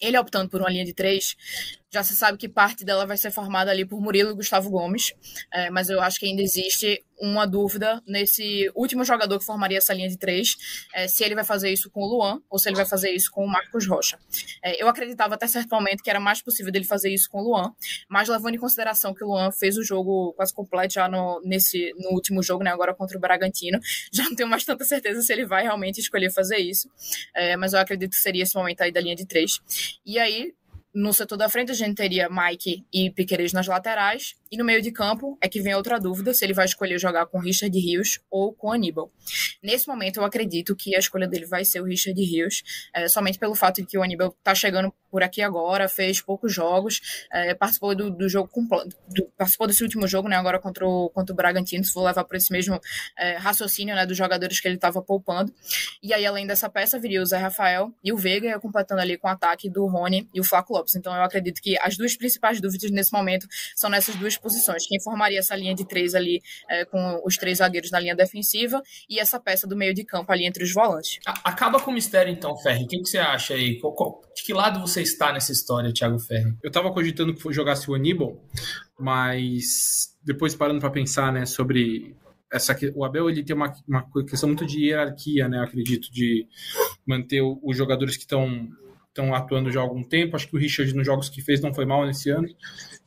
Ele 0.00 0.18
optando 0.18 0.50
por 0.50 0.60
uma 0.60 0.68
linha 0.68 0.84
de 0.84 0.92
três, 0.92 1.36
já 1.94 2.02
se 2.02 2.16
sabe 2.16 2.36
que 2.36 2.48
parte 2.48 2.84
dela 2.84 3.06
vai 3.06 3.16
ser 3.16 3.30
formada 3.30 3.70
ali 3.70 3.86
por 3.86 4.00
Murilo 4.00 4.32
e 4.32 4.34
Gustavo 4.34 4.68
Gomes, 4.68 5.14
é, 5.52 5.70
mas 5.70 5.88
eu 5.88 6.00
acho 6.00 6.18
que 6.18 6.26
ainda 6.26 6.42
existe 6.42 7.04
uma 7.20 7.46
dúvida 7.46 8.02
nesse 8.04 8.68
último 8.74 9.04
jogador 9.04 9.38
que 9.38 9.44
formaria 9.44 9.78
essa 9.78 9.94
linha 9.94 10.08
de 10.08 10.18
três, 10.18 10.56
é, 10.92 11.06
se 11.06 11.22
ele 11.22 11.36
vai 11.36 11.44
fazer 11.44 11.70
isso 11.70 11.88
com 11.88 12.02
o 12.02 12.06
Luan 12.06 12.40
ou 12.50 12.58
se 12.58 12.68
ele 12.68 12.74
vai 12.74 12.84
fazer 12.84 13.12
isso 13.12 13.30
com 13.30 13.44
o 13.44 13.48
Marcos 13.48 13.86
Rocha. 13.86 14.18
É, 14.60 14.82
eu 14.82 14.88
acreditava 14.88 15.36
até 15.36 15.46
certo 15.46 15.70
momento 15.70 16.02
que 16.02 16.10
era 16.10 16.18
mais 16.18 16.42
possível 16.42 16.72
dele 16.72 16.84
fazer 16.84 17.14
isso 17.14 17.30
com 17.30 17.38
o 17.38 17.44
Luan, 17.44 17.72
mas 18.08 18.28
levando 18.28 18.56
em 18.56 18.58
consideração 18.58 19.14
que 19.14 19.22
o 19.22 19.28
Luan 19.28 19.52
fez 19.52 19.78
o 19.78 19.84
jogo 19.84 20.32
quase 20.32 20.52
completo 20.52 20.94
já 20.94 21.06
no, 21.06 21.40
nesse, 21.44 21.94
no 21.96 22.10
último 22.10 22.42
jogo, 22.42 22.64
né, 22.64 22.70
agora 22.70 22.92
contra 22.92 23.16
o 23.16 23.20
Bragantino, 23.20 23.78
já 24.12 24.24
não 24.24 24.34
tenho 24.34 24.48
mais 24.48 24.64
tanta 24.64 24.84
certeza 24.84 25.22
se 25.22 25.32
ele 25.32 25.46
vai 25.46 25.62
realmente 25.62 26.00
escolher 26.00 26.32
fazer 26.32 26.58
isso, 26.58 26.90
é, 27.36 27.56
mas 27.56 27.72
eu 27.72 27.78
acredito 27.78 28.10
que 28.10 28.16
seria 28.16 28.42
esse 28.42 28.56
momento 28.56 28.80
aí 28.80 28.90
da 28.90 29.00
linha 29.00 29.14
de 29.14 29.24
três. 29.24 29.60
E 30.04 30.18
aí, 30.18 30.52
no 30.94 31.12
setor 31.12 31.36
da 31.36 31.48
frente, 31.48 31.72
a 31.72 31.74
gente 31.74 31.96
teria 31.96 32.28
Mike 32.30 32.86
e 32.92 33.10
Piqueires 33.10 33.52
nas 33.52 33.66
laterais. 33.66 34.36
E 34.50 34.56
no 34.56 34.64
meio 34.64 34.80
de 34.80 34.92
campo 34.92 35.36
é 35.40 35.48
que 35.48 35.60
vem 35.60 35.74
outra 35.74 35.98
dúvida 35.98 36.32
se 36.32 36.44
ele 36.44 36.54
vai 36.54 36.64
escolher 36.64 36.98
jogar 36.98 37.26
com 37.26 37.40
Richard 37.40 37.76
Rios 37.76 38.20
ou 38.30 38.52
com 38.52 38.70
Aníbal. 38.70 39.10
Nesse 39.60 39.88
momento, 39.88 40.18
eu 40.20 40.24
acredito 40.24 40.76
que 40.76 40.94
a 40.94 40.98
escolha 40.98 41.26
dele 41.26 41.44
vai 41.44 41.64
ser 41.64 41.80
o 41.80 41.84
Richard 41.84 42.20
Rios, 42.22 42.62
é, 42.94 43.08
somente 43.08 43.38
pelo 43.38 43.56
fato 43.56 43.80
de 43.80 43.86
que 43.88 43.98
o 43.98 44.02
Aníbal 44.02 44.34
está 44.38 44.54
chegando 44.54 44.94
por 45.10 45.22
aqui 45.22 45.42
agora, 45.42 45.88
fez 45.88 46.20
poucos 46.20 46.52
jogos, 46.52 47.00
é, 47.32 47.54
participou 47.54 47.94
do, 47.94 48.10
do 48.10 48.28
jogo 48.28 48.48
participou 49.36 49.66
desse 49.66 49.82
último 49.82 50.06
jogo, 50.08 50.28
né, 50.28 50.36
agora 50.36 50.58
contra 50.58 50.86
o, 50.86 51.08
contra 51.10 51.32
o 51.32 51.36
Bragantino, 51.36 51.84
se 51.84 51.92
vou 51.94 52.04
levar 52.04 52.24
por 52.24 52.36
esse 52.36 52.52
mesmo 52.52 52.80
é, 53.16 53.36
raciocínio, 53.36 53.94
né, 53.94 54.06
dos 54.06 54.16
jogadores 54.16 54.60
que 54.60 54.66
ele 54.66 54.74
estava 54.74 55.00
poupando. 55.00 55.52
E 56.02 56.12
aí, 56.12 56.26
além 56.26 56.46
dessa 56.46 56.68
peça, 56.68 56.98
viria 56.98 57.22
o 57.22 57.26
Zé 57.26 57.38
Rafael 57.38 57.92
e 58.02 58.12
o 58.12 58.16
Veiga, 58.16 58.58
completando 58.58 59.00
ali 59.00 59.16
com 59.16 59.28
o 59.28 59.30
ataque 59.30 59.70
do 59.70 59.86
Rony 59.86 60.28
e 60.34 60.40
o 60.40 60.44
Flaco 60.44 60.74
Lopes. 60.84 60.94
Então, 60.94 61.14
eu 61.14 61.22
acredito 61.22 61.60
que 61.60 61.76
as 61.80 61.96
duas 61.96 62.16
principais 62.16 62.60
dúvidas 62.60 62.90
nesse 62.90 63.12
momento 63.12 63.46
são 63.74 63.88
nessas 63.88 64.14
duas 64.16 64.36
posições. 64.36 64.86
Quem 64.86 65.00
formaria 65.02 65.38
essa 65.38 65.56
linha 65.56 65.74
de 65.74 65.86
três 65.86 66.14
ali 66.14 66.40
é, 66.68 66.84
com 66.84 67.20
os 67.24 67.36
três 67.36 67.58
zagueiros 67.58 67.90
na 67.90 67.98
linha 67.98 68.14
defensiva 68.14 68.82
e 69.08 69.18
essa 69.18 69.40
peça 69.40 69.66
do 69.66 69.76
meio 69.76 69.94
de 69.94 70.04
campo 70.04 70.30
ali 70.30 70.44
entre 70.44 70.62
os 70.62 70.72
volantes. 70.72 71.18
Acaba 71.42 71.80
com 71.80 71.90
o 71.90 71.94
mistério 71.94 72.30
então, 72.30 72.56
Ferri. 72.58 72.84
O 72.84 72.86
que, 72.86 72.98
que 72.98 73.08
você 73.08 73.18
acha 73.18 73.54
aí? 73.54 73.80
De 73.80 74.42
que 74.44 74.52
lado 74.52 74.80
você 74.80 75.02
está 75.02 75.32
nessa 75.32 75.52
história, 75.52 75.92
Thiago 75.92 76.18
Ferri? 76.18 76.54
Eu 76.62 76.68
estava 76.68 76.92
cogitando 76.92 77.34
que 77.34 77.52
jogasse 77.52 77.90
o 77.90 77.94
Aníbal, 77.94 78.42
mas 78.98 80.14
depois 80.22 80.54
parando 80.54 80.80
para 80.80 80.90
pensar 80.90 81.32
né, 81.32 81.46
sobre 81.46 82.16
essa, 82.52 82.76
o 82.94 83.04
Abel 83.04 83.28
ele 83.28 83.42
tem 83.42 83.56
uma, 83.56 83.72
uma 83.86 84.06
questão 84.28 84.48
muito 84.48 84.64
de 84.64 84.86
hierarquia, 84.86 85.48
né? 85.48 85.60
Acredito, 85.60 86.12
de 86.12 86.46
manter 87.04 87.42
os 87.42 87.76
jogadores 87.76 88.16
que 88.16 88.22
estão 88.22 88.68
estão 89.14 89.32
atuando 89.32 89.70
já 89.70 89.78
há 89.78 89.82
algum 89.82 90.02
tempo. 90.02 90.34
Acho 90.34 90.48
que 90.48 90.56
o 90.56 90.58
Richard, 90.58 90.92
nos 90.92 91.06
jogos 91.06 91.28
que 91.28 91.40
fez, 91.40 91.60
não 91.60 91.72
foi 91.72 91.86
mal 91.86 92.04
nesse 92.04 92.28
ano. 92.28 92.48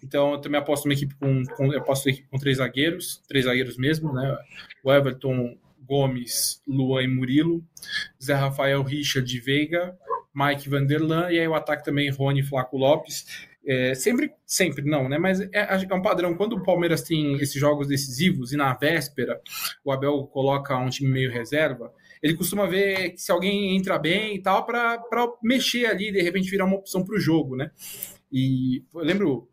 Então, 0.02 0.32
eu 0.32 0.38
também 0.40 0.60
aposto 0.60 0.86
uma 0.86 0.94
equipe 0.94 1.14
com, 1.16 1.44
com, 1.56 1.74
eu 1.74 1.80
aposto 1.80 2.08
equipe 2.08 2.28
com 2.30 2.38
três 2.38 2.58
zagueiros, 2.58 3.22
três 3.28 3.46
zagueiros 3.46 3.78
mesmo, 3.78 4.14
né? 4.14 4.38
O 4.84 4.92
Everton, 4.92 5.58
Gomes, 5.86 6.62
Luan 6.66 7.04
e 7.04 7.08
Murilo, 7.08 7.64
Zé 8.24 8.34
Rafael, 8.34 8.82
Richard, 8.84 9.40
Veiga, 9.40 9.98
Mike 10.34 10.70
Vanderlan, 10.70 11.32
e 11.32 11.40
aí 11.40 11.48
o 11.48 11.56
ataque 11.56 11.84
também 11.84 12.10
Rony, 12.10 12.42
Flaco 12.42 12.78
Lopes. 12.78 13.26
É, 13.66 13.94
sempre, 13.96 14.32
sempre 14.46 14.90
não, 14.90 15.10
né? 15.10 15.18
Mas 15.18 15.42
é, 15.42 15.50
é 15.54 15.94
um 15.94 16.02
padrão. 16.02 16.36
Quando 16.36 16.54
o 16.54 16.64
Palmeiras 16.64 17.02
tem 17.02 17.36
esses 17.36 17.60
jogos 17.60 17.88
decisivos 17.88 18.54
e 18.54 18.58
na 18.58 18.74
véspera 18.74 19.42
o 19.84 19.92
Abel 19.92 20.26
coloca 20.28 20.78
um 20.78 20.90
time 20.90 21.10
meio 21.10 21.30
reserva, 21.32 21.92
ele 22.22 22.36
costuma 22.36 22.66
ver 22.68 23.14
se 23.18 23.32
alguém 23.32 23.76
entra 23.76 23.98
bem 23.98 24.36
e 24.36 24.42
tal, 24.42 24.66
para 24.66 25.00
mexer 25.44 25.86
ali, 25.86 26.12
de 26.12 26.22
repente 26.22 26.50
virar 26.50 26.66
uma 26.66 26.78
opção 26.78 27.04
para 27.04 27.16
o 27.16 27.20
jogo, 27.20 27.56
né? 27.56 27.72
E 28.32 28.84
eu 28.94 29.02
lembro 29.02 29.50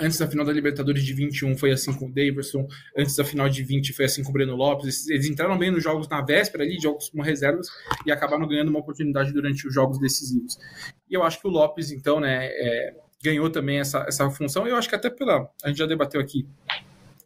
antes 0.00 0.18
da 0.18 0.28
final 0.28 0.46
da 0.46 0.52
Libertadores 0.52 1.02
de 1.02 1.12
21 1.12 1.56
foi 1.56 1.72
assim 1.72 1.92
com 1.92 2.06
o 2.06 2.12
Davidson, 2.12 2.66
antes 2.96 3.16
da 3.16 3.24
final 3.24 3.48
de 3.48 3.62
20 3.62 3.92
foi 3.92 4.04
assim 4.04 4.22
com 4.22 4.30
o 4.30 4.32
Breno 4.32 4.54
Lopes. 4.54 5.08
Eles 5.08 5.26
entraram 5.26 5.58
bem 5.58 5.70
nos 5.70 5.82
jogos 5.82 6.08
na 6.08 6.22
véspera 6.22 6.64
ali, 6.64 6.80
jogos 6.80 7.10
como 7.10 7.22
reservas, 7.22 7.68
e 8.06 8.12
acabaram 8.12 8.46
ganhando 8.46 8.68
uma 8.68 8.78
oportunidade 8.78 9.32
durante 9.32 9.66
os 9.66 9.74
jogos 9.74 9.98
decisivos. 9.98 10.56
E 11.10 11.14
eu 11.14 11.22
acho 11.22 11.40
que 11.40 11.46
o 11.48 11.50
Lopes, 11.50 11.90
então, 11.90 12.20
né, 12.20 12.46
é, 12.46 12.94
ganhou 13.22 13.50
também 13.50 13.80
essa, 13.80 14.04
essa 14.06 14.30
função. 14.30 14.66
Eu 14.66 14.76
acho 14.76 14.88
que 14.88 14.94
até 14.94 15.10
pela. 15.10 15.50
A 15.62 15.68
gente 15.68 15.78
já 15.78 15.86
debateu 15.86 16.20
aqui 16.20 16.46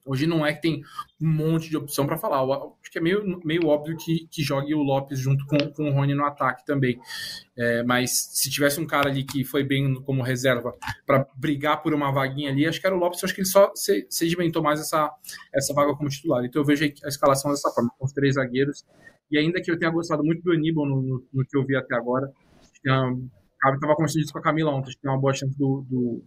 Hoje 0.05 0.27
não 0.27 0.45
é 0.45 0.53
que 0.53 0.63
tem 0.63 0.83
um 1.21 1.29
monte 1.29 1.71
de 1.71 1.77
opção 1.77 2.07
para 2.07 2.17
falar. 2.17 2.43
Eu 2.43 2.77
acho 2.81 2.91
que 2.91 2.99
é 2.99 3.01
meio, 3.01 3.41
meio 3.45 3.67
óbvio 3.67 3.97
que, 3.97 4.27
que 4.29 4.43
jogue 4.43 4.75
o 4.75 4.83
Lopes 4.83 5.19
junto 5.19 5.47
com, 5.47 5.57
com 5.73 5.89
o 5.89 5.93
Rony 5.93 6.15
no 6.15 6.25
ataque 6.25 6.65
também. 6.67 6.99
É, 7.57 7.85
mas 7.85 8.11
se 8.33 8.51
tivesse 8.51 8.81
um 8.81 8.87
cara 8.87 9.09
ali 9.09 9.23
que 9.23 9.45
foi 9.45 9.63
bem 9.63 9.95
como 10.03 10.23
reserva 10.23 10.75
para 11.07 11.27
brigar 11.37 11.83
por 11.83 11.95
uma 11.95 12.11
vaguinha 12.11 12.51
ali, 12.51 12.67
acho 12.67 12.81
que 12.81 12.87
era 12.87 12.97
o 12.97 12.99
Lopes. 12.99 13.23
Acho 13.23 13.35
que 13.35 13.43
ele 13.43 13.49
só 13.49 13.71
sedimentou 14.11 14.63
mais 14.63 14.81
essa, 14.81 15.09
essa 15.55 15.73
vaga 15.73 15.95
como 15.95 16.09
titular. 16.09 16.45
Então 16.45 16.63
eu 16.63 16.67
vejo 16.67 16.85
a 16.85 17.09
escalação 17.09 17.51
dessa 17.53 17.71
forma, 17.71 17.91
com 17.97 18.05
os 18.05 18.13
três 18.13 18.35
zagueiros. 18.35 18.85
E 19.31 19.39
ainda 19.39 19.63
que 19.63 19.71
eu 19.71 19.79
tenha 19.79 19.91
gostado 19.91 20.25
muito 20.25 20.43
do 20.43 20.53
Aníbal 20.53 20.87
no, 20.87 21.01
no, 21.01 21.25
no 21.33 21.47
que 21.47 21.57
eu 21.57 21.65
vi 21.65 21.77
até 21.77 21.95
agora, 21.95 22.31
estava 22.85 23.95
conversando 23.95 24.23
isso 24.23 24.33
com 24.33 24.41
a 24.41 24.43
Camila 24.43 24.73
ontem, 24.73 24.89
acho 24.89 24.97
que 24.97 25.03
tem 25.03 25.11
uma 25.11 25.21
boa 25.21 25.33
chance 25.33 25.57
do, 25.57 25.87
do 25.89 26.23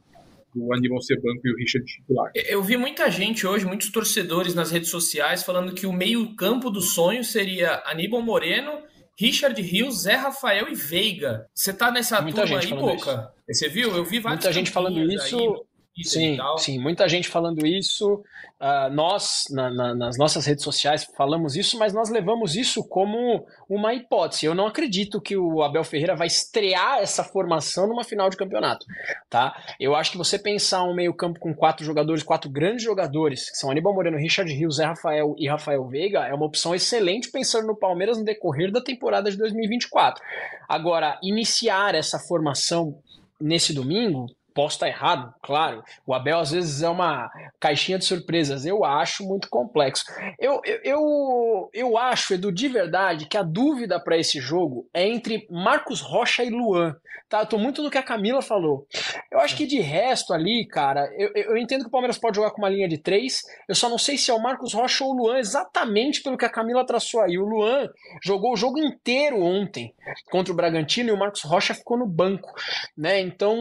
o 0.56 0.74
Aníbal 0.74 1.02
ser 1.02 1.22
banco 1.22 1.42
e 1.44 1.52
o 1.52 1.56
Richard 1.58 1.86
titular. 1.86 2.32
Eu 2.34 2.64
vi 2.64 2.78
muita 2.78 3.10
gente 3.12 3.46
hoje, 3.46 3.66
muitos 3.66 3.92
torcedores 3.92 4.56
nas 4.56 4.72
redes 4.72 4.90
sociais, 4.90 5.44
falando 5.44 5.74
que 5.74 5.86
o 5.86 5.94
meio-campo 5.94 6.70
do 6.70 6.82
sonho 6.82 7.24
seria 7.24 7.84
Aníbal 7.86 8.22
Moreno, 8.22 8.84
Richard 9.18 9.60
Rios, 9.62 10.02
Zé 10.04 10.16
Rafael 10.16 10.68
e 10.70 10.76
Veiga. 10.76 11.46
Você 11.54 11.74
tá 11.74 11.92
nessa 11.92 12.22
muita 12.22 12.42
turma 12.42 12.60
aí, 12.60 12.70
Boca? 12.70 13.32
Você 13.50 13.70
viu? 13.70 13.96
Eu 13.96 14.04
vi 14.04 14.20
vários. 14.20 14.44
Muita 14.44 14.54
gente 14.54 14.72
falando 14.72 15.00
isso. 15.12 15.38
Aí, 15.38 15.75
sim, 16.04 16.38
sim, 16.58 16.80
muita 16.80 17.08
gente 17.08 17.30
falando 17.30 17.66
isso. 17.66 18.22
Uh, 18.60 18.90
nós, 18.92 19.46
na, 19.50 19.70
na, 19.70 19.96
nas 19.96 20.18
nossas 20.18 20.46
redes 20.46 20.64
sociais, 20.64 21.06
falamos 21.16 21.56
isso, 21.56 21.80
mas 21.80 21.94
nós 21.94 22.10
levamos 22.10 22.56
isso 22.56 22.84
como 22.84 23.46
uma 23.70 23.94
hipótese. 23.94 24.46
Eu 24.46 24.54
não 24.54 24.68
acredito 24.68 25.22
que 25.22 25.38
o 25.38 25.64
Abel 25.64 25.86
Ferreira 25.86 26.16
vai 26.16 26.28
estrear 26.28 27.00
essa 27.00 27.24
formação 27.24 27.88
numa 27.88 28.04
final 28.04 28.30
de 28.30 28.36
campeonato. 28.36 28.86
Tá? 29.30 29.56
Eu 29.80 29.96
acho 29.96 30.12
que 30.12 30.18
você 30.18 30.38
pensar 30.38 30.84
um 30.84 30.94
meio-campo 30.94 31.40
com 31.40 31.54
quatro 31.54 31.86
jogadores, 31.86 32.24
quatro 32.24 32.50
grandes 32.50 32.84
jogadores, 32.84 33.50
que 33.50 33.58
são 33.58 33.72
Aníbal 33.72 33.94
Moreno, 33.94 34.18
Richard 34.18 34.52
Rios, 34.52 34.76
Zé 34.76 34.86
Rafael 34.86 35.34
e 35.38 35.48
Rafael 35.48 35.88
Veiga, 35.88 36.26
é 36.26 36.34
uma 36.34 36.46
opção 36.46 36.76
excelente 36.76 37.32
pensando 37.32 37.68
no 37.68 37.76
Palmeiras 37.76 38.18
no 38.18 38.26
decorrer 38.26 38.70
da 38.70 38.82
temporada 38.82 39.32
de 39.32 39.38
2024. 39.38 40.22
Agora, 40.68 41.18
iniciar 41.24 41.96
essa 41.96 42.20
formação 42.20 42.98
nesse 43.40 43.74
domingo 43.74 44.28
Posso 44.56 44.78
estar 44.78 44.88
errado, 44.88 45.34
claro. 45.44 45.84
O 46.08 46.14
Abel 46.14 46.40
às 46.40 46.52
vezes 46.52 46.82
é 46.82 46.88
uma 46.88 47.30
caixinha 47.60 48.00
de 48.00 48.06
surpresas. 48.06 48.66
Eu 48.66 48.86
acho 48.86 49.26
muito 49.26 49.50
complexo. 49.50 50.06
Eu, 50.40 50.62
eu, 50.64 50.80
eu, 50.82 51.70
eu 51.74 51.98
acho, 51.98 52.34
Edu, 52.34 52.54
de 52.54 52.70
verdade, 52.70 53.28
que 53.28 53.38
a 53.38 53.44
dúvida 53.44 54.00
para 54.00 54.18
esse 54.18 54.40
jogo 54.40 54.88
é 54.94 55.06
entre 55.06 55.46
Marcos 55.52 56.00
Rocha 56.00 56.42
e 56.42 56.50
Luan. 56.50 56.96
Tá? 57.28 57.42
Eu 57.42 57.48
tô 57.48 57.58
muito 57.58 57.82
no 57.82 57.90
que 57.90 57.98
a 57.98 58.04
Camila 58.04 58.42
falou. 58.42 58.88
Eu 59.32 59.40
acho 59.40 59.58
que 59.58 59.66
de 59.66 59.80
resto 59.82 60.32
ali, 60.32 60.66
cara, 60.68 61.10
eu, 61.18 61.32
eu 61.34 61.58
entendo 61.58 61.82
que 61.82 61.88
o 61.88 61.92
Palmeiras 61.92 62.18
pode 62.18 62.36
jogar 62.36 62.52
com 62.52 62.62
uma 62.62 62.70
linha 62.70 62.88
de 62.88 62.98
três. 62.98 63.42
Eu 63.68 63.76
só 63.76 63.90
não 63.90 63.98
sei 63.98 64.18
se 64.18 64.32
é 64.32 64.34
o 64.34 64.42
Marcos 64.42 64.74
Rocha 64.74 65.04
ou 65.04 65.12
o 65.12 65.18
Luan, 65.18 65.40
exatamente 65.40 66.22
pelo 66.22 66.38
que 66.38 66.46
a 66.46 66.50
Camila 66.50 66.86
traçou 66.86 67.22
aí. 67.22 67.38
O 67.38 67.46
Luan 67.46 67.90
jogou 68.24 68.54
o 68.54 68.58
jogo 68.58 68.78
inteiro 68.78 69.42
ontem 69.42 69.94
contra 70.30 70.54
o 70.54 70.56
Bragantino 70.56 71.10
e 71.10 71.12
o 71.12 71.18
Marcos 71.18 71.42
Rocha 71.42 71.74
ficou 71.74 71.98
no 71.98 72.08
banco, 72.08 72.54
né? 72.96 73.20
Então, 73.20 73.58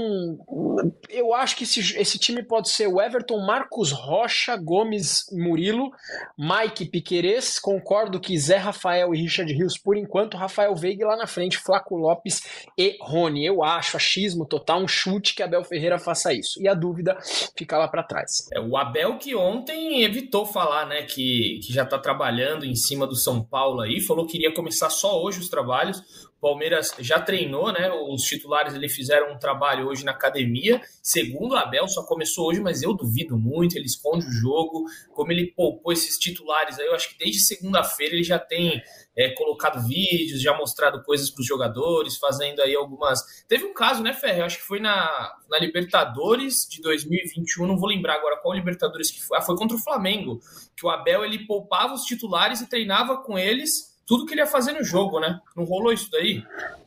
eu 1.09 1.35
acho 1.35 1.57
que 1.57 1.65
esse, 1.65 1.81
esse 1.97 2.19
time 2.19 2.43
pode 2.43 2.69
ser 2.71 2.87
o 2.87 3.01
Everton, 3.01 3.45
Marcos 3.45 3.93
Rocha, 3.93 4.57
Gomes, 4.57 5.25
Murilo, 5.33 5.91
Mike 6.39 6.87
Piquerez. 6.87 7.59
Concordo 7.59 8.21
que 8.21 8.39
Zé 8.39 8.57
Rafael 8.57 9.15
e 9.15 9.21
Richard 9.21 9.53
Rios 9.53 9.79
por 9.79 9.97
enquanto, 9.97 10.37
Rafael 10.37 10.75
Veiga 10.75 11.07
lá 11.07 11.17
na 11.17 11.27
frente, 11.27 11.59
Flaco 11.59 11.97
Lopes 11.97 12.43
e 12.77 12.97
Rony. 13.01 13.45
Eu 13.45 13.63
acho, 13.63 13.97
achismo 13.97 14.47
total, 14.47 14.83
um 14.83 14.89
chute 14.89 15.35
que 15.35 15.43
Abel 15.43 15.65
Ferreira 15.65 15.99
faça 15.99 16.33
isso. 16.33 16.61
E 16.61 16.69
a 16.69 16.75
dúvida 16.75 17.17
fica 17.57 17.79
lá 17.79 17.89
para 17.89 18.03
trás. 18.03 18.49
É, 18.53 18.61
o 18.61 18.77
Abel 18.77 19.19
que 19.19 19.35
ontem 19.35 20.03
evitou 20.03 20.47
falar, 20.47 20.87
né, 20.87 21.03
que, 21.03 21.61
que 21.65 21.73
já 21.73 21.85
tá 21.85 21.99
trabalhando 21.99 22.65
em 22.65 22.75
cima 22.75 23.07
do 23.07 23.17
São 23.17 23.43
Paulo 23.43 23.81
aí, 23.81 24.01
falou 24.01 24.27
que 24.27 24.37
iria 24.37 24.53
começar 24.53 24.91
só 24.91 25.23
hoje 25.23 25.41
os 25.41 25.49
trabalhos. 25.49 26.03
Palmeiras 26.45 26.95
já 26.99 27.19
treinou, 27.19 27.73
né? 27.73 27.91
Os 27.91 28.21
titulares 28.25 28.75
ele 28.75 28.87
fizeram 28.87 29.33
um 29.33 29.39
trabalho 29.39 29.89
hoje 29.89 30.05
na 30.05 30.13
academia. 30.13 30.79
Segundo 31.03 31.53
o 31.53 31.57
Abel, 31.57 31.89
só 31.89 32.05
começou 32.05 32.49
hoje, 32.49 32.61
mas 32.61 32.83
eu 32.83 32.93
duvido 32.93 33.39
muito. 33.39 33.79
Ele 33.79 33.87
esconde 33.87 34.27
o 34.27 34.31
jogo. 34.31 34.85
Como 35.15 35.33
ele 35.33 35.55
poupou 35.57 35.91
esses 35.91 36.19
titulares 36.19 36.79
aí, 36.79 36.85
eu 36.85 36.95
acho 36.95 37.09
que 37.09 37.19
desde 37.19 37.41
segunda-feira 37.41 38.15
ele 38.15 38.23
já 38.23 38.39
tem 38.39 38.83
é, 39.17 39.31
colocado 39.31 39.89
vídeos, 39.89 40.43
já 40.43 40.55
mostrado 40.55 41.03
coisas 41.03 41.31
para 41.31 41.41
os 41.41 41.47
jogadores, 41.47 42.19
fazendo 42.19 42.61
aí 42.61 42.75
algumas. 42.75 43.23
Teve 43.49 43.65
um 43.65 43.73
caso, 43.73 44.03
né, 44.03 44.13
Ferre? 44.13 44.41
Eu 44.41 44.45
acho 44.45 44.59
que 44.59 44.65
foi 44.65 44.81
na, 44.81 45.35
na 45.49 45.59
Libertadores 45.59 46.69
de 46.69 46.83
2021, 46.83 47.67
não 47.67 47.79
vou 47.79 47.89
lembrar 47.89 48.17
agora 48.17 48.37
qual 48.37 48.53
Libertadores 48.53 49.11
que 49.11 49.23
foi. 49.23 49.39
Ah, 49.39 49.41
foi 49.41 49.57
contra 49.57 49.79
o 49.79 49.83
Flamengo, 49.83 50.39
que 50.77 50.85
o 50.85 50.91
Abel 50.91 51.25
ele 51.25 51.47
poupava 51.47 51.95
os 51.95 52.03
titulares 52.03 52.61
e 52.61 52.69
treinava 52.69 53.17
com 53.23 53.39
eles 53.39 53.94
tudo 54.07 54.27
que 54.27 54.35
ele 54.35 54.41
ia 54.41 54.47
fazer 54.47 54.73
no 54.73 54.85
jogo, 54.85 55.21
né? 55.21 55.41
Não 55.57 55.65
rolou 55.65 55.93
isso 55.93 56.11
daí? 56.11 56.43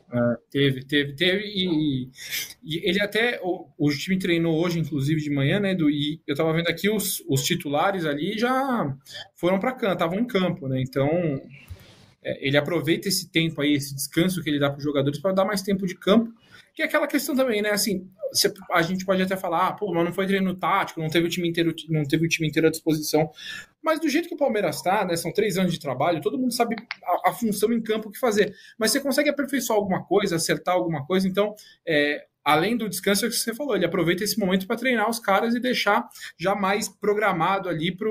Uh, 0.08 0.38
teve, 0.50 0.82
teve, 0.84 1.12
teve, 1.12 1.44
e, 1.44 2.08
e, 2.64 2.88
ele 2.88 2.98
até, 2.98 3.38
o, 3.42 3.66
o, 3.76 3.90
time 3.90 4.18
treinou 4.18 4.58
hoje, 4.58 4.78
inclusive 4.78 5.20
de 5.20 5.28
manhã, 5.28 5.60
né, 5.60 5.74
do, 5.74 5.90
e 5.90 6.18
eu 6.26 6.34
tava 6.34 6.50
vendo 6.54 6.66
aqui 6.68 6.88
os, 6.88 7.22
os 7.28 7.42
titulares 7.42 8.06
ali 8.06 8.38
já 8.38 8.96
foram 9.34 9.58
para 9.58 9.72
campo, 9.72 9.92
estavam 9.92 10.18
em 10.18 10.26
campo, 10.26 10.66
né, 10.66 10.80
então 10.80 11.10
é, 12.22 12.46
ele 12.46 12.56
aproveita 12.56 13.06
esse 13.06 13.30
tempo 13.30 13.60
aí, 13.60 13.74
esse 13.74 13.94
descanso 13.94 14.42
que 14.42 14.48
ele 14.48 14.58
dá 14.58 14.70
para 14.70 14.78
os 14.78 14.84
jogadores 14.84 15.18
para 15.18 15.34
dar 15.34 15.44
mais 15.44 15.60
tempo 15.60 15.86
de 15.86 15.94
campo, 15.94 16.32
que 16.78 16.82
é 16.82 16.84
aquela 16.84 17.08
questão 17.08 17.34
também, 17.34 17.60
né, 17.60 17.70
assim, 17.70 18.08
a 18.70 18.82
gente 18.82 19.04
pode 19.04 19.20
até 19.20 19.36
falar, 19.36 19.66
ah, 19.66 19.72
pô, 19.72 19.92
mas 19.92 20.04
não 20.04 20.12
foi 20.12 20.28
treino 20.28 20.54
tático, 20.54 21.00
não 21.00 21.08
teve 21.08 21.26
o 21.26 21.28
time 21.28 21.48
inteiro, 21.48 21.74
não 21.88 22.04
teve 22.04 22.24
o 22.24 22.28
time 22.28 22.46
inteiro 22.46 22.68
à 22.68 22.70
disposição. 22.70 23.28
Mas 23.82 23.98
do 23.98 24.08
jeito 24.08 24.28
que 24.28 24.34
o 24.36 24.38
Palmeiras 24.38 24.76
está, 24.76 25.04
né, 25.04 25.16
são 25.16 25.32
três 25.32 25.58
anos 25.58 25.72
de 25.72 25.80
trabalho, 25.80 26.20
todo 26.20 26.38
mundo 26.38 26.54
sabe 26.54 26.76
a, 27.02 27.30
a, 27.30 27.32
função 27.32 27.72
em 27.72 27.82
campo 27.82 28.12
que 28.12 28.18
fazer. 28.20 28.54
Mas 28.78 28.92
você 28.92 29.00
consegue 29.00 29.28
aperfeiçoar 29.28 29.76
alguma 29.76 30.04
coisa, 30.04 30.36
acertar 30.36 30.76
alguma 30.76 31.04
coisa, 31.04 31.26
então 31.26 31.52
é, 31.84 32.27
além 32.48 32.78
do 32.78 32.88
descanso 32.88 33.26
é 33.26 33.28
que 33.28 33.34
você 33.34 33.54
falou, 33.54 33.76
ele 33.76 33.84
aproveita 33.84 34.24
esse 34.24 34.38
momento 34.38 34.66
para 34.66 34.76
treinar 34.76 35.10
os 35.10 35.18
caras 35.18 35.54
e 35.54 35.60
deixar 35.60 36.08
já 36.38 36.54
mais 36.54 36.88
programado 36.88 37.68
ali 37.68 37.94
para 37.94 38.08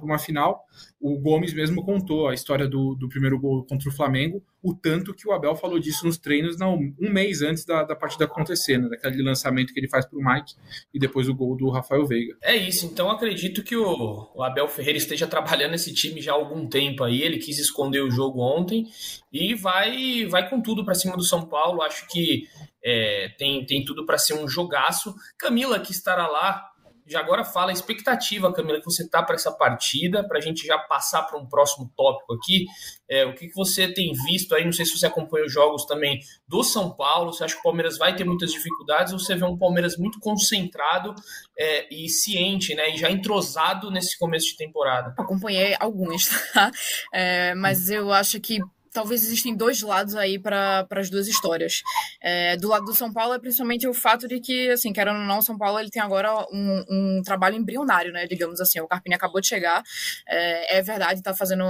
uma 0.00 0.16
final. 0.16 0.64
O 1.00 1.18
Gomes 1.18 1.52
mesmo 1.52 1.84
contou 1.84 2.28
a 2.28 2.34
história 2.34 2.68
do, 2.68 2.94
do 2.94 3.08
primeiro 3.08 3.40
gol 3.40 3.66
contra 3.66 3.88
o 3.88 3.92
Flamengo, 3.92 4.40
o 4.62 4.72
tanto 4.72 5.12
que 5.12 5.26
o 5.26 5.32
Abel 5.32 5.56
falou 5.56 5.80
disso 5.80 6.06
nos 6.06 6.16
treinos 6.18 6.56
não, 6.56 6.78
um 7.00 7.10
mês 7.10 7.42
antes 7.42 7.64
da, 7.64 7.82
da 7.82 7.96
partida 7.96 8.26
acontecer, 8.26 8.78
né, 8.78 8.88
daquele 8.88 9.20
lançamento 9.20 9.74
que 9.74 9.80
ele 9.80 9.88
faz 9.88 10.06
para 10.06 10.16
o 10.16 10.22
Mike 10.22 10.54
e 10.94 11.00
depois 11.00 11.28
o 11.28 11.34
gol 11.34 11.56
do 11.56 11.68
Rafael 11.68 12.06
Veiga. 12.06 12.36
É 12.40 12.54
isso, 12.54 12.86
então 12.86 13.10
acredito 13.10 13.64
que 13.64 13.74
o, 13.74 14.30
o 14.36 14.42
Abel 14.44 14.68
Ferreira 14.68 14.98
esteja 14.98 15.26
trabalhando 15.26 15.74
esse 15.74 15.92
time 15.92 16.20
já 16.20 16.30
há 16.30 16.36
algum 16.36 16.68
tempo 16.68 17.02
aí, 17.02 17.22
ele 17.22 17.38
quis 17.38 17.58
esconder 17.58 18.02
o 18.02 18.10
jogo 18.10 18.40
ontem 18.40 18.86
e 19.32 19.52
vai, 19.56 20.26
vai 20.26 20.48
com 20.48 20.60
tudo 20.60 20.84
para 20.84 20.94
cima 20.94 21.16
do 21.16 21.24
São 21.24 21.44
Paulo, 21.44 21.82
acho 21.82 22.06
que 22.06 22.46
é, 22.84 23.34
tem, 23.38 23.64
tem 23.64 23.84
tudo 23.84 24.04
para 24.04 24.18
ser 24.18 24.34
um 24.34 24.48
jogaço. 24.48 25.14
Camila, 25.38 25.78
que 25.78 25.92
estará 25.92 26.26
lá, 26.26 26.72
já 27.06 27.20
agora 27.20 27.44
fala 27.44 27.70
a 27.70 27.72
expectativa, 27.72 28.52
Camila, 28.52 28.78
que 28.78 28.84
você 28.84 29.08
tá 29.08 29.22
para 29.22 29.34
essa 29.34 29.50
partida, 29.50 30.26
para 30.26 30.38
a 30.38 30.40
gente 30.40 30.66
já 30.66 30.78
passar 30.78 31.22
para 31.22 31.38
um 31.38 31.46
próximo 31.46 31.92
tópico 31.96 32.34
aqui. 32.34 32.66
É, 33.08 33.24
o 33.24 33.34
que, 33.34 33.48
que 33.48 33.54
você 33.54 33.92
tem 33.92 34.12
visto 34.12 34.54
aí? 34.54 34.64
Não 34.64 34.72
sei 34.72 34.86
se 34.86 34.96
você 34.96 35.06
acompanha 35.06 35.44
os 35.44 35.52
jogos 35.52 35.84
também 35.84 36.20
do 36.46 36.62
São 36.62 36.90
Paulo. 36.90 37.32
Você 37.32 37.44
acha 37.44 37.54
que 37.54 37.60
o 37.60 37.64
Palmeiras 37.64 37.98
vai 37.98 38.14
ter 38.14 38.24
muitas 38.24 38.52
dificuldades 38.52 39.12
ou 39.12 39.18
você 39.18 39.34
vê 39.34 39.44
um 39.44 39.58
Palmeiras 39.58 39.96
muito 39.96 40.20
concentrado 40.20 41.14
é, 41.58 41.92
e 41.92 42.08
ciente, 42.08 42.74
né? 42.74 42.94
E 42.94 42.96
já 42.96 43.10
entrosado 43.10 43.90
nesse 43.90 44.18
começo 44.18 44.46
de 44.46 44.56
temporada? 44.56 45.14
Acompanhei 45.18 45.76
alguns, 45.80 46.28
tá? 46.54 46.70
É, 47.12 47.54
mas 47.54 47.90
eu 47.90 48.12
acho 48.12 48.40
que 48.40 48.60
talvez 48.92 49.24
existem 49.24 49.56
dois 49.56 49.80
lados 49.82 50.14
aí 50.14 50.38
para 50.38 50.86
as 50.90 51.10
duas 51.10 51.26
histórias. 51.26 51.82
É, 52.20 52.56
do 52.56 52.68
lado 52.68 52.84
do 52.84 52.94
São 52.94 53.12
Paulo 53.12 53.34
é 53.34 53.38
principalmente 53.38 53.88
o 53.88 53.94
fato 53.94 54.28
de 54.28 54.38
que, 54.40 54.70
assim, 54.70 54.92
querendo 54.92 55.18
ou 55.18 55.26
não, 55.26 55.40
São 55.42 55.56
Paulo 55.56 55.78
ele 55.80 55.90
tem 55.90 56.02
agora 56.02 56.46
um, 56.52 56.84
um 56.88 57.22
trabalho 57.24 57.56
embrionário, 57.56 58.12
né? 58.12 58.26
Digamos 58.26 58.60
assim, 58.60 58.80
o 58.80 58.86
Carpini 58.86 59.14
acabou 59.14 59.40
de 59.40 59.48
chegar, 59.48 59.82
é, 60.28 60.78
é 60.78 60.82
verdade, 60.82 61.20
está 61.20 61.34
fazendo. 61.34 61.64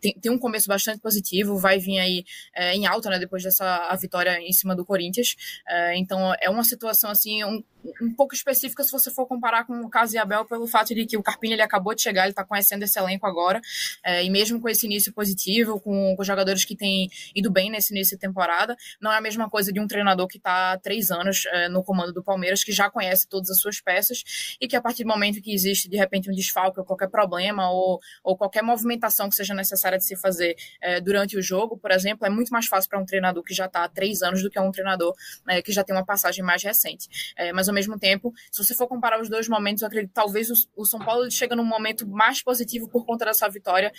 Tem, 0.00 0.14
tem, 0.14 0.30
um 0.30 0.38
começo 0.38 0.68
bastante 0.68 1.00
positivo, 1.00 1.58
vai 1.58 1.78
vir 1.78 1.98
aí 1.98 2.24
é, 2.54 2.74
em 2.74 2.86
alta, 2.86 3.10
né? 3.10 3.18
Depois 3.18 3.42
dessa 3.42 3.88
a 3.88 3.96
vitória 3.96 4.38
em 4.40 4.52
cima 4.52 4.74
do 4.74 4.84
Corinthians. 4.84 5.34
É, 5.68 5.96
então 5.98 6.32
é 6.40 6.48
uma 6.48 6.64
situação 6.64 7.10
assim. 7.10 7.44
Um, 7.44 7.62
um 8.00 8.12
pouco 8.14 8.34
específica 8.34 8.82
se 8.84 8.90
você 8.90 9.10
for 9.10 9.26
comparar 9.26 9.64
com 9.64 9.80
o 9.80 9.88
caso 9.88 10.12
de 10.12 10.18
Abel 10.18 10.44
pelo 10.44 10.66
fato 10.66 10.94
de 10.94 11.06
que 11.06 11.16
o 11.16 11.22
Carpini 11.22 11.54
ele 11.54 11.62
acabou 11.62 11.94
de 11.94 12.02
chegar, 12.02 12.22
ele 12.22 12.30
está 12.30 12.44
conhecendo 12.44 12.82
esse 12.82 12.98
elenco 12.98 13.26
agora, 13.26 13.60
é, 14.04 14.24
e 14.24 14.30
mesmo 14.30 14.60
com 14.60 14.68
esse 14.68 14.86
início 14.86 15.12
positivo, 15.12 15.80
com, 15.80 16.14
com 16.16 16.24
jogadores 16.24 16.59
que 16.64 16.76
têm 16.76 17.08
ido 17.34 17.50
bem 17.50 17.70
nesse 17.70 17.92
início 17.92 18.16
de 18.16 18.20
temporada, 18.20 18.76
não 19.00 19.12
é 19.12 19.16
a 19.16 19.20
mesma 19.20 19.48
coisa 19.48 19.72
de 19.72 19.80
um 19.80 19.86
treinador 19.86 20.26
que 20.26 20.38
está 20.38 20.72
há 20.72 20.78
três 20.78 21.10
anos 21.10 21.44
é, 21.46 21.68
no 21.68 21.82
comando 21.82 22.12
do 22.12 22.22
Palmeiras, 22.22 22.64
que 22.64 22.72
já 22.72 22.90
conhece 22.90 23.28
todas 23.28 23.50
as 23.50 23.60
suas 23.60 23.80
peças 23.80 24.56
e 24.60 24.68
que 24.68 24.76
a 24.76 24.80
partir 24.80 25.04
do 25.04 25.08
momento 25.08 25.40
que 25.40 25.52
existe 25.52 25.88
de 25.88 25.96
repente 25.96 26.30
um 26.30 26.34
desfalque 26.34 26.78
ou 26.78 26.84
qualquer 26.84 27.08
problema 27.08 27.70
ou, 27.70 28.00
ou 28.22 28.36
qualquer 28.36 28.62
movimentação 28.62 29.28
que 29.28 29.34
seja 29.34 29.54
necessária 29.54 29.98
de 29.98 30.04
se 30.04 30.16
fazer 30.16 30.56
é, 30.80 31.00
durante 31.00 31.36
o 31.36 31.42
jogo, 31.42 31.76
por 31.78 31.90
exemplo, 31.90 32.26
é 32.26 32.30
muito 32.30 32.50
mais 32.50 32.66
fácil 32.66 32.88
para 32.88 33.00
um 33.00 33.04
treinador 33.04 33.42
que 33.42 33.54
já 33.54 33.66
está 33.66 33.84
há 33.84 33.88
três 33.88 34.22
anos 34.22 34.42
do 34.42 34.50
que 34.50 34.58
um 34.60 34.70
treinador 34.70 35.14
é, 35.48 35.62
que 35.62 35.72
já 35.72 35.82
tem 35.82 35.94
uma 35.94 36.04
passagem 36.04 36.44
mais 36.44 36.62
recente. 36.62 37.08
Mas 37.54 37.68
ao 37.68 37.74
mesmo 37.74 37.98
tempo, 37.98 38.32
se 38.50 38.62
você 38.62 38.74
for 38.74 38.86
comparar 38.86 39.20
os 39.20 39.28
dois 39.28 39.48
momentos, 39.48 39.82
eu 39.82 39.88
acredito 39.88 40.10
que 40.10 40.14
talvez 40.14 40.50
o, 40.50 40.54
o 40.76 40.84
São 40.84 41.00
Paulo 41.00 41.30
chega 41.30 41.56
num 41.56 41.64
momento 41.64 42.06
mais 42.06 42.42
positivo 42.42 42.88
por 42.88 43.04
conta 43.06 43.24
dessa 43.24 43.48
vitória 43.48 43.92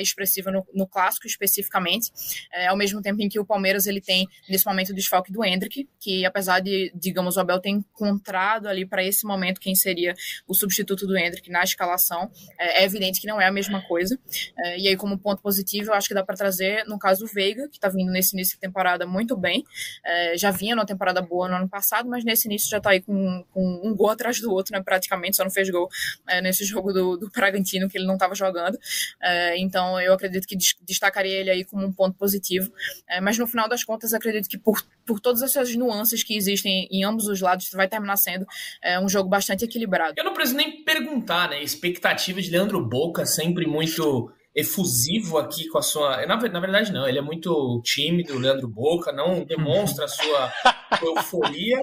expressiva 0.00 0.50
no, 0.50 0.66
no, 0.74 0.86
clássico 0.86 1.26
especificamente, 1.26 2.05
é, 2.52 2.66
ao 2.66 2.76
mesmo 2.76 3.00
tempo 3.02 3.20
em 3.22 3.28
que 3.28 3.38
o 3.38 3.44
Palmeiras 3.44 3.86
ele 3.86 4.00
tem 4.00 4.26
nesse 4.48 4.66
momento 4.66 4.90
o 4.90 4.94
desfalque 4.94 5.32
do 5.32 5.44
Hendrick, 5.44 5.88
que 6.00 6.24
apesar 6.24 6.60
de, 6.60 6.92
digamos, 6.94 7.36
o 7.36 7.40
Abel 7.40 7.60
ter 7.60 7.70
encontrado 7.70 8.68
ali 8.68 8.86
para 8.86 9.04
esse 9.04 9.26
momento 9.26 9.60
quem 9.60 9.74
seria 9.74 10.14
o 10.46 10.54
substituto 10.54 11.06
do 11.06 11.16
Hendrick 11.16 11.50
na 11.50 11.62
escalação, 11.62 12.30
é, 12.58 12.82
é 12.82 12.84
evidente 12.84 13.20
que 13.20 13.26
não 13.26 13.40
é 13.40 13.46
a 13.46 13.52
mesma 13.52 13.82
coisa. 13.82 14.18
É, 14.58 14.78
e 14.78 14.88
aí, 14.88 14.96
como 14.96 15.18
ponto 15.18 15.42
positivo, 15.42 15.90
eu 15.90 15.94
acho 15.94 16.08
que 16.08 16.14
dá 16.14 16.24
para 16.24 16.36
trazer, 16.36 16.84
no 16.86 16.98
caso, 16.98 17.24
o 17.24 17.28
Veiga, 17.28 17.68
que 17.68 17.76
está 17.76 17.88
vindo 17.88 18.10
nesse 18.10 18.34
início 18.34 18.54
de 18.54 18.60
temporada 18.60 19.06
muito 19.06 19.36
bem, 19.36 19.64
é, 20.04 20.36
já 20.36 20.50
vinha 20.50 20.74
numa 20.74 20.86
temporada 20.86 21.20
boa 21.20 21.48
no 21.48 21.56
ano 21.56 21.68
passado, 21.68 22.08
mas 22.08 22.24
nesse 22.24 22.48
início 22.48 22.68
já 22.68 22.78
está 22.78 22.90
aí 22.90 23.00
com 23.00 23.44
com 23.52 23.80
um 23.82 23.94
gol 23.94 24.10
atrás 24.10 24.40
do 24.40 24.52
outro, 24.52 24.72
né? 24.72 24.82
Praticamente, 24.82 25.36
só 25.36 25.44
não 25.44 25.50
fez 25.50 25.68
gol 25.70 25.88
é, 26.28 26.40
nesse 26.40 26.64
jogo 26.64 26.92
do, 26.92 27.16
do 27.16 27.30
Bragantino, 27.30 27.88
que 27.88 27.98
ele 27.98 28.06
não 28.06 28.14
estava 28.14 28.34
jogando. 28.34 28.78
É, 29.22 29.58
então, 29.58 30.00
eu 30.00 30.12
acredito 30.12 30.46
que 30.46 30.56
destacaria 30.82 31.40
ele 31.40 31.50
aí 31.50 31.64
como 31.64 31.86
um 31.86 31.92
ponto 31.96 32.16
positivo. 32.16 32.70
É, 33.08 33.20
mas 33.20 33.38
no 33.38 33.46
final 33.46 33.68
das 33.68 33.82
contas, 33.82 34.12
acredito 34.12 34.48
que 34.48 34.58
por, 34.58 34.80
por 35.04 35.18
todas 35.18 35.42
essas 35.42 35.74
nuances 35.74 36.22
que 36.22 36.36
existem 36.36 36.86
em 36.90 37.04
ambos 37.04 37.26
os 37.26 37.40
lados, 37.40 37.70
vai 37.72 37.88
terminar 37.88 38.16
sendo 38.16 38.46
é, 38.82 39.00
um 39.00 39.08
jogo 39.08 39.28
bastante 39.28 39.64
equilibrado. 39.64 40.14
Eu 40.16 40.24
não 40.24 40.34
preciso 40.34 40.56
nem 40.56 40.84
perguntar, 40.84 41.50
né? 41.50 41.62
Expectativa 41.62 42.40
de 42.40 42.50
Leandro 42.50 42.86
Boca 42.86 43.24
sempre 43.24 43.66
muito 43.66 44.30
efusivo 44.54 45.36
aqui 45.36 45.68
com 45.68 45.78
a 45.78 45.82
sua. 45.82 46.24
Na, 46.26 46.36
na 46.36 46.60
verdade, 46.60 46.92
não, 46.92 47.06
ele 47.06 47.18
é 47.18 47.22
muito 47.22 47.80
tímido, 47.84 48.38
Leandro 48.38 48.68
Boca, 48.68 49.12
não 49.12 49.44
demonstra 49.44 50.06
a 50.06 50.08
sua 50.08 50.52
euforia, 51.02 51.82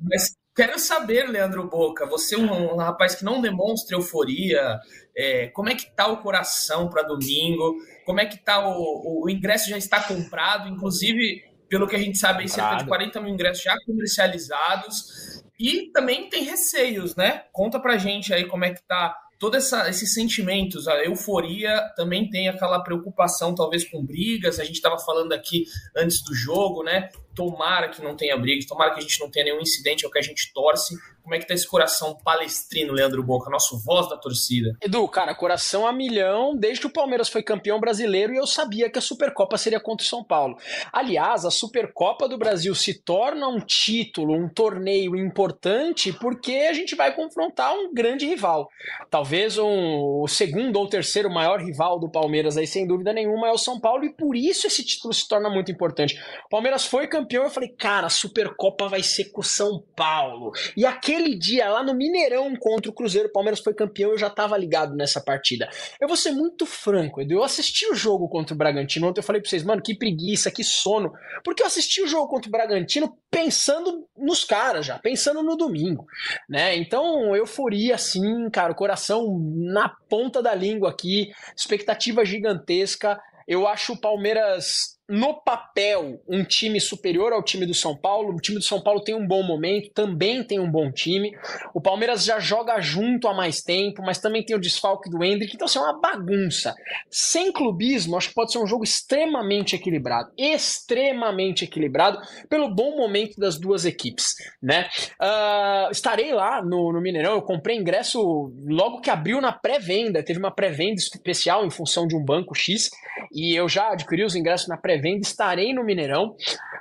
mas 0.00 0.34
Quero 0.54 0.78
saber, 0.78 1.28
Leandro 1.28 1.68
Boca, 1.68 2.06
você 2.06 2.36
é 2.36 2.38
um, 2.38 2.74
um 2.74 2.76
rapaz 2.76 3.16
que 3.16 3.24
não 3.24 3.40
demonstra 3.40 3.96
euforia, 3.96 4.78
é, 5.16 5.48
como 5.48 5.68
é 5.68 5.74
que 5.74 5.90
tá 5.94 6.06
o 6.06 6.18
coração 6.18 6.88
para 6.88 7.02
domingo? 7.02 7.76
Como 8.06 8.20
é 8.20 8.26
que 8.26 8.38
tá 8.38 8.68
o, 8.68 9.24
o 9.24 9.28
ingresso 9.28 9.68
já 9.68 9.76
está 9.76 10.00
comprado, 10.00 10.68
inclusive, 10.68 11.42
pelo 11.68 11.88
que 11.88 11.96
a 11.96 11.98
gente 11.98 12.18
sabe, 12.18 12.48
cerca 12.48 12.76
de 12.76 12.86
40 12.86 13.20
mil 13.20 13.34
ingressos 13.34 13.64
já 13.64 13.76
comercializados. 13.84 15.42
E 15.58 15.90
também 15.92 16.28
tem 16.28 16.44
receios, 16.44 17.16
né? 17.16 17.44
Conta 17.52 17.80
pra 17.80 17.98
gente 17.98 18.32
aí 18.32 18.46
como 18.46 18.64
é 18.64 18.72
que 18.72 18.82
tá 18.82 19.16
todos 19.38 19.72
esses 19.72 20.14
sentimentos, 20.14 20.88
a 20.88 21.04
euforia 21.04 21.80
também 21.96 22.30
tem 22.30 22.48
aquela 22.48 22.82
preocupação, 22.82 23.54
talvez 23.54 23.84
com 23.84 24.04
brigas. 24.04 24.58
A 24.58 24.64
gente 24.64 24.76
estava 24.76 24.98
falando 24.98 25.32
aqui 25.32 25.64
antes 25.96 26.22
do 26.24 26.34
jogo, 26.34 26.82
né? 26.82 27.10
Tomara 27.34 27.88
que 27.88 28.02
não 28.02 28.16
tenha 28.16 28.36
briga, 28.36 28.64
tomara 28.66 28.92
que 28.92 28.98
a 28.98 29.02
gente 29.02 29.20
não 29.20 29.30
tenha 29.30 29.46
nenhum 29.46 29.60
incidente, 29.60 30.04
é 30.04 30.08
o 30.08 30.10
que 30.10 30.18
a 30.18 30.22
gente 30.22 30.52
torce. 30.52 30.94
Como 31.24 31.34
é 31.34 31.38
que 31.38 31.46
tá 31.46 31.54
esse 31.54 31.66
coração 31.66 32.14
palestrino, 32.22 32.92
Leandro 32.92 33.22
Boca, 33.22 33.48
nosso 33.48 33.78
voz 33.78 34.10
da 34.10 34.16
torcida? 34.16 34.76
Edu, 34.82 35.08
cara, 35.08 35.34
coração 35.34 35.86
a 35.86 35.92
milhão 35.92 36.54
desde 36.54 36.82
que 36.82 36.86
o 36.86 36.92
Palmeiras 36.92 37.30
foi 37.30 37.42
campeão 37.42 37.80
brasileiro 37.80 38.34
e 38.34 38.36
eu 38.36 38.46
sabia 38.46 38.90
que 38.90 38.98
a 38.98 39.02
Supercopa 39.02 39.56
seria 39.56 39.80
contra 39.80 40.04
o 40.04 40.08
São 40.08 40.22
Paulo. 40.22 40.58
Aliás, 40.92 41.46
a 41.46 41.50
Supercopa 41.50 42.28
do 42.28 42.36
Brasil 42.36 42.74
se 42.74 42.92
torna 43.02 43.48
um 43.48 43.58
título, 43.58 44.34
um 44.34 44.50
torneio 44.50 45.16
importante 45.16 46.12
porque 46.12 46.52
a 46.68 46.74
gente 46.74 46.94
vai 46.94 47.14
confrontar 47.16 47.72
um 47.72 47.94
grande 47.94 48.26
rival. 48.26 48.68
Talvez 49.08 49.56
um, 49.56 50.20
o 50.22 50.28
segundo 50.28 50.76
ou 50.76 50.86
terceiro 50.86 51.30
maior 51.30 51.58
rival 51.58 51.98
do 51.98 52.10
Palmeiras 52.10 52.58
aí, 52.58 52.66
sem 52.66 52.86
dúvida 52.86 53.14
nenhuma, 53.14 53.48
é 53.48 53.52
o 53.52 53.56
São 53.56 53.80
Paulo 53.80 54.04
e 54.04 54.12
por 54.12 54.36
isso 54.36 54.66
esse 54.66 54.84
título 54.84 55.14
se 55.14 55.26
torna 55.26 55.48
muito 55.48 55.72
importante. 55.72 56.20
O 56.44 56.50
Palmeiras 56.50 56.84
foi 56.84 57.08
campeão, 57.08 57.23
eu 57.30 57.50
falei, 57.50 57.70
cara, 57.70 58.06
a 58.06 58.10
Supercopa 58.10 58.88
vai 58.88 59.02
ser 59.02 59.30
com 59.30 59.40
o 59.40 59.44
São 59.44 59.82
Paulo. 59.96 60.52
E 60.76 60.84
aquele 60.84 61.34
dia 61.36 61.68
lá 61.68 61.82
no 61.82 61.94
Mineirão 61.94 62.54
contra 62.56 62.90
o 62.90 62.94
Cruzeiro, 62.94 63.28
o 63.28 63.32
Palmeiras 63.32 63.60
foi 63.60 63.74
campeão, 63.74 64.10
eu 64.10 64.18
já 64.18 64.28
estava 64.28 64.56
ligado 64.56 64.94
nessa 64.94 65.20
partida. 65.20 65.68
Eu 66.00 66.08
vou 66.08 66.16
ser 66.16 66.32
muito 66.32 66.66
franco, 66.66 67.20
Edu. 67.20 67.34
Eu 67.34 67.44
assisti 67.44 67.86
o 67.90 67.94
jogo 67.94 68.28
contra 68.28 68.54
o 68.54 68.58
Bragantino 68.58 69.08
ontem, 69.08 69.20
eu 69.20 69.24
falei 69.24 69.40
pra 69.40 69.48
vocês, 69.48 69.62
mano, 69.62 69.82
que 69.82 69.94
preguiça, 69.94 70.50
que 70.50 70.64
sono. 70.64 71.12
Porque 71.44 71.62
eu 71.62 71.66
assisti 71.66 72.02
o 72.02 72.06
jogo 72.06 72.28
contra 72.28 72.48
o 72.48 72.52
Bragantino 72.52 73.16
pensando 73.30 74.06
nos 74.16 74.44
caras 74.44 74.86
já, 74.86 74.98
pensando 74.98 75.42
no 75.42 75.56
domingo, 75.56 76.06
né? 76.48 76.76
Então, 76.76 77.34
euforia 77.34 77.96
assim, 77.96 78.48
cara, 78.50 78.72
o 78.72 78.76
coração 78.76 79.38
na 79.54 79.88
ponta 80.08 80.42
da 80.42 80.54
língua 80.54 80.90
aqui, 80.90 81.30
expectativa 81.56 82.24
gigantesca. 82.24 83.20
Eu 83.46 83.66
acho 83.66 83.92
o 83.92 84.00
Palmeiras 84.00 84.93
no 85.08 85.34
papel, 85.34 86.22
um 86.26 86.42
time 86.42 86.80
superior 86.80 87.32
ao 87.32 87.42
time 87.42 87.66
do 87.66 87.74
São 87.74 87.96
Paulo. 87.96 88.34
O 88.34 88.40
time 88.40 88.58
do 88.58 88.64
São 88.64 88.80
Paulo 88.80 89.02
tem 89.02 89.14
um 89.14 89.26
bom 89.26 89.42
momento, 89.42 89.90
também 89.90 90.42
tem 90.42 90.58
um 90.58 90.70
bom 90.70 90.90
time. 90.90 91.36
O 91.74 91.80
Palmeiras 91.80 92.24
já 92.24 92.40
joga 92.40 92.80
junto 92.80 93.28
há 93.28 93.34
mais 93.34 93.60
tempo, 93.60 94.02
mas 94.02 94.18
também 94.18 94.44
tem 94.44 94.56
o 94.56 94.60
desfalque 94.60 95.10
do 95.10 95.22
Hendrick. 95.22 95.54
Então, 95.54 95.66
assim, 95.66 95.78
é 95.78 95.82
uma 95.82 96.00
bagunça. 96.00 96.74
Sem 97.10 97.52
clubismo, 97.52 98.16
acho 98.16 98.28
que 98.28 98.34
pode 98.34 98.52
ser 98.52 98.58
um 98.58 98.66
jogo 98.66 98.82
extremamente 98.82 99.76
equilibrado. 99.76 100.30
Extremamente 100.38 101.64
equilibrado 101.64 102.18
pelo 102.48 102.74
bom 102.74 102.96
momento 102.96 103.38
das 103.38 103.58
duas 103.58 103.84
equipes, 103.84 104.34
né? 104.62 104.88
Uh, 105.20 105.90
estarei 105.90 106.32
lá 106.32 106.62
no, 106.62 106.92
no 106.92 107.00
Mineirão. 107.00 107.34
Eu 107.34 107.42
comprei 107.42 107.76
ingresso 107.76 108.50
logo 108.66 109.02
que 109.02 109.10
abriu 109.10 109.40
na 109.40 109.52
pré-venda. 109.52 110.22
Teve 110.22 110.38
uma 110.38 110.50
pré-venda 110.50 110.94
especial 110.94 111.66
em 111.66 111.70
função 111.70 112.06
de 112.06 112.16
um 112.16 112.24
banco 112.24 112.54
X. 112.54 112.90
E 113.30 113.54
eu 113.54 113.68
já 113.68 113.90
adquiri 113.92 114.24
os 114.24 114.34
ingressos 114.34 114.68
na 114.68 114.76
pré 114.76 114.93
pré-venda, 114.94 115.26
estarei 115.26 115.72
no 115.72 115.84
Mineirão. 115.84 116.36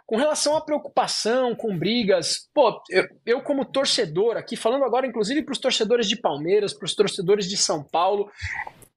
Com 0.06 0.18
relação 0.18 0.56
à 0.56 0.62
preocupação 0.62 1.56
com 1.56 1.78
brigas, 1.78 2.50
pô, 2.54 2.82
eu, 2.90 3.08
eu 3.26 3.42
como 3.42 3.66
torcedor 3.66 4.38
aqui, 4.38 4.56
falando 4.56 4.84
agora 4.84 5.08
inclusive 5.08 5.42
para 5.42 5.54
os 5.54 5.60
torcedores 5.60 6.08
de 6.08 6.16
Palmeiras, 6.16 6.74
para 6.74 6.86
os 6.86 6.96
torcedores 6.96 7.48
de 7.48 7.58
São 7.58 7.84
Paulo, 7.84 8.30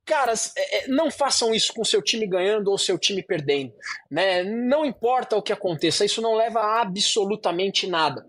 caras, 0.06 0.52
é, 0.56 0.84
é, 0.84 0.88
não 0.88 1.10
façam 1.10 1.52
isso 1.52 1.74
com 1.74 1.84
seu 1.84 2.00
time 2.00 2.26
ganhando 2.26 2.70
ou 2.70 2.78
seu 2.78 2.96
time 2.96 3.22
perdendo, 3.22 3.74
né? 4.08 4.44
Não 4.44 4.84
importa 4.84 5.36
o 5.36 5.42
que 5.42 5.52
aconteça, 5.52 6.04
isso 6.04 6.22
não 6.22 6.34
leva 6.34 6.60
a 6.60 6.80
absolutamente 6.80 7.86
nada. 7.88 8.24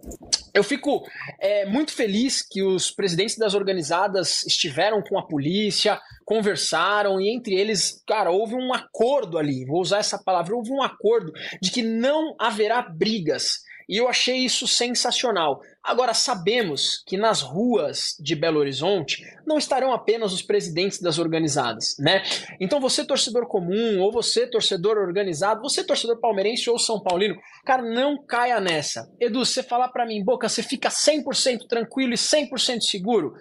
Eu 0.54 0.64
fico 0.64 1.08
é, 1.40 1.66
muito 1.66 1.94
feliz 1.94 2.42
que 2.42 2.64
os 2.64 2.90
presidentes 2.90 3.38
das 3.38 3.54
organizadas 3.54 4.44
estiveram 4.44 5.04
com 5.04 5.20
a 5.20 5.28
polícia, 5.28 6.02
conversaram 6.26 7.22
e 7.22 7.30
entre 7.30 7.54
eles, 7.54 8.04
cara, 8.08 8.32
houve 8.32 8.56
um 8.56 8.74
acordo 8.74 9.38
ali. 9.38 9.64
Vou 9.66 9.80
usar 9.80 10.00
essa 10.00 10.18
palavra, 10.18 10.56
houve 10.56 10.72
um 10.72 10.82
acordo 10.82 11.32
de 11.62 11.70
que 11.70 11.84
não 11.84 12.36
haverá 12.40 12.82
brigas. 12.82 13.67
E 13.88 13.98
eu 13.98 14.08
achei 14.08 14.38
isso 14.38 14.68
sensacional. 14.68 15.62
Agora, 15.82 16.14
sabemos 16.14 17.04
que 17.08 17.16
nas 17.16 17.42
ruas 17.42 18.18
de 18.20 18.36
Belo 18.36 18.60
Horizonte 18.60 19.24
não 19.46 19.58
estarão 19.58 19.94
apenas 19.94 20.34
os 20.34 20.42
presidentes 20.42 21.00
das 21.00 21.18
organizadas, 21.18 21.96
né? 21.98 22.24
Então, 22.60 22.82
você, 22.82 23.06
torcedor 23.06 23.48
comum, 23.48 24.02
ou 24.02 24.12
você, 24.12 24.46
torcedor 24.46 24.98
organizado, 24.98 25.62
você, 25.62 25.84
torcedor 25.84 26.20
palmeirense 26.20 26.70
ou 26.70 26.78
São 26.78 27.02
Paulino, 27.02 27.38
cara, 27.66 27.82
não 27.82 28.22
caia 28.22 28.60
nessa. 28.60 29.10
Edu, 29.20 29.46
você 29.46 29.64
falar 29.64 29.88
para 29.88 30.06
mim, 30.06 30.24
Boca, 30.24 30.50
você 30.50 30.62
fica 30.62 30.90
100% 30.90 31.68
tranquilo 31.70 32.12
e 32.12 32.18
100% 32.18 32.82
seguro? 32.82 33.34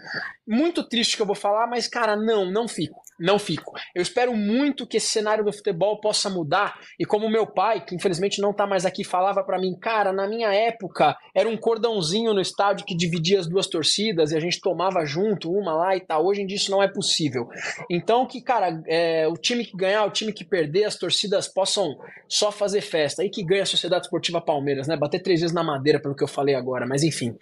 Muito 0.46 0.84
triste 0.88 1.16
que 1.16 1.22
eu 1.22 1.26
vou 1.26 1.34
falar, 1.34 1.66
mas, 1.66 1.88
cara, 1.88 2.14
não, 2.14 2.48
não 2.48 2.68
fico 2.68 3.05
não 3.18 3.38
fico. 3.38 3.72
Eu 3.94 4.02
espero 4.02 4.34
muito 4.34 4.86
que 4.86 4.96
esse 4.96 5.08
cenário 5.08 5.44
do 5.44 5.52
futebol 5.52 6.00
possa 6.00 6.28
mudar. 6.28 6.78
E 6.98 7.04
como 7.04 7.30
meu 7.30 7.46
pai, 7.46 7.84
que 7.84 7.94
infelizmente 7.94 8.40
não 8.40 8.50
está 8.50 8.66
mais 8.66 8.84
aqui, 8.84 9.04
falava 9.04 9.42
para 9.42 9.58
mim, 9.58 9.76
cara, 9.78 10.12
na 10.12 10.28
minha 10.28 10.52
época 10.52 11.16
era 11.34 11.48
um 11.48 11.56
cordãozinho 11.56 12.34
no 12.34 12.40
estádio 12.40 12.86
que 12.86 12.96
dividia 12.96 13.40
as 13.40 13.46
duas 13.46 13.66
torcidas 13.66 14.32
e 14.32 14.36
a 14.36 14.40
gente 14.40 14.60
tomava 14.60 15.04
junto 15.04 15.50
uma 15.50 15.74
lá 15.74 15.96
e 15.96 16.00
tal. 16.00 16.26
Hoje 16.26 16.42
em 16.42 16.46
dia 16.46 16.56
isso 16.56 16.70
não 16.70 16.82
é 16.82 16.88
possível. 16.88 17.48
Então 17.90 18.26
que, 18.26 18.40
cara, 18.40 18.82
é, 18.86 19.26
o 19.28 19.34
time 19.34 19.64
que 19.64 19.76
ganhar, 19.76 20.04
o 20.04 20.10
time 20.10 20.32
que 20.32 20.44
perder, 20.44 20.84
as 20.84 20.96
torcidas 20.96 21.48
possam 21.48 21.96
só 22.28 22.52
fazer 22.52 22.80
festa. 22.80 23.22
Aí 23.22 23.30
que 23.30 23.42
ganha 23.42 23.62
a 23.62 23.66
Sociedade 23.66 24.06
Esportiva 24.06 24.40
Palmeiras, 24.40 24.86
né? 24.86 24.96
Bater 24.96 25.22
três 25.22 25.40
vezes 25.40 25.54
na 25.54 25.62
madeira 25.62 26.00
pelo 26.00 26.14
que 26.14 26.24
eu 26.24 26.28
falei 26.28 26.54
agora, 26.54 26.86
mas 26.86 27.02
enfim. 27.02 27.34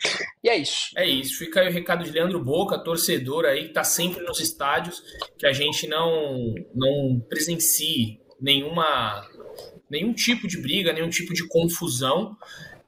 E 0.43 0.49
é 0.49 0.57
isso. 0.57 0.91
É 0.97 1.07
isso. 1.07 1.39
Fica 1.39 1.61
aí 1.61 1.69
o 1.69 1.73
recado 1.73 2.05
de 2.05 2.11
Leandro 2.11 2.43
Boca, 2.43 2.79
torcedor 2.79 3.45
aí 3.45 3.69
que 3.69 3.73
tá 3.73 3.85
sempre 3.85 4.23
nos 4.25 4.41
estádios, 4.41 5.03
que 5.39 5.47
a 5.47 5.53
gente 5.53 5.64
gente 5.65 5.87
não, 5.87 6.55
não 6.75 7.21
presencie 7.29 8.21
nenhuma, 8.41 9.27
nenhum 9.91 10.13
tipo 10.13 10.47
de 10.47 10.61
briga, 10.61 10.93
nenhum 10.93 11.09
tipo 11.09 11.33
de 11.33 11.47
confusão, 11.49 12.37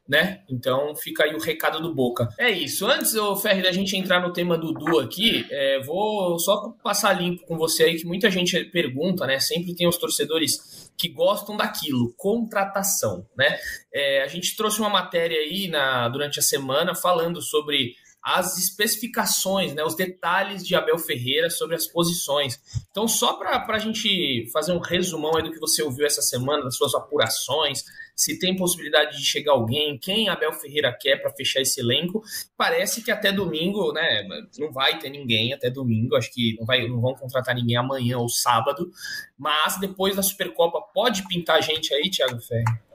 né? 0.08 0.42
Então 0.48 0.94
fica 0.94 1.24
aí 1.24 1.34
o 1.34 1.40
recado 1.40 1.80
do 1.80 1.94
Boca. 1.94 2.28
É 2.38 2.50
isso. 2.50 2.86
Antes, 2.86 3.14
ô 3.14 3.34
Ferri, 3.36 3.62
da 3.62 3.72
gente 3.72 3.96
entrar 3.96 4.20
no 4.20 4.32
tema 4.32 4.56
do 4.56 4.72
Du 4.72 4.98
aqui, 5.00 5.44
é, 5.50 5.80
vou 5.82 6.38
só 6.38 6.70
passar 6.82 7.12
limpo 7.20 7.44
com 7.44 7.56
você 7.56 7.84
aí, 7.84 7.96
que 7.96 8.06
muita 8.06 8.30
gente 8.30 8.64
pergunta, 8.66 9.26
né? 9.26 9.40
Sempre 9.40 9.74
tem 9.74 9.88
os 9.88 9.96
torcedores 9.96 10.86
que 10.96 11.08
gostam 11.08 11.56
daquilo, 11.56 12.14
contratação, 12.16 13.26
né? 13.36 13.58
É, 13.92 14.22
a 14.22 14.28
gente 14.28 14.56
trouxe 14.56 14.78
uma 14.78 14.88
matéria 14.88 15.38
aí 15.38 15.68
na, 15.68 16.08
durante 16.08 16.38
a 16.38 16.42
semana 16.42 16.94
falando 16.94 17.42
sobre 17.42 17.94
as 18.26 18.58
especificações, 18.58 19.72
né, 19.72 19.84
os 19.84 19.94
detalhes 19.94 20.66
de 20.66 20.74
Abel 20.74 20.98
Ferreira 20.98 21.48
sobre 21.48 21.76
as 21.76 21.86
posições. 21.86 22.60
Então, 22.90 23.06
só 23.06 23.34
para 23.34 23.64
a 23.64 23.78
gente 23.78 24.50
fazer 24.52 24.72
um 24.72 24.80
resumão 24.80 25.36
aí 25.36 25.44
do 25.44 25.52
que 25.52 25.60
você 25.60 25.80
ouviu 25.80 26.04
essa 26.04 26.20
semana, 26.20 26.64
das 26.64 26.76
suas 26.76 26.92
apurações, 26.92 27.84
se 28.16 28.36
tem 28.36 28.56
possibilidade 28.56 29.16
de 29.16 29.24
chegar 29.24 29.52
alguém, 29.52 29.96
quem 29.96 30.28
Abel 30.28 30.52
Ferreira 30.52 30.92
quer 31.00 31.22
para 31.22 31.30
fechar 31.30 31.60
esse 31.60 31.80
elenco, 31.80 32.20
parece 32.56 33.00
que 33.04 33.12
até 33.12 33.30
domingo, 33.30 33.92
né, 33.92 34.26
não 34.58 34.72
vai 34.72 34.98
ter 34.98 35.08
ninguém 35.08 35.52
até 35.52 35.70
domingo, 35.70 36.16
acho 36.16 36.32
que 36.34 36.56
não, 36.58 36.66
vai, 36.66 36.88
não 36.88 37.00
vão 37.00 37.14
contratar 37.14 37.54
ninguém 37.54 37.76
amanhã 37.76 38.18
ou 38.18 38.28
sábado, 38.28 38.90
mas 39.38 39.78
depois 39.78 40.16
da 40.16 40.22
Supercopa 40.22 40.80
pode 40.92 41.28
pintar 41.28 41.62
gente 41.62 41.94
aí, 41.94 42.10
Thiago 42.10 42.40
Ferreira? 42.40 42.85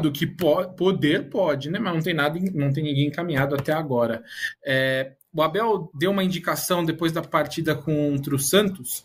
Do 0.00 0.10
que 0.10 0.26
po 0.26 0.66
poder 0.70 1.28
pode, 1.28 1.70
né? 1.70 1.78
Mas 1.78 1.94
não 1.94 2.02
tem 2.02 2.14
nada, 2.14 2.38
não 2.54 2.72
tem 2.72 2.84
ninguém 2.84 3.08
encaminhado 3.08 3.54
até 3.54 3.72
agora. 3.72 4.24
É, 4.64 5.12
o 5.32 5.42
Abel 5.42 5.90
deu 5.94 6.10
uma 6.10 6.24
indicação 6.24 6.84
depois 6.84 7.12
da 7.12 7.20
partida 7.20 7.74
contra 7.74 8.34
o 8.34 8.38
Santos 8.38 9.04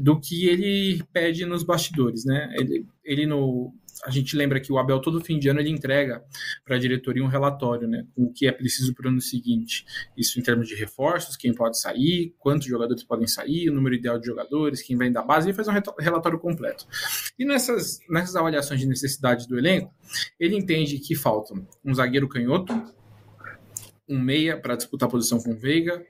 do 0.00 0.18
que 0.18 0.48
ele 0.48 1.02
pede 1.12 1.44
nos 1.44 1.62
bastidores, 1.62 2.24
né? 2.24 2.52
Ele, 2.58 2.86
ele 3.04 3.26
no, 3.26 3.72
a 4.04 4.10
gente 4.10 4.36
lembra 4.36 4.60
que 4.60 4.72
o 4.72 4.78
Abel 4.78 5.00
todo 5.00 5.20
fim 5.20 5.38
de 5.38 5.48
ano 5.48 5.60
ele 5.60 5.70
entrega 5.70 6.24
para 6.64 6.74
a 6.74 6.78
diretoria 6.78 7.22
um 7.22 7.28
relatório, 7.28 7.86
né, 7.86 8.04
com 8.14 8.24
o 8.24 8.32
que 8.32 8.48
é 8.48 8.52
preciso 8.52 8.92
para 8.94 9.06
o 9.06 9.10
ano 9.10 9.20
seguinte. 9.20 9.84
Isso 10.16 10.40
em 10.40 10.42
termos 10.42 10.66
de 10.66 10.74
reforços, 10.74 11.36
quem 11.36 11.54
pode 11.54 11.78
sair, 11.78 12.34
quantos 12.38 12.66
jogadores 12.66 13.04
podem 13.04 13.28
sair, 13.28 13.70
o 13.70 13.74
número 13.74 13.94
ideal 13.94 14.18
de 14.18 14.26
jogadores, 14.26 14.82
quem 14.82 14.96
vem 14.96 15.12
da 15.12 15.22
base, 15.22 15.48
ele 15.48 15.54
faz 15.54 15.68
um 15.68 15.72
relatório 16.00 16.38
completo. 16.38 16.84
E 17.38 17.44
nessas, 17.44 18.00
nessas 18.08 18.34
avaliações 18.34 18.80
de 18.80 18.86
necessidade 18.86 19.46
do 19.46 19.56
elenco, 19.56 19.94
ele 20.38 20.56
entende 20.56 20.98
que 20.98 21.14
faltam 21.14 21.66
um 21.84 21.94
zagueiro 21.94 22.28
canhoto, 22.28 22.72
um 24.08 24.18
meia 24.18 24.56
para 24.56 24.74
disputar 24.74 25.08
a 25.08 25.12
posição 25.12 25.40
com 25.40 25.52
o 25.52 25.56
Veiga, 25.56 26.04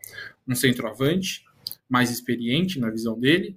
um 0.49 0.55
centroavante 0.55 1.45
mais 1.89 2.11
experiente 2.11 2.81
na 2.81 2.89
visão 2.89 3.21
dele, 3.21 3.57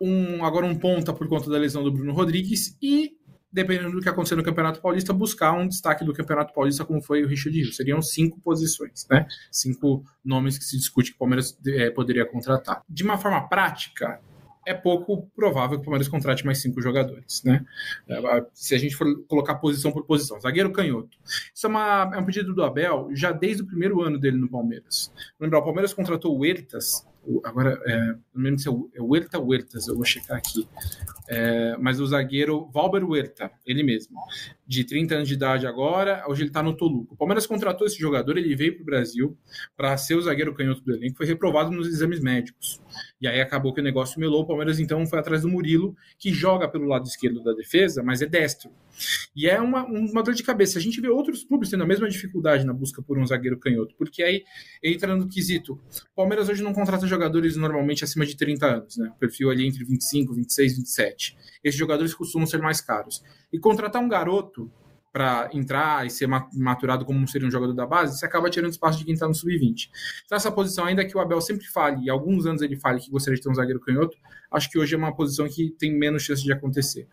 um 0.00 0.44
agora 0.44 0.66
um 0.66 0.76
ponta 0.76 1.12
por 1.12 1.28
conta 1.28 1.48
da 1.48 1.58
lesão 1.58 1.84
do 1.84 1.92
Bruno 1.92 2.12
Rodrigues 2.12 2.76
e 2.82 3.17
dependendo 3.58 3.90
do 3.90 4.00
que 4.00 4.08
acontecer 4.08 4.36
no 4.36 4.42
Campeonato 4.44 4.80
Paulista, 4.80 5.12
buscar 5.12 5.52
um 5.52 5.66
destaque 5.66 6.04
do 6.04 6.12
Campeonato 6.12 6.54
Paulista, 6.54 6.84
como 6.84 7.02
foi 7.02 7.24
o 7.24 7.26
Richard 7.26 7.58
Hill. 7.58 7.72
Seriam 7.72 8.00
cinco 8.00 8.38
posições, 8.40 9.04
né? 9.10 9.26
Cinco 9.50 10.04
nomes 10.24 10.56
que 10.56 10.64
se 10.64 10.76
discute 10.76 11.10
que 11.10 11.16
o 11.16 11.18
Palmeiras 11.18 11.58
é, 11.66 11.90
poderia 11.90 12.24
contratar. 12.24 12.82
De 12.88 13.02
uma 13.02 13.18
forma 13.18 13.48
prática, 13.48 14.20
é 14.64 14.72
pouco 14.74 15.28
provável 15.34 15.76
que 15.76 15.82
o 15.82 15.84
Palmeiras 15.84 16.06
contrate 16.06 16.46
mais 16.46 16.62
cinco 16.62 16.80
jogadores, 16.80 17.42
né? 17.42 17.64
É, 18.06 18.46
se 18.54 18.76
a 18.76 18.78
gente 18.78 18.94
for 18.94 19.06
colocar 19.26 19.56
posição 19.56 19.90
por 19.90 20.04
posição, 20.04 20.38
zagueiro 20.38 20.70
canhoto. 20.70 21.18
Isso 21.52 21.66
é, 21.66 21.70
uma, 21.70 22.12
é 22.14 22.18
um 22.18 22.24
pedido 22.24 22.54
do 22.54 22.62
Abel 22.62 23.08
já 23.12 23.32
desde 23.32 23.64
o 23.64 23.66
primeiro 23.66 24.00
ano 24.02 24.20
dele 24.20 24.36
no 24.36 24.48
Palmeiras. 24.48 25.12
Lembrar, 25.40 25.58
o 25.58 25.64
Palmeiras 25.64 25.92
contratou 25.92 26.36
o 26.36 26.40
Huertas 26.42 27.04
agora, 27.44 27.80
é, 27.84 27.98
não 28.34 28.44
lembro 28.44 28.58
se 28.58 28.68
é 28.68 28.70
o 28.70 28.90
é 28.94 29.00
Huerta 29.00 29.38
Huertas, 29.38 29.88
eu 29.88 29.94
vou 29.94 30.04
checar 30.04 30.36
aqui. 30.36 30.68
É, 31.28 31.76
mas 31.78 32.00
o 32.00 32.06
zagueiro 32.06 32.68
Valber 32.72 33.04
Huerta, 33.04 33.50
ele 33.66 33.82
mesmo. 33.82 34.18
De 34.68 34.84
30 34.84 35.14
anos 35.14 35.28
de 35.28 35.34
idade 35.34 35.66
agora, 35.66 36.22
hoje 36.28 36.42
ele 36.42 36.50
está 36.50 36.62
no 36.62 36.76
Toluca. 36.76 37.14
O 37.14 37.16
Palmeiras 37.16 37.46
contratou 37.46 37.86
esse 37.86 37.98
jogador, 37.98 38.36
ele 38.36 38.54
veio 38.54 38.74
para 38.74 38.82
o 38.82 38.84
Brasil 38.84 39.38
para 39.74 39.96
ser 39.96 40.14
o 40.14 40.20
zagueiro 40.20 40.54
canhoto 40.54 40.82
do 40.82 40.92
elenco, 40.92 41.16
foi 41.16 41.24
reprovado 41.24 41.70
nos 41.70 41.88
exames 41.88 42.20
médicos. 42.20 42.78
E 43.18 43.26
aí 43.26 43.40
acabou 43.40 43.72
que 43.72 43.80
o 43.80 43.84
negócio 43.84 44.20
melou, 44.20 44.42
o 44.42 44.46
Palmeiras 44.46 44.78
então 44.78 45.06
foi 45.06 45.18
atrás 45.18 45.40
do 45.40 45.48
Murilo, 45.48 45.96
que 46.18 46.30
joga 46.34 46.68
pelo 46.68 46.84
lado 46.86 47.06
esquerdo 47.06 47.42
da 47.42 47.54
defesa, 47.54 48.02
mas 48.02 48.20
é 48.20 48.26
destro. 48.26 48.70
E 49.34 49.48
é 49.48 49.60
uma, 49.60 49.86
uma 49.86 50.22
dor 50.22 50.34
de 50.34 50.42
cabeça. 50.42 50.78
A 50.78 50.82
gente 50.82 51.00
vê 51.00 51.08
outros 51.08 51.44
clubes 51.44 51.70
tendo 51.70 51.84
a 51.84 51.86
mesma 51.86 52.08
dificuldade 52.08 52.64
na 52.64 52.72
busca 52.72 53.00
por 53.00 53.18
um 53.18 53.26
zagueiro 53.26 53.58
canhoto, 53.58 53.94
porque 53.96 54.22
aí 54.22 54.44
entra 54.82 55.16
no 55.16 55.28
quesito. 55.28 55.80
O 56.12 56.16
Palmeiras 56.16 56.48
hoje 56.48 56.62
não 56.62 56.74
contrata 56.74 57.06
jogadores 57.06 57.56
normalmente 57.56 58.04
acima 58.04 58.26
de 58.26 58.36
30 58.36 58.66
anos, 58.66 58.96
né? 58.96 59.12
Perfil 59.18 59.50
ali 59.50 59.66
entre 59.66 59.84
25, 59.84 60.34
26, 60.34 60.76
27. 60.76 61.36
Esses 61.64 61.78
jogadores 61.78 62.12
costumam 62.12 62.46
ser 62.46 62.58
mais 62.58 62.80
caros. 62.80 63.22
E 63.52 63.58
contratar 63.58 64.02
um 64.02 64.08
garoto 64.08 64.70
para 65.12 65.48
entrar 65.52 66.06
e 66.06 66.10
ser 66.10 66.28
maturado 66.54 67.04
como 67.04 67.26
seria 67.26 67.48
um 67.48 67.50
jogador 67.50 67.72
da 67.72 67.86
base, 67.86 68.18
você 68.18 68.26
acaba 68.26 68.50
tirando 68.50 68.70
espaço 68.70 68.98
de 68.98 69.04
quem 69.04 69.14
está 69.14 69.26
no 69.26 69.34
sub-20. 69.34 69.88
Então, 70.24 70.36
essa 70.36 70.52
posição, 70.52 70.84
ainda 70.84 71.04
que 71.04 71.16
o 71.16 71.20
Abel 71.20 71.40
sempre 71.40 71.66
fale, 71.66 72.04
e 72.04 72.10
alguns 72.10 72.46
anos 72.46 72.62
ele 72.62 72.76
fale 72.76 73.00
que 73.00 73.10
gostaria 73.10 73.36
de 73.36 73.42
ter 73.42 73.50
um 73.50 73.54
zagueiro 73.54 73.80
canhoto, 73.80 74.16
acho 74.50 74.70
que 74.70 74.78
hoje 74.78 74.94
é 74.94 74.98
uma 74.98 75.14
posição 75.14 75.48
que 75.48 75.70
tem 75.78 75.92
menos 75.98 76.22
chance 76.22 76.42
de 76.42 76.52
acontecer. 76.52 77.08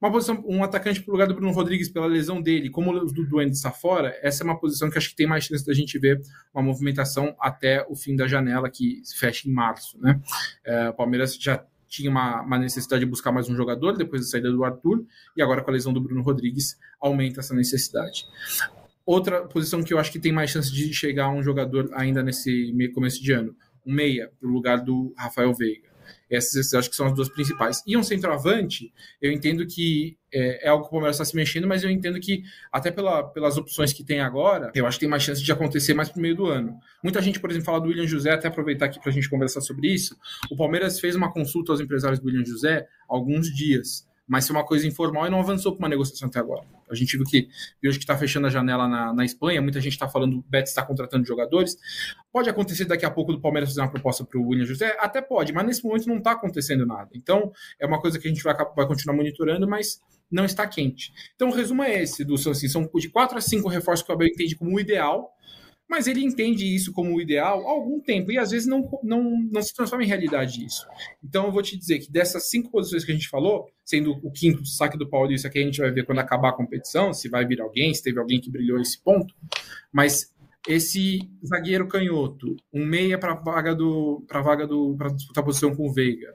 Uma 0.00 0.10
posição, 0.10 0.42
um 0.46 0.62
atacante 0.64 1.02
para 1.02 1.10
o 1.10 1.12
lugar 1.12 1.28
do 1.28 1.34
Bruno 1.34 1.52
Rodrigues 1.52 1.88
pela 1.88 2.06
lesão 2.06 2.40
dele, 2.40 2.70
como 2.70 2.92
o 2.92 3.06
do 3.06 3.26
Duende 3.26 3.56
está 3.56 3.70
fora, 3.70 4.16
essa 4.22 4.42
é 4.42 4.44
uma 4.44 4.58
posição 4.58 4.88
que 4.88 4.96
acho 4.96 5.10
que 5.10 5.16
tem 5.16 5.26
mais 5.26 5.44
chance 5.44 5.66
da 5.66 5.74
gente 5.74 5.98
ver 5.98 6.20
uma 6.54 6.62
movimentação 6.62 7.36
até 7.38 7.84
o 7.88 7.94
fim 7.94 8.16
da 8.16 8.26
janela, 8.26 8.70
que 8.70 9.02
fecha 9.18 9.48
em 9.48 9.52
março. 9.52 10.00
Né? 10.00 10.20
É, 10.64 10.88
o 10.88 10.94
Palmeiras 10.94 11.34
já 11.34 11.64
tinha 11.92 12.10
uma, 12.10 12.40
uma, 12.40 12.58
necessidade 12.58 13.04
de 13.04 13.10
buscar 13.10 13.30
mais 13.30 13.50
um 13.50 13.54
jogador 13.54 13.92
depois 13.92 14.22
da 14.22 14.28
saída 14.28 14.50
do 14.50 14.64
Arthur, 14.64 15.04
e 15.36 15.42
agora 15.42 15.62
com 15.62 15.70
a 15.70 15.74
lesão 15.74 15.92
do 15.92 16.00
Bruno 16.00 16.22
Rodrigues 16.22 16.78
aumenta 16.98 17.40
essa 17.40 17.54
necessidade. 17.54 18.24
Outra 19.04 19.46
posição 19.46 19.82
que 19.82 19.92
eu 19.92 19.98
acho 19.98 20.10
que 20.10 20.18
tem 20.18 20.32
mais 20.32 20.50
chance 20.50 20.72
de 20.72 20.90
chegar 20.94 21.28
um 21.28 21.42
jogador 21.42 21.90
ainda 21.92 22.22
nesse 22.22 22.72
começo 22.94 23.22
de 23.22 23.32
ano, 23.32 23.54
um 23.84 23.92
meia, 23.92 24.32
para 24.40 24.48
lugar 24.48 24.80
do 24.82 25.12
Rafael 25.18 25.52
Veiga. 25.52 25.91
Essas 26.34 26.72
acho 26.72 26.88
que 26.88 26.96
são 26.96 27.06
as 27.06 27.14
duas 27.14 27.28
principais. 27.28 27.82
E 27.86 27.96
um 27.96 28.02
centroavante, 28.02 28.92
eu 29.20 29.30
entendo 29.30 29.66
que 29.66 30.16
é, 30.32 30.66
é 30.66 30.68
algo 30.70 30.84
que 30.84 30.88
o 30.88 30.92
Palmeiras 30.92 31.16
está 31.16 31.24
se 31.24 31.36
mexendo, 31.36 31.68
mas 31.68 31.84
eu 31.84 31.90
entendo 31.90 32.18
que, 32.18 32.42
até 32.72 32.90
pela, 32.90 33.22
pelas 33.22 33.56
opções 33.56 33.92
que 33.92 34.02
tem 34.02 34.20
agora, 34.20 34.72
eu 34.74 34.86
acho 34.86 34.96
que 34.96 35.00
tem 35.00 35.10
mais 35.10 35.22
chance 35.22 35.42
de 35.42 35.52
acontecer 35.52 35.92
mais 35.92 36.08
pro 36.08 36.20
meio 36.20 36.34
do 36.34 36.46
ano. 36.46 36.78
Muita 37.02 37.20
gente, 37.20 37.38
por 37.38 37.50
exemplo, 37.50 37.66
fala 37.66 37.80
do 37.80 37.88
William 37.88 38.06
José, 38.06 38.30
até 38.32 38.48
aproveitar 38.48 38.86
aqui 38.86 38.98
para 38.98 39.10
a 39.10 39.12
gente 39.12 39.28
conversar 39.28 39.60
sobre 39.60 39.88
isso. 39.88 40.16
O 40.50 40.56
Palmeiras 40.56 40.98
fez 40.98 41.14
uma 41.14 41.32
consulta 41.32 41.72
aos 41.72 41.80
empresários 41.80 42.18
do 42.18 42.26
William 42.26 42.44
José 42.44 42.86
há 43.08 43.14
alguns 43.14 43.54
dias 43.54 44.10
mas 44.32 44.46
foi 44.46 44.56
uma 44.56 44.64
coisa 44.64 44.88
informal 44.88 45.26
e 45.26 45.30
não 45.30 45.40
avançou 45.40 45.72
para 45.72 45.80
uma 45.80 45.90
negociação 45.90 46.26
até 46.26 46.38
agora. 46.38 46.64
A 46.90 46.94
gente 46.94 47.18
viu 47.18 47.26
que 47.26 47.50
hoje 47.86 47.98
que 47.98 48.04
está 48.04 48.16
fechando 48.16 48.46
a 48.46 48.50
janela 48.50 48.88
na, 48.88 49.12
na 49.12 49.26
Espanha, 49.26 49.60
muita 49.60 49.78
gente 49.78 49.92
está 49.92 50.08
falando 50.08 50.38
o 50.38 50.44
Betis 50.48 50.70
está 50.70 50.82
contratando 50.82 51.26
jogadores. 51.26 51.76
Pode 52.32 52.48
acontecer 52.48 52.86
daqui 52.86 53.04
a 53.04 53.10
pouco 53.10 53.30
do 53.30 53.42
Palmeiras 53.42 53.68
fazer 53.68 53.82
uma 53.82 53.90
proposta 53.90 54.24
para 54.24 54.40
o 54.40 54.48
William 54.48 54.64
José? 54.64 54.96
Até 54.98 55.20
pode, 55.20 55.52
mas 55.52 55.66
nesse 55.66 55.84
momento 55.84 56.08
não 56.08 56.16
está 56.16 56.30
acontecendo 56.32 56.86
nada. 56.86 57.10
Então, 57.12 57.52
é 57.78 57.84
uma 57.84 58.00
coisa 58.00 58.18
que 58.18 58.26
a 58.26 58.30
gente 58.30 58.42
vai, 58.42 58.54
vai 58.54 58.86
continuar 58.86 59.14
monitorando, 59.14 59.68
mas 59.68 60.00
não 60.30 60.46
está 60.46 60.66
quente. 60.66 61.12
Então, 61.34 61.50
o 61.50 61.52
resumo 61.52 61.82
é 61.82 62.02
esse, 62.02 62.24
do 62.24 62.34
assim, 62.36 62.68
são 62.68 62.88
de 62.94 63.10
quatro 63.10 63.36
a 63.36 63.40
cinco 63.42 63.68
reforços 63.68 64.02
que 64.02 64.10
o 64.10 64.14
Abel 64.14 64.28
entende 64.28 64.56
como 64.56 64.80
ideal, 64.80 65.30
mas 65.92 66.06
ele 66.06 66.24
entende 66.24 66.64
isso 66.74 66.90
como 66.90 67.14
o 67.14 67.20
ideal 67.20 67.68
há 67.68 67.70
algum 67.70 68.00
tempo 68.00 68.32
e 68.32 68.38
às 68.38 68.50
vezes 68.50 68.66
não, 68.66 68.88
não, 69.02 69.22
não 69.52 69.60
se 69.60 69.74
transforma 69.74 70.02
em 70.02 70.08
realidade 70.08 70.64
isso. 70.64 70.86
Então 71.22 71.44
eu 71.44 71.52
vou 71.52 71.60
te 71.60 71.76
dizer 71.76 71.98
que 71.98 72.10
dessas 72.10 72.48
cinco 72.48 72.70
posições 72.70 73.04
que 73.04 73.12
a 73.12 73.14
gente 73.14 73.28
falou, 73.28 73.70
sendo 73.84 74.12
o 74.22 74.30
quinto 74.30 74.64
saque 74.64 74.96
do 74.96 75.06
Paulista, 75.06 75.50
que 75.50 75.58
a 75.58 75.62
gente 75.62 75.78
vai 75.78 75.90
ver 75.90 76.06
quando 76.06 76.20
acabar 76.20 76.48
a 76.48 76.54
competição, 76.54 77.12
se 77.12 77.28
vai 77.28 77.44
vir 77.44 77.60
alguém, 77.60 77.92
se 77.92 78.02
teve 78.02 78.18
alguém 78.18 78.40
que 78.40 78.50
brilhou 78.50 78.80
esse 78.80 78.98
ponto, 79.02 79.34
mas 79.92 80.32
esse 80.66 81.28
zagueiro 81.46 81.86
canhoto, 81.86 82.56
um 82.72 82.86
meia 82.86 83.18
para 83.18 83.34
vaga 83.34 83.74
do 83.74 84.24
para 84.26 84.40
vaga 84.40 84.66
do 84.66 84.96
para 84.96 85.10
disputar 85.10 85.44
posição 85.44 85.76
com 85.76 85.86
o 85.86 85.92
Veiga, 85.92 86.34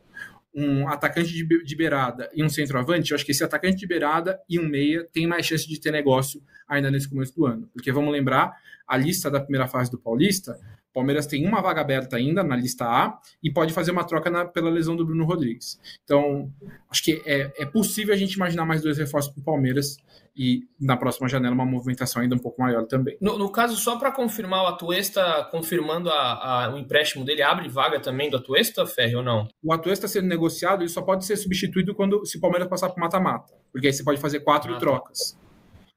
um 0.53 0.87
atacante 0.87 1.31
de, 1.31 1.63
de 1.63 1.75
beirada 1.75 2.29
e 2.33 2.43
um 2.43 2.49
centroavante, 2.49 3.11
eu 3.11 3.15
acho 3.15 3.25
que 3.25 3.31
esse 3.31 3.43
atacante 3.43 3.77
de 3.77 3.87
beirada 3.87 4.39
e 4.49 4.59
um 4.59 4.67
meia 4.67 5.07
tem 5.11 5.27
mais 5.27 5.45
chance 5.45 5.67
de 5.67 5.79
ter 5.79 5.91
negócio 5.91 6.41
ainda 6.67 6.89
nesse 6.89 7.07
começo 7.07 7.35
do 7.35 7.45
ano, 7.45 7.69
porque 7.73 7.91
vamos 7.91 8.11
lembrar 8.11 8.57
a 8.87 8.97
lista 8.97 9.29
da 9.29 9.39
primeira 9.39 9.67
fase 9.67 9.91
do 9.91 9.99
Paulista, 9.99 10.57
Palmeiras 10.97 11.27
tem 11.27 11.45
uma 11.45 11.61
vaga 11.61 11.79
aberta 11.79 12.15
ainda 12.15 12.43
na 12.43 12.55
lista 12.55 12.85
A 12.85 13.19
e 13.43 13.51
pode 13.51 13.71
fazer 13.71 13.91
uma 13.91 14.03
troca 14.03 14.31
na, 14.31 14.45
pela 14.45 14.67
lesão 14.67 14.95
do 14.95 15.05
Bruno 15.05 15.25
Rodrigues. 15.25 15.79
Então, 16.03 16.51
acho 16.89 17.03
que 17.03 17.21
é, 17.23 17.53
é 17.55 17.65
possível 17.67 18.15
a 18.15 18.17
gente 18.17 18.33
imaginar 18.33 18.65
mais 18.65 18.81
dois 18.81 18.97
reforços 18.97 19.31
para 19.31 19.41
o 19.41 19.43
Palmeiras 19.43 19.97
e 20.35 20.67
na 20.79 20.97
próxima 20.97 21.29
janela 21.29 21.53
uma 21.53 21.65
movimentação 21.65 22.21
ainda 22.21 22.33
um 22.33 22.39
pouco 22.39 22.59
maior 22.59 22.87
também. 22.87 23.15
No, 23.21 23.37
no 23.37 23.51
caso, 23.51 23.75
só 23.75 23.97
para 23.97 24.11
confirmar, 24.11 24.63
o 24.63 24.67
Atuesta, 24.67 25.47
confirmando 25.51 26.09
a, 26.09 26.65
a, 26.65 26.73
o 26.73 26.79
empréstimo 26.79 27.23
dele, 27.23 27.43
abre 27.43 27.69
vaga 27.69 27.99
também 27.99 28.31
do 28.31 28.37
Atuesta, 28.37 28.83
Ferre, 28.87 29.15
ou 29.15 29.23
não? 29.23 29.47
O 29.63 29.71
Atuesta 29.71 30.07
sendo 30.07 30.27
negociado, 30.27 30.81
ele 30.81 30.89
só 30.89 31.03
pode 31.03 31.25
ser 31.25 31.37
substituído 31.37 31.93
quando 31.93 32.25
se 32.25 32.37
o 32.37 32.41
Palmeiras 32.41 32.67
passar 32.67 32.89
para 32.89 33.03
mata-mata, 33.03 33.53
porque 33.71 33.85
aí 33.85 33.93
você 33.93 34.03
pode 34.03 34.19
fazer 34.19 34.39
quatro 34.39 34.71
ah, 34.71 34.73
tá. 34.73 34.79
trocas. 34.79 35.33
Tá. 35.33 35.46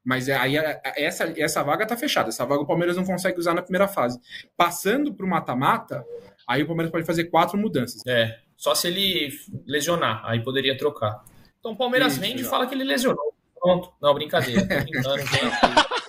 Mas 0.03 0.27
é, 0.27 0.35
aí 0.35 0.57
é, 0.57 0.81
é, 0.83 1.03
essa, 1.05 1.31
essa 1.37 1.63
vaga 1.63 1.85
tá 1.85 1.95
fechada. 1.95 2.29
Essa 2.29 2.45
vaga 2.45 2.61
o 2.61 2.67
Palmeiras 2.67 2.95
não 2.95 3.05
consegue 3.05 3.39
usar 3.39 3.53
na 3.53 3.61
primeira 3.61 3.87
fase. 3.87 4.19
Passando 4.57 5.13
para 5.13 5.25
o 5.25 5.29
mata-mata, 5.29 6.03
aí 6.47 6.63
o 6.63 6.67
Palmeiras 6.67 6.91
pode 6.91 7.05
fazer 7.05 7.25
quatro 7.25 7.57
mudanças. 7.57 8.01
É, 8.07 8.39
só 8.57 8.73
se 8.73 8.87
ele 8.87 9.29
lesionar, 9.65 10.21
aí 10.25 10.43
poderia 10.43 10.75
trocar. 10.75 11.23
Então 11.59 11.73
o 11.73 11.77
Palmeiras 11.77 12.13
Isso, 12.13 12.21
vende 12.21 12.41
e 12.41 12.45
fala 12.45 12.65
que 12.65 12.73
ele 12.73 12.83
lesionou. 12.83 13.33
Pronto. 13.59 13.93
Não, 14.01 14.13
brincadeira. 14.13 14.61
Tô 14.61 15.13
brincando, 15.13 15.21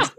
isso. 0.00 0.12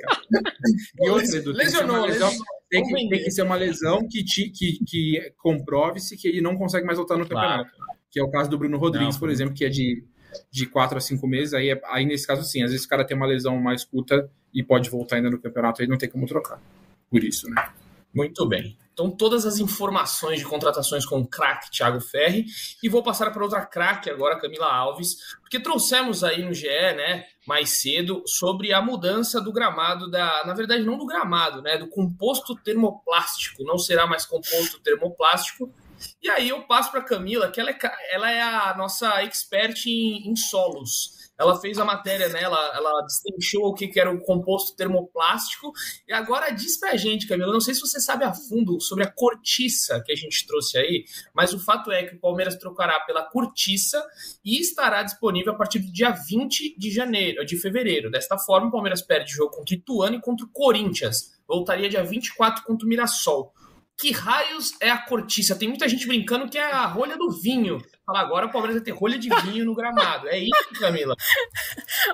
E 1.00 1.10
outra, 1.10 1.38
Edu, 1.38 1.52
lesionou, 1.54 2.06
lesão, 2.06 2.30
tem, 2.70 2.84
que, 2.84 2.94
tem 3.10 3.24
que 3.24 3.32
ser 3.32 3.44
uma 3.44 3.56
lesão 3.56 4.08
que, 4.10 4.24
te, 4.24 4.50
que, 4.50 4.84
que 4.86 5.34
comprove-se 5.38 6.18
que 6.18 6.28
ele 6.28 6.42
não 6.42 6.58
consegue 6.58 6.86
mais 6.86 6.98
voltar 6.98 7.18
no 7.18 7.24
campeonato. 7.24 7.70
Claro. 7.70 7.94
Que 8.12 8.20
é 8.20 8.24
o 8.24 8.30
caso 8.30 8.50
do 8.50 8.58
Bruno 8.58 8.78
Rodrigues, 8.78 9.16
não, 9.16 9.20
por 9.20 9.30
exemplo, 9.30 9.54
que 9.54 9.66
é 9.66 9.70
de 9.70 10.04
de 10.52 10.66
quatro 10.66 10.98
a 10.98 11.02
cinco 11.02 11.28
meses, 11.28 11.54
aí, 11.54 11.70
é, 11.70 11.82
aí 11.86 12.06
nesse 12.06 12.28
caso 12.28 12.44
sim, 12.44 12.64
às 12.64 12.72
vezes 12.72 12.86
o 12.86 12.90
cara 12.90 13.06
tem 13.06 13.16
uma 13.16 13.26
lesão 13.26 13.58
mais 13.60 13.84
curta 13.84 14.30
e 14.54 14.64
pode 14.64 14.90
voltar 14.90 15.18
ainda 15.18 15.30
no 15.30 15.40
campeonato, 15.40 15.82
aí 15.82 15.88
não 15.88 15.98
tem 15.98 16.10
como 16.10 16.28
trocar. 16.28 16.62
Por 17.10 17.24
isso, 17.24 17.50
né? 17.50 17.70
Muito 18.14 18.46
bem. 18.48 18.78
Então, 18.94 19.10
todas 19.10 19.44
as 19.44 19.58
informações 19.58 20.40
de 20.40 20.46
contratações 20.46 21.04
com 21.04 21.20
o 21.20 21.28
craque 21.28 21.72
Thiago 21.72 22.00
Ferri. 22.00 22.46
E 22.82 22.88
vou 22.88 23.02
passar 23.02 23.32
para 23.32 23.44
outra 23.44 23.66
craque 23.66 24.10
agora, 24.10 24.40
Camila 24.40 24.72
Alves, 24.72 25.16
porque 25.42 25.60
trouxemos 25.60 26.24
aí 26.24 26.44
no 26.44 26.54
GE, 26.54 26.68
né, 26.68 27.26
mais 27.48 27.82
cedo, 27.82 28.22
sobre 28.28 28.72
a 28.72 28.82
mudança 28.82 29.42
do 29.42 29.52
gramado, 29.52 30.10
da, 30.10 30.44
na 30.46 30.54
verdade, 30.54 30.84
não 30.84 30.98
do 30.98 31.08
gramado, 31.08 31.62
né, 31.62 31.76
do 31.76 31.88
composto 31.88 32.56
termoplástico. 32.56 33.64
Não 33.64 33.80
será 33.80 34.06
mais 34.06 34.26
composto 34.28 34.80
termoplástico, 34.80 35.74
e 36.22 36.30
aí 36.30 36.50
eu 36.50 36.66
passo 36.68 36.92
para 36.92 37.02
Camila, 37.02 37.52
que 37.52 37.60
ela 37.60 37.72
é, 37.72 37.78
ela 38.12 38.32
é 38.32 38.42
a 38.42 38.76
nossa 38.78 39.24
expert 39.24 39.86
em, 39.88 40.30
em 40.30 40.36
solos. 40.36 41.24
Ela 41.38 41.60
fez 41.60 41.80
a 41.80 41.86
matéria, 41.86 42.30
né? 42.30 42.44
Ela, 42.44 42.76
ela 42.76 43.02
destrinchou 43.02 43.66
o 43.66 43.74
que, 43.74 43.92
era 44.00 44.12
o 44.12 44.22
composto 44.22 44.76
termoplástico. 44.76 45.72
E 46.08 46.14
agora 46.14 46.52
diz 46.52 46.80
pra 46.80 46.96
gente, 46.96 47.28
Camila, 47.28 47.52
não 47.52 47.60
sei 47.60 47.74
se 47.74 47.82
você 47.82 48.00
sabe 48.00 48.24
a 48.24 48.34
fundo 48.34 48.80
sobre 48.80 49.04
a 49.04 49.12
cortiça 49.12 50.02
que 50.06 50.12
a 50.12 50.16
gente 50.16 50.46
trouxe 50.46 50.78
aí, 50.78 51.06
mas 51.34 51.54
o 51.54 51.60
fato 51.60 51.92
é 51.92 52.04
que 52.04 52.16
o 52.16 52.20
Palmeiras 52.20 52.56
trocará 52.56 53.00
pela 53.02 53.24
cortiça 53.24 54.04
e 54.46 54.60
estará 54.60 55.02
disponível 55.02 55.54
a 55.54 55.58
partir 55.58 55.80
do 55.80 55.92
dia 55.92 56.12
20 56.12 56.78
de 56.78 56.92
janeiro, 56.92 57.46
de 57.46 57.58
fevereiro. 57.58 58.12
Desta 58.12 58.38
forma, 58.38 58.68
o 58.68 58.72
Palmeiras 58.72 59.02
perde 59.02 59.34
jogo 59.34 59.52
contra 59.52 59.76
o 59.76 59.78
Ituano 59.78 60.16
e 60.16 60.22
contra 60.22 60.46
o 60.46 60.50
Corinthians. 60.50 61.34
Voltaria 61.48 61.90
dia 61.90 62.04
24 62.04 62.64
contra 62.64 62.86
o 62.86 62.90
Mirassol 62.90 63.52
que 63.98 64.12
raios 64.12 64.74
é 64.82 64.90
a 64.90 64.98
cortiça? 64.98 65.56
Tem 65.56 65.68
muita 65.68 65.88
gente 65.88 66.08
brincando 66.08 66.50
que 66.50 66.58
é 66.58 66.72
a 66.72 66.86
rolha 66.86 67.18
do 67.18 67.30
vinho. 67.42 67.82
Fala, 68.06 68.20
agora 68.20 68.48
o 68.48 68.52
Palmeiras 68.52 68.76
vai 68.76 68.84
ter 68.84 68.92
rolha 68.92 69.18
de 69.18 69.30
vinho 69.44 69.64
no 69.64 69.74
gramado. 69.74 70.28
É 70.28 70.38
isso, 70.38 70.80
Camila? 70.80 71.16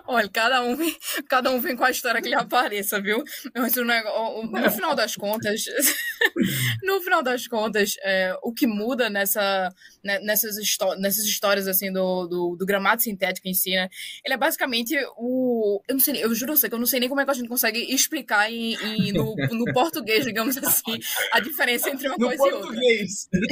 Olha, 0.05 0.29
cada 0.29 0.61
um, 0.61 0.75
vem, 0.75 0.95
cada 1.27 1.49
um 1.49 1.59
vem 1.59 1.75
com 1.75 1.83
a 1.83 1.89
história 1.89 2.21
que 2.21 2.29
lhe 2.29 2.35
apareça, 2.35 3.01
viu? 3.01 3.23
Mas 3.55 3.75
o 3.75 3.83
negócio, 3.83 4.45
no 4.45 4.71
final 4.71 4.93
das 4.93 5.15
contas, 5.15 5.63
no 6.83 7.01
final 7.01 7.23
das 7.23 7.47
contas, 7.47 7.95
é, 8.03 8.37
o 8.43 8.53
que 8.53 8.67
muda 8.67 9.09
nessa, 9.09 9.73
né, 10.03 10.19
nessas, 10.19 10.57
nessas 10.99 11.25
histórias 11.25 11.67
assim 11.67 11.91
do, 11.91 12.27
do, 12.27 12.55
do, 12.55 12.65
gramado 12.67 13.01
sintético 13.01 13.47
em 13.47 13.53
si, 13.55 13.71
né? 13.71 13.89
Ele 14.23 14.35
é 14.35 14.37
basicamente 14.37 14.95
o. 15.17 15.81
Eu 15.87 15.95
não 15.95 15.99
sei, 15.99 16.23
eu 16.23 16.35
juro 16.35 16.53
que 16.53 16.73
eu 16.73 16.79
não 16.79 16.85
sei 16.85 16.99
nem 16.99 17.09
como 17.09 17.21
é 17.21 17.25
que 17.25 17.31
a 17.31 17.33
gente 17.33 17.49
consegue 17.49 17.79
explicar 17.91 18.51
em, 18.51 18.75
em 18.75 19.11
no, 19.11 19.35
no, 19.51 19.73
português, 19.73 20.23
digamos 20.23 20.55
assim, 20.57 20.99
a 21.33 21.39
diferença 21.39 21.89
entre 21.89 22.07
uma 22.07 22.17
no 22.17 22.27
coisa 22.27 22.43
português. 22.43 23.27
e 23.33 23.37
outra. 23.37 23.49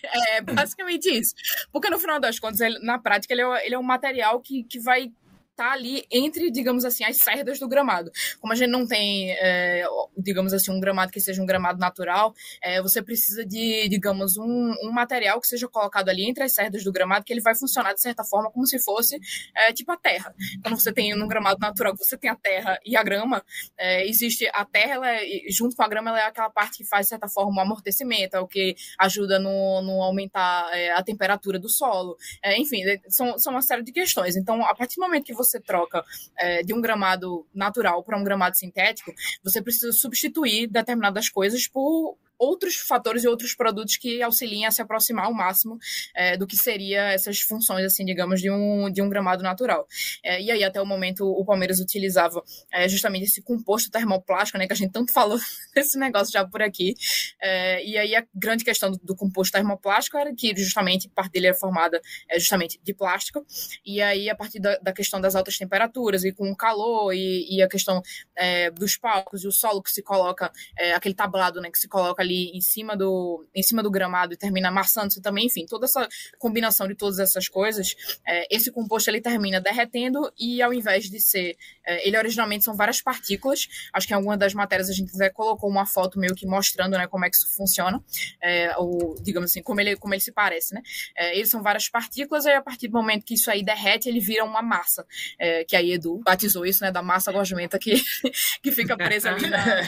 É 0.30 0.40
basicamente 0.40 1.08
isso. 1.08 1.34
Porque 1.72 1.90
no 1.90 1.98
final 1.98 2.18
das 2.20 2.38
contas, 2.38 2.60
ele, 2.60 2.78
na 2.80 2.98
prática, 2.98 3.32
ele 3.32 3.42
é, 3.42 3.66
ele 3.66 3.74
é 3.74 3.78
um 3.78 3.82
material 3.82 4.40
que, 4.40 4.64
que 4.64 4.78
vai 4.78 5.12
tá 5.60 5.72
ali 5.72 6.06
entre, 6.10 6.50
digamos 6.50 6.86
assim, 6.86 7.04
as 7.04 7.18
cerdas 7.18 7.58
do 7.58 7.68
gramado. 7.68 8.10
Como 8.40 8.50
a 8.50 8.56
gente 8.56 8.70
não 8.70 8.86
tem, 8.86 9.30
é, 9.32 9.84
digamos 10.16 10.54
assim, 10.54 10.70
um 10.70 10.80
gramado 10.80 11.12
que 11.12 11.20
seja 11.20 11.42
um 11.42 11.44
gramado 11.44 11.78
natural, 11.78 12.32
é, 12.62 12.80
você 12.80 13.02
precisa 13.02 13.44
de, 13.44 13.86
digamos, 13.90 14.38
um, 14.38 14.74
um, 14.82 14.90
material 14.90 15.38
que 15.38 15.46
seja 15.46 15.68
colocado 15.68 16.08
ali 16.08 16.26
entre 16.26 16.44
as 16.44 16.54
cerdas 16.54 16.82
do 16.82 16.90
gramado, 16.90 17.26
que 17.26 17.32
ele 17.32 17.42
vai 17.42 17.54
funcionar 17.54 17.92
de 17.92 18.00
certa 18.00 18.24
forma 18.24 18.50
como 18.50 18.66
se 18.66 18.78
fosse 18.78 19.20
é, 19.54 19.70
tipo 19.70 19.92
a 19.92 19.98
terra. 19.98 20.34
Quando 20.62 20.80
você 20.80 20.90
tem 20.92 21.14
um 21.14 21.28
gramado 21.28 21.58
natural, 21.60 21.94
você 21.94 22.16
tem 22.16 22.30
a 22.30 22.36
terra 22.36 22.78
e 22.82 22.96
a 22.96 23.02
grama, 23.02 23.44
é, 23.76 24.08
existe 24.08 24.48
a 24.54 24.64
terra, 24.64 24.94
ela 24.94 25.12
é, 25.12 25.26
junto 25.50 25.76
com 25.76 25.82
a 25.82 25.88
grama, 25.88 26.08
ela 26.08 26.20
é 26.20 26.24
aquela 26.24 26.48
parte 26.48 26.78
que 26.78 26.84
faz, 26.84 27.04
de 27.04 27.10
certa 27.10 27.28
forma, 27.28 27.52
um 27.52 27.60
amortecimento, 27.60 28.34
é 28.34 28.40
o 28.40 28.48
que 28.48 28.74
ajuda 28.98 29.38
no, 29.38 29.82
no 29.82 30.02
aumentar 30.02 30.70
é, 30.72 30.90
a 30.92 31.02
temperatura 31.02 31.58
do 31.58 31.68
solo. 31.68 32.16
Enfim, 32.56 32.82
são, 33.08 33.38
são 33.38 33.52
uma 33.52 33.62
série 33.62 33.82
de 33.82 33.92
questões. 33.92 34.36
Então, 34.36 34.64
a 34.64 34.74
partir 34.74 34.96
do 34.96 35.02
momento 35.02 35.24
que 35.24 35.34
você 35.34 35.49
troca 35.58 36.04
é, 36.38 36.62
de 36.62 36.74
um 36.74 36.80
gramado 36.80 37.46
natural 37.54 38.04
para 38.04 38.18
um 38.18 38.22
gramado 38.22 38.56
sintético, 38.56 39.12
você 39.42 39.62
precisa 39.62 39.90
substituir 39.92 40.68
determinadas 40.68 41.28
coisas 41.28 41.66
por 41.66 42.16
outros 42.40 42.76
fatores 42.76 43.22
e 43.22 43.28
outros 43.28 43.54
produtos 43.54 43.98
que 43.98 44.22
auxiliem 44.22 44.64
a 44.64 44.70
se 44.70 44.80
aproximar 44.80 45.26
ao 45.26 45.34
máximo 45.34 45.78
é, 46.16 46.38
do 46.38 46.46
que 46.46 46.56
seria 46.56 47.12
essas 47.12 47.40
funções, 47.42 47.84
assim, 47.84 48.02
digamos, 48.02 48.40
de 48.40 48.50
um, 48.50 48.90
de 48.90 49.02
um 49.02 49.10
gramado 49.10 49.42
natural. 49.42 49.86
É, 50.24 50.40
e 50.40 50.50
aí, 50.50 50.64
até 50.64 50.80
o 50.80 50.86
momento, 50.86 51.26
o 51.26 51.44
Palmeiras 51.44 51.78
utilizava 51.80 52.42
é, 52.72 52.88
justamente 52.88 53.26
esse 53.26 53.42
composto 53.42 53.90
termoplástico, 53.90 54.56
né, 54.56 54.66
que 54.66 54.72
a 54.72 54.76
gente 54.76 54.90
tanto 54.90 55.12
falou 55.14 55.38
desse 55.74 55.98
negócio 55.98 56.32
já 56.32 56.46
por 56.46 56.62
aqui. 56.62 56.94
É, 57.42 57.84
e 57.84 57.98
aí, 57.98 58.16
a 58.16 58.24
grande 58.34 58.64
questão 58.64 58.90
do, 58.90 58.98
do, 59.02 59.14
composto 59.14 59.52
termoplástico 59.52 60.16
era 60.16 60.34
que, 60.34 60.56
justamente, 60.56 61.10
parte 61.10 61.32
dele 61.32 61.48
é 61.48 61.54
formada 61.54 62.00
é, 62.30 62.38
justamente 62.38 62.80
de 62.82 62.94
plástico. 62.94 63.44
E 63.84 64.00
aí, 64.00 64.30
a 64.30 64.34
partir 64.34 64.60
da, 64.60 64.78
da, 64.78 64.92
questão 64.94 65.20
das 65.20 65.36
altas 65.36 65.58
temperaturas 65.58 66.24
e 66.24 66.32
com 66.32 66.50
o 66.50 66.56
calor 66.56 67.12
e, 67.12 67.46
e 67.54 67.62
a 67.62 67.68
questão 67.68 68.00
é, 68.34 68.70
dos 68.70 68.96
palcos 68.96 69.44
e 69.44 69.46
o 69.46 69.52
solo 69.52 69.82
que 69.82 69.90
se 69.90 70.02
coloca, 70.02 70.50
aquele 70.94 71.14
tablado, 71.14 71.60
né, 71.60 71.70
que 71.70 71.78
se 71.78 71.88
coloca 71.88 72.22
ali 72.22 72.29
ali 72.30 72.50
em 72.54 72.60
cima 72.60 72.96
do, 72.96 73.44
em 73.54 73.62
cima 73.62 73.82
do 73.82 73.90
gramado 73.90 74.32
e 74.32 74.36
termina 74.36 74.68
amassando-se 74.68 75.20
também, 75.20 75.46
enfim, 75.46 75.66
toda 75.66 75.86
essa 75.86 76.08
combinação 76.38 76.86
de 76.86 76.94
todas 76.94 77.18
essas 77.18 77.48
coisas, 77.48 77.94
é, 78.26 78.46
esse 78.54 78.70
composto 78.70 79.10
ele 79.10 79.20
termina 79.20 79.60
derretendo 79.60 80.32
e 80.38 80.62
ao 80.62 80.72
invés 80.72 81.10
de 81.10 81.20
ser, 81.20 81.56
é, 81.84 82.06
ele 82.06 82.16
originalmente 82.16 82.64
são 82.64 82.74
várias 82.74 83.02
partículas, 83.02 83.68
acho 83.92 84.06
que 84.06 84.12
em 84.12 84.16
alguma 84.16 84.36
das 84.36 84.54
matérias 84.54 84.88
a 84.88 84.92
gente 84.92 85.14
até 85.14 85.28
colocou 85.28 85.68
uma 85.68 85.84
foto 85.84 86.18
meio 86.18 86.34
que 86.34 86.46
mostrando, 86.46 86.96
né, 86.96 87.06
como 87.06 87.24
é 87.24 87.30
que 87.30 87.36
isso 87.36 87.54
funciona, 87.54 88.02
é, 88.40 88.76
ou 88.78 89.16
digamos 89.20 89.50
assim, 89.50 89.62
como 89.62 89.80
ele, 89.80 89.96
como 89.96 90.14
ele 90.14 90.20
se 90.20 90.32
parece, 90.32 90.74
né, 90.74 90.82
é, 91.16 91.36
eles 91.36 91.48
são 91.48 91.62
várias 91.62 91.88
partículas 91.88 92.44
e 92.44 92.50
a 92.50 92.62
partir 92.62 92.88
do 92.88 92.96
momento 92.96 93.24
que 93.24 93.34
isso 93.34 93.50
aí 93.50 93.62
derrete, 93.62 94.08
ele 94.08 94.20
vira 94.20 94.44
uma 94.44 94.62
massa, 94.62 95.04
é, 95.38 95.64
que 95.64 95.74
aí 95.74 95.92
Edu 95.92 96.20
batizou 96.24 96.64
isso, 96.64 96.84
né, 96.84 96.92
da 96.92 97.02
massa 97.02 97.32
gosmenta 97.32 97.78
que, 97.78 98.00
que 98.62 98.70
fica 98.70 98.96
presa 98.96 99.30
ali 99.30 99.48
na... 99.48 99.80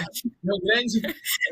Meu 0.43 0.59
grande, 0.61 1.01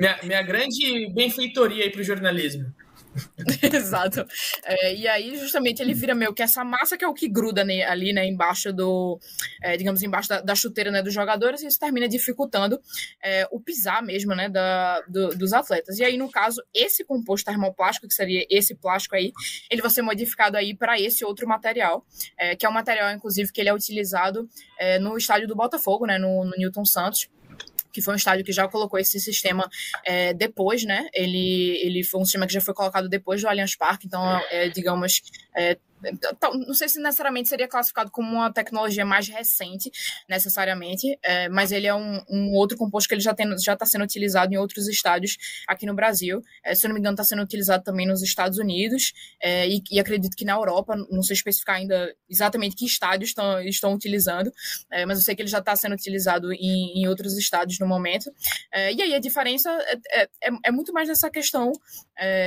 minha, 0.01 0.19
minha 0.23 0.43
grande 0.43 0.80
grande 0.81 1.13
benfeitoria 1.13 1.85
aí 1.85 1.91
pro 1.91 2.03
jornalismo. 2.03 2.73
Exato. 3.75 4.25
É, 4.65 4.95
e 4.95 5.09
aí, 5.09 5.37
justamente, 5.37 5.83
ele 5.83 5.93
vira 5.95 6.15
meio 6.15 6.33
que 6.33 6.43
essa 6.43 6.65
massa 6.65 6.97
que 6.97 7.05
é 7.05 7.09
o 7.09 7.15
que 7.15 7.29
gruda 7.29 7.65
né, 7.65 7.83
ali, 7.83 8.13
né, 8.13 8.25
embaixo 8.25 8.73
do, 8.73 9.19
é, 9.61 9.77
digamos, 9.77 10.03
embaixo 10.03 10.29
da, 10.29 10.41
da, 10.41 10.55
chuteira 10.55 10.93
né, 10.93 11.03
dos 11.03 11.13
jogadores, 11.13 11.63
e 11.63 11.67
isso 11.67 11.79
termina 11.79 12.09
dificultando 12.09 12.81
é, 13.23 13.49
o 13.51 13.61
pisar 13.61 14.01
mesmo, 14.03 14.35
né, 14.35 14.49
da, 14.49 15.01
do, 15.09 15.31
dos 15.31 15.53
atletas. 15.53 15.99
E 15.99 16.05
aí, 16.05 16.17
no 16.17 16.31
caso, 16.31 16.63
esse 16.73 17.05
composto 17.05 17.47
termoplástico, 17.47 18.07
que 18.07 18.15
seria 18.15 18.47
esse 18.49 18.77
plástico 18.77 19.17
aí, 19.17 19.33
ele 19.69 19.83
vai 19.83 19.91
ser 19.91 20.03
modificado 20.03 20.57
aí 20.57 20.75
para 20.75 20.99
esse 21.01 21.25
outro 21.25 21.49
material, 21.49 22.07
é, 22.39 22.55
que 22.55 22.65
é 22.65 22.69
um 22.69 22.73
material, 22.73 23.11
inclusive, 23.11 23.53
que 23.53 23.61
ele 23.61 23.71
é 23.71 23.75
utilizado 23.75 24.49
é, 24.79 24.99
no 25.01 25.17
estádio 25.19 25.49
do 25.49 25.57
Botafogo, 25.57 26.07
né, 26.07 26.17
no, 26.17 26.45
no 26.45 26.53
Newton 26.57 26.85
Santos 26.85 27.29
que 27.93 28.03
foi 28.03 28.15
um 28.15 28.17
estádio 28.17 28.45
que 28.45 28.53
já 28.53 28.67
colocou 28.69 28.99
esse 28.99 29.19
sistema 29.21 29.69
é, 30.05 30.33
depois, 30.35 30.85
né? 30.85 31.09
Ele, 31.13 31.79
ele 31.83 32.05
foi 32.05 32.21
um 32.21 32.25
sistema 32.25 32.47
que 32.47 32.53
já 32.53 32.61
foi 32.61 32.75
colocado 32.75 33.09
depois 33.09 33.43
do 33.43 33.49
Allianz 33.49 33.77
Parque, 33.77 34.07
então, 34.07 34.23
é, 34.51 34.69
digamos, 34.69 35.23
é, 35.57 35.77
então, 36.05 36.55
não 36.55 36.75
sei 36.75 36.89
se 36.89 37.01
necessariamente 37.01 37.49
seria 37.49 37.69
classificado 37.69 38.11
como 38.11 38.31
uma 38.31 38.53
tecnologia 38.53 39.05
mais 39.05 39.29
recente, 39.29 39.91
necessariamente, 40.29 41.19
é, 41.23 41.49
mas 41.49 41.73
ele 41.73 41.87
é 41.87 41.95
um, 41.95 42.23
um, 42.29 42.55
outro 42.55 42.77
composto 42.77 43.09
que 43.09 43.15
ele 43.15 43.21
já 43.21 43.33
está 43.33 43.87
sendo 43.87 44.05
utilizado 44.05 44.53
em 44.53 44.57
outros 44.57 44.89
estádios 44.89 45.37
aqui 45.67 45.87
no 45.87 45.95
Brasil. 45.95 46.43
É, 46.65 46.75
se 46.75 46.87
eu 46.87 46.89
não 46.89 46.95
me 46.95 47.01
engano, 47.01 47.15
está 47.15 47.25
sendo 47.25 47.43
utilizado 47.43 47.85
também 47.85 48.07
nos 48.07 48.23
Estados 48.23 48.59
Unidos 48.59 49.13
é, 49.41 49.69
e, 49.69 49.83
e, 49.91 50.01
acredito 50.01 50.37
que 50.37 50.45
na 50.45 50.53
Europa, 50.53 50.97
não 51.11 51.23
sei 51.23 51.35
especificar 51.35 51.77
ainda 51.77 52.15
exatamente 52.29 52.77
que 52.77 52.87
estádios 52.87 53.31
estão, 53.31 53.61
estão 53.63 53.95
utilizando, 53.95 54.53
é, 54.91 55.05
mas 55.05 55.19
eu 55.19 55.25
sei 55.25 55.35
que 55.35 55.43
ele 55.43 55.49
já 55.49 55.59
está 55.59 55.77
sendo 55.77 55.95
utilizado 55.95 56.53
em, 56.53 57.03
em, 57.03 57.09
outros 57.09 57.37
estádios 57.37 57.79
no 57.79 57.87
momento. 57.87 58.33
É, 58.73 58.93
e 58.93 59.03
aí 59.03 59.15
a 59.15 59.21
diferença 59.21 59.71
é, 60.13 60.29
é 60.65 60.71
muito 60.71 60.93
mais 60.93 61.09
nessa 61.09 61.31
questão, 61.31 61.73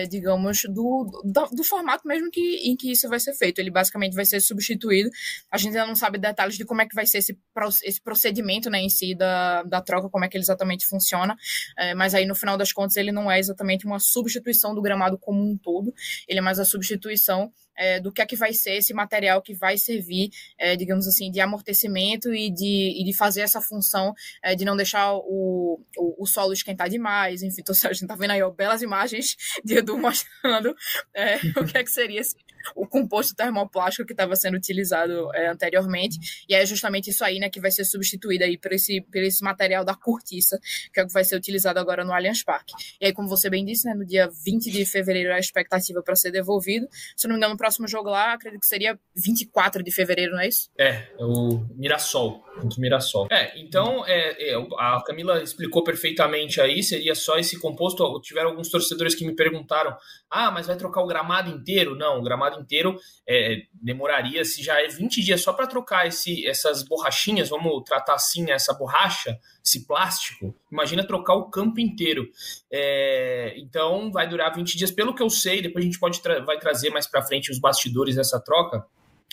digamos, 0.09 0.61
do, 0.69 1.23
do, 1.23 1.49
do, 1.51 1.63
formato 1.63 2.07
mesmo 2.07 2.29
que, 2.29 2.57
em 2.57 2.75
que 2.75 2.92
isso 2.93 3.09
vai 3.09 3.19
ser 3.19 3.33
feito. 3.33 3.59
Ele 3.59 3.69
basicamente 3.69 4.13
vai 4.13 4.25
ser 4.25 4.39
substituído. 4.39 5.09
A 5.51 5.57
gente 5.57 5.75
ainda 5.75 5.87
não 5.87 5.95
sabe 5.95 6.17
detalhes 6.17 6.55
de 6.55 6.65
como 6.65 6.81
é 6.81 6.87
que 6.87 6.95
vai 6.95 7.05
ser 7.05 7.19
esse, 7.19 7.37
esse 7.83 8.01
procedimento 8.01 8.69
né, 8.69 8.79
em 8.79 8.89
si 8.89 9.15
da, 9.15 9.63
da 9.63 9.81
troca, 9.81 10.09
como 10.09 10.25
é 10.25 10.29
que 10.29 10.37
ele 10.37 10.43
exatamente 10.43 10.85
funciona. 10.85 11.35
É, 11.77 11.93
mas 11.93 12.13
aí, 12.13 12.25
no 12.25 12.35
final 12.35 12.57
das 12.57 12.71
contas, 12.71 12.95
ele 12.95 13.11
não 13.11 13.31
é 13.31 13.39
exatamente 13.39 13.85
uma 13.85 13.99
substituição 13.99 14.73
do 14.73 14.81
gramado 14.81 15.17
como 15.17 15.43
um 15.43 15.57
todo, 15.57 15.93
ele 16.27 16.39
é 16.39 16.41
mais 16.41 16.59
a 16.59 16.65
substituição 16.65 17.51
é, 17.77 17.99
do 17.99 18.11
que 18.11 18.21
é 18.21 18.25
que 18.25 18.35
vai 18.35 18.53
ser 18.53 18.73
esse 18.73 18.93
material 18.93 19.41
que 19.41 19.53
vai 19.53 19.77
servir, 19.77 20.29
é, 20.57 20.75
digamos 20.75 21.07
assim, 21.07 21.31
de 21.31 21.39
amortecimento 21.39 22.33
e 22.33 22.49
de, 22.49 23.01
e 23.01 23.03
de 23.03 23.15
fazer 23.15 23.41
essa 23.41 23.61
função 23.61 24.13
é, 24.43 24.55
de 24.55 24.65
não 24.65 24.75
deixar 24.75 25.13
o, 25.13 25.81
o, 25.97 26.23
o, 26.23 26.25
solo 26.25 26.53
esquentar 26.53 26.89
demais. 26.89 27.41
Enfim, 27.41 27.61
então, 27.61 27.75
a 27.89 27.93
gente 27.93 28.07
tá 28.07 28.15
vendo 28.15 28.31
aí 28.31 28.41
ó, 28.41 28.49
belas 28.49 28.81
imagens 28.81 29.35
de 29.63 29.77
Edu 29.77 29.97
mostrando 29.97 30.75
é, 31.13 31.35
o 31.59 31.65
que 31.65 31.77
é 31.77 31.83
que 31.83 31.91
seria 31.91 32.21
esse, 32.21 32.35
o 32.75 32.87
composto 32.87 33.35
termoplástico 33.35 34.05
que 34.05 34.13
estava 34.13 34.35
sendo 34.35 34.55
utilizado 34.55 35.33
é, 35.35 35.49
anteriormente. 35.49 36.45
E 36.47 36.55
é 36.55 36.65
justamente 36.65 37.09
isso 37.09 37.23
aí 37.23 37.39
né, 37.39 37.49
que 37.49 37.59
vai 37.59 37.71
ser 37.71 37.85
substituído 37.85 38.43
aí 38.43 38.57
por 38.57 38.71
esse, 38.71 39.01
por 39.01 39.17
esse 39.17 39.43
material 39.43 39.83
da 39.83 39.95
cortiça, 39.95 40.59
que 40.93 40.99
é 40.99 41.03
o 41.03 41.07
que 41.07 41.13
vai 41.13 41.23
ser 41.23 41.35
utilizado 41.35 41.79
agora 41.79 42.03
no 42.03 42.13
Allianz 42.13 42.43
Parque. 42.43 42.73
E 42.99 43.05
aí, 43.05 43.13
como 43.13 43.27
você 43.27 43.49
bem 43.49 43.65
disse, 43.65 43.85
né, 43.85 43.93
no 43.93 44.05
dia 44.05 44.29
20 44.45 44.71
de 44.71 44.85
fevereiro 44.85 45.33
a 45.33 45.39
expectativa 45.39 46.01
para 46.01 46.15
ser 46.15 46.31
devolvido. 46.31 46.87
Se 47.15 47.27
não 47.27 47.35
me 47.35 47.39
engano, 47.39 47.57
próximo 47.63 47.87
jogo 47.87 48.09
lá, 48.09 48.33
acredito 48.33 48.59
que 48.59 48.67
seria 48.67 48.99
24 49.15 49.81
de 49.81 49.89
fevereiro, 49.89 50.33
não 50.33 50.41
é 50.41 50.49
isso? 50.49 50.69
É, 50.77 51.07
é 51.17 51.23
o 51.23 51.65
Mirassol, 51.77 52.43
contra 52.59 52.77
o 52.77 52.81
Mirassol. 52.81 53.27
É, 53.31 53.57
então 53.57 54.05
é, 54.05 54.51
é, 54.51 54.55
a 54.77 55.01
Camila 55.05 55.41
explicou 55.41 55.81
perfeitamente 55.81 56.59
aí, 56.59 56.83
seria 56.83 57.15
só 57.15 57.37
esse 57.37 57.57
composto. 57.57 58.19
Tiveram 58.19 58.49
alguns 58.49 58.69
torcedores 58.69 59.15
que 59.15 59.25
me 59.25 59.33
perguntaram: 59.33 59.95
ah, 60.29 60.51
mas 60.51 60.67
vai 60.67 60.75
trocar 60.75 61.01
o 61.01 61.07
gramado 61.07 61.49
inteiro? 61.49 61.95
Não, 61.95 62.19
o 62.19 62.21
gramado 62.21 62.59
inteiro 62.59 62.99
é, 63.25 63.61
demoraria, 63.71 64.43
se 64.43 64.61
já 64.61 64.81
é 64.81 64.89
20 64.89 65.23
dias 65.23 65.41
só 65.41 65.53
para 65.53 65.65
trocar 65.65 66.05
esse, 66.05 66.45
essas 66.45 66.83
borrachinhas, 66.83 67.47
vamos 67.47 67.81
tratar 67.85 68.15
assim, 68.15 68.51
essa 68.51 68.73
borracha, 68.73 69.39
esse 69.63 69.87
plástico, 69.87 70.53
imagina 70.73 71.05
trocar 71.05 71.35
o 71.35 71.49
campo 71.49 71.79
inteiro. 71.79 72.27
É, 72.71 73.53
então 73.57 74.11
vai 74.11 74.27
durar 74.27 74.53
20 74.53 74.75
dias, 74.75 74.91
pelo 74.91 75.13
que 75.13 75.21
eu 75.21 75.29
sei, 75.29 75.61
depois 75.61 75.83
a 75.83 75.85
gente 75.85 75.99
pode 75.99 76.21
tra 76.21 76.43
vai 76.43 76.57
trazer 76.57 76.89
mais 76.89 77.05
para 77.07 77.21
frente 77.21 77.51
os 77.51 77.59
bastidores 77.59 78.15
dessa 78.15 78.39
troca. 78.39 78.83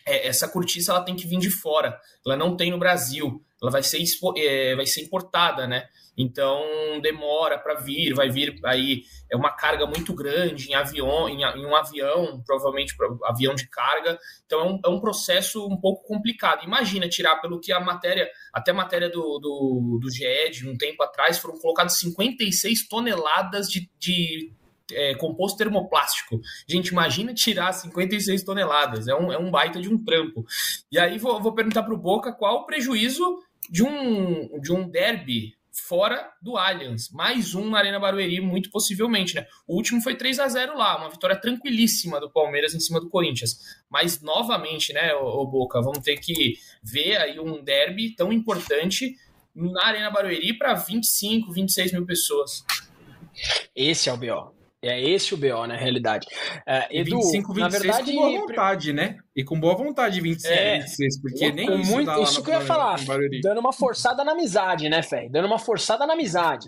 É, 0.07 0.29
essa 0.29 0.47
cortiça 0.47 0.93
ela 0.93 1.03
tem 1.03 1.17
que 1.17 1.27
vir 1.27 1.39
de 1.39 1.51
fora, 1.51 1.99
ela 2.25 2.37
não 2.37 2.57
tem 2.57 2.71
no 2.71 2.79
Brasil, 2.79 3.43
ela 3.61 3.71
vai 3.71 3.83
ser, 3.83 4.03
é, 4.37 4.75
vai 4.75 4.87
ser 4.87 5.03
importada, 5.03 5.67
né? 5.67 5.89
Então 6.17 7.01
demora 7.01 7.59
para 7.59 7.75
vir, 7.75 8.15
vai 8.15 8.29
vir 8.29 8.59
aí 8.65 9.05
é 9.31 9.37
uma 9.37 9.51
carga 9.51 9.87
muito 9.87 10.13
grande 10.13 10.71
em 10.71 10.75
avião, 10.75 11.29
em, 11.29 11.43
em 11.43 11.65
um 11.65 11.75
avião, 11.75 12.43
provavelmente 12.45 12.95
avião 13.25 13.55
de 13.55 13.69
carga. 13.69 14.19
Então 14.45 14.61
é 14.61 14.65
um, 14.65 14.81
é 14.85 14.89
um, 14.89 15.01
processo 15.01 15.67
um 15.67 15.77
pouco 15.77 16.07
complicado. 16.07 16.65
Imagina 16.65 17.09
tirar 17.09 17.37
pelo 17.37 17.61
que 17.61 17.73
a 17.73 17.81
matéria, 17.81 18.29
até 18.53 18.73
a 18.73 18.75
matéria 18.75 19.09
do, 19.09 19.39
do, 19.39 19.99
do 20.03 20.11
GE 20.11 20.51
de 20.51 20.69
um 20.69 20.77
tempo 20.77 21.03
atrás, 21.03 21.39
foram 21.39 21.59
colocadas 21.59 21.99
56 21.99 22.89
toneladas 22.89 23.69
de, 23.69 23.89
de 23.99 24.53
é, 24.93 25.15
composto 25.15 25.59
termoplástico. 25.59 26.41
Gente, 26.69 26.89
imagina 26.89 27.33
tirar 27.33 27.73
56 27.73 28.43
toneladas. 28.43 29.07
É 29.07 29.15
um, 29.15 29.33
é 29.33 29.39
um 29.39 29.51
baita 29.51 29.81
de 29.81 29.89
um 29.89 30.03
trampo. 30.03 30.45
E 30.91 30.99
aí 30.99 31.19
vou, 31.19 31.41
vou 31.41 31.55
perguntar 31.55 31.83
para 31.83 31.95
o 31.95 31.99
Boca 31.99 32.33
qual 32.33 32.57
o 32.57 32.67
prejuízo 32.67 33.39
de 33.71 33.85
um, 33.85 34.61
de 34.61 34.73
um 34.73 34.89
derby 34.89 35.55
fora 35.73 36.29
do 36.43 36.57
Allianz. 36.57 37.09
Mais 37.11 37.55
um 37.55 37.71
na 37.71 37.79
Arena 37.79 38.01
Barueri, 38.01 38.41
muito 38.41 38.71
possivelmente, 38.71 39.37
né? 39.37 39.47
O 39.67 39.77
último 39.77 40.03
foi 40.03 40.17
3 40.17 40.41
a 40.41 40.49
0 40.49 40.77
lá, 40.77 40.99
uma 40.99 41.09
vitória 41.09 41.41
tranquilíssima 41.41 42.19
do 42.19 42.31
Palmeiras 42.31 42.75
em 42.75 42.81
cima 42.81 43.01
do 43.01 43.09
Corinthians. 43.09 43.57
Mas 43.89 44.21
novamente, 44.21 44.93
né, 44.93 45.15
o 45.15 45.47
Boca, 45.47 45.81
vamos 45.81 46.01
ter 46.01 46.17
que 46.19 46.55
ver 46.83 47.17
aí 47.19 47.39
um 47.39 47.63
derby 47.63 48.15
tão 48.17 48.33
importante 48.33 49.15
na 49.55 49.87
Arena 49.87 50.11
Barueri 50.11 50.59
para 50.59 50.75
25, 50.75 51.53
26 51.53 51.93
mil 51.93 52.05
pessoas. 52.05 52.65
Esse 53.75 54.09
é 54.09 54.13
o 54.13 54.17
BO. 54.17 54.60
É 54.83 54.99
esse 54.99 55.35
o 55.35 55.37
BO, 55.37 55.67
na 55.67 55.77
realidade. 55.77 56.27
É, 56.67 56.89
Edu, 56.91 57.17
25, 57.17 57.53
26 57.53 57.59
na 57.59 57.69
verdade. 57.69 58.13
com 58.13 58.19
boa 58.19 58.41
vontade, 58.41 58.93
né? 58.95 59.19
E 59.37 59.45
com 59.45 59.61
boa 59.61 59.75
vontade, 59.75 60.21
25, 60.23 60.53
É. 60.55 60.79
26, 60.81 61.21
porque 61.21 61.53
nem 61.53 61.81
isso 61.81 61.91
muito, 61.91 62.11
isso 62.23 62.39
no- 62.39 62.45
que 62.45 62.51
eu 62.51 62.55
ia 62.55 62.61
falar, 62.63 62.99
dando 63.43 63.61
uma 63.61 63.73
forçada 63.75 64.25
na 64.25 64.33
amizade, 64.33 64.89
né, 64.89 65.03
Fé? 65.03 65.29
Dando 65.31 65.45
uma 65.47 65.59
forçada 65.59 66.07
na 66.07 66.15
amizade. 66.15 66.67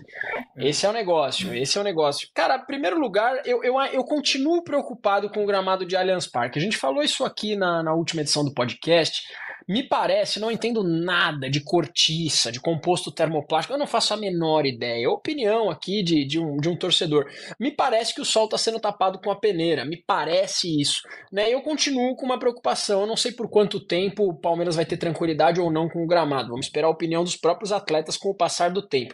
Esse 0.57 0.85
é 0.85 0.89
o 0.89 0.93
negócio, 0.93 1.53
esse 1.55 1.75
é 1.77 1.81
o 1.81 1.83
negócio. 1.83 2.27
Cara, 2.35 2.57
em 2.57 2.65
primeiro 2.65 2.99
lugar, 2.99 3.41
eu, 3.45 3.63
eu, 3.63 3.79
eu 3.91 4.03
continuo 4.03 4.63
preocupado 4.63 5.29
com 5.29 5.43
o 5.43 5.47
gramado 5.47 5.83
de 5.85 5.95
Allianz 5.95 6.27
Parque. 6.27 6.59
A 6.59 6.61
gente 6.61 6.77
falou 6.77 7.01
isso 7.01 7.25
aqui 7.25 7.55
na, 7.55 7.81
na 7.81 7.93
última 7.95 8.21
edição 8.21 8.45
do 8.45 8.53
podcast. 8.53 9.23
Me 9.67 9.83
parece, 9.83 10.39
não 10.39 10.51
entendo 10.51 10.83
nada 10.83 11.49
de 11.49 11.61
cortiça, 11.61 12.51
de 12.51 12.59
composto 12.59 13.11
termoplástico, 13.11 13.73
eu 13.73 13.77
não 13.79 13.87
faço 13.87 14.13
a 14.13 14.17
menor 14.17 14.65
ideia. 14.65 15.05
É 15.05 15.09
opinião 15.09 15.69
aqui 15.69 16.03
de, 16.03 16.25
de, 16.25 16.39
um, 16.39 16.57
de 16.57 16.69
um 16.69 16.75
torcedor. 16.75 17.25
Me 17.59 17.71
parece 17.71 18.13
que 18.13 18.21
o 18.21 18.25
sol 18.25 18.45
está 18.45 18.57
sendo 18.57 18.79
tapado 18.79 19.19
com 19.19 19.31
a 19.31 19.35
peneira, 19.35 19.85
me 19.85 19.97
parece 19.97 20.79
isso. 20.81 21.01
Né? 21.31 21.53
Eu 21.53 21.61
continuo 21.61 22.15
com 22.15 22.25
uma 22.25 22.39
preocupação, 22.39 23.01
eu 23.01 23.07
não 23.07 23.15
sei 23.17 23.31
por 23.31 23.49
quanto 23.49 23.79
tempo 23.79 24.23
o 24.27 24.33
Palmeiras 24.35 24.75
vai 24.75 24.85
ter 24.85 24.97
tranquilidade 24.97 25.59
ou 25.61 25.71
não 25.71 25.87
com 25.89 26.03
o 26.03 26.07
gramado. 26.07 26.49
Vamos 26.49 26.65
esperar 26.65 26.87
a 26.87 26.91
opinião 26.91 27.23
dos 27.23 27.35
próprios 27.35 27.71
atletas 27.71 28.17
com 28.17 28.29
o 28.29 28.35
passar 28.35 28.71
do 28.71 28.81
tempo. 28.81 29.13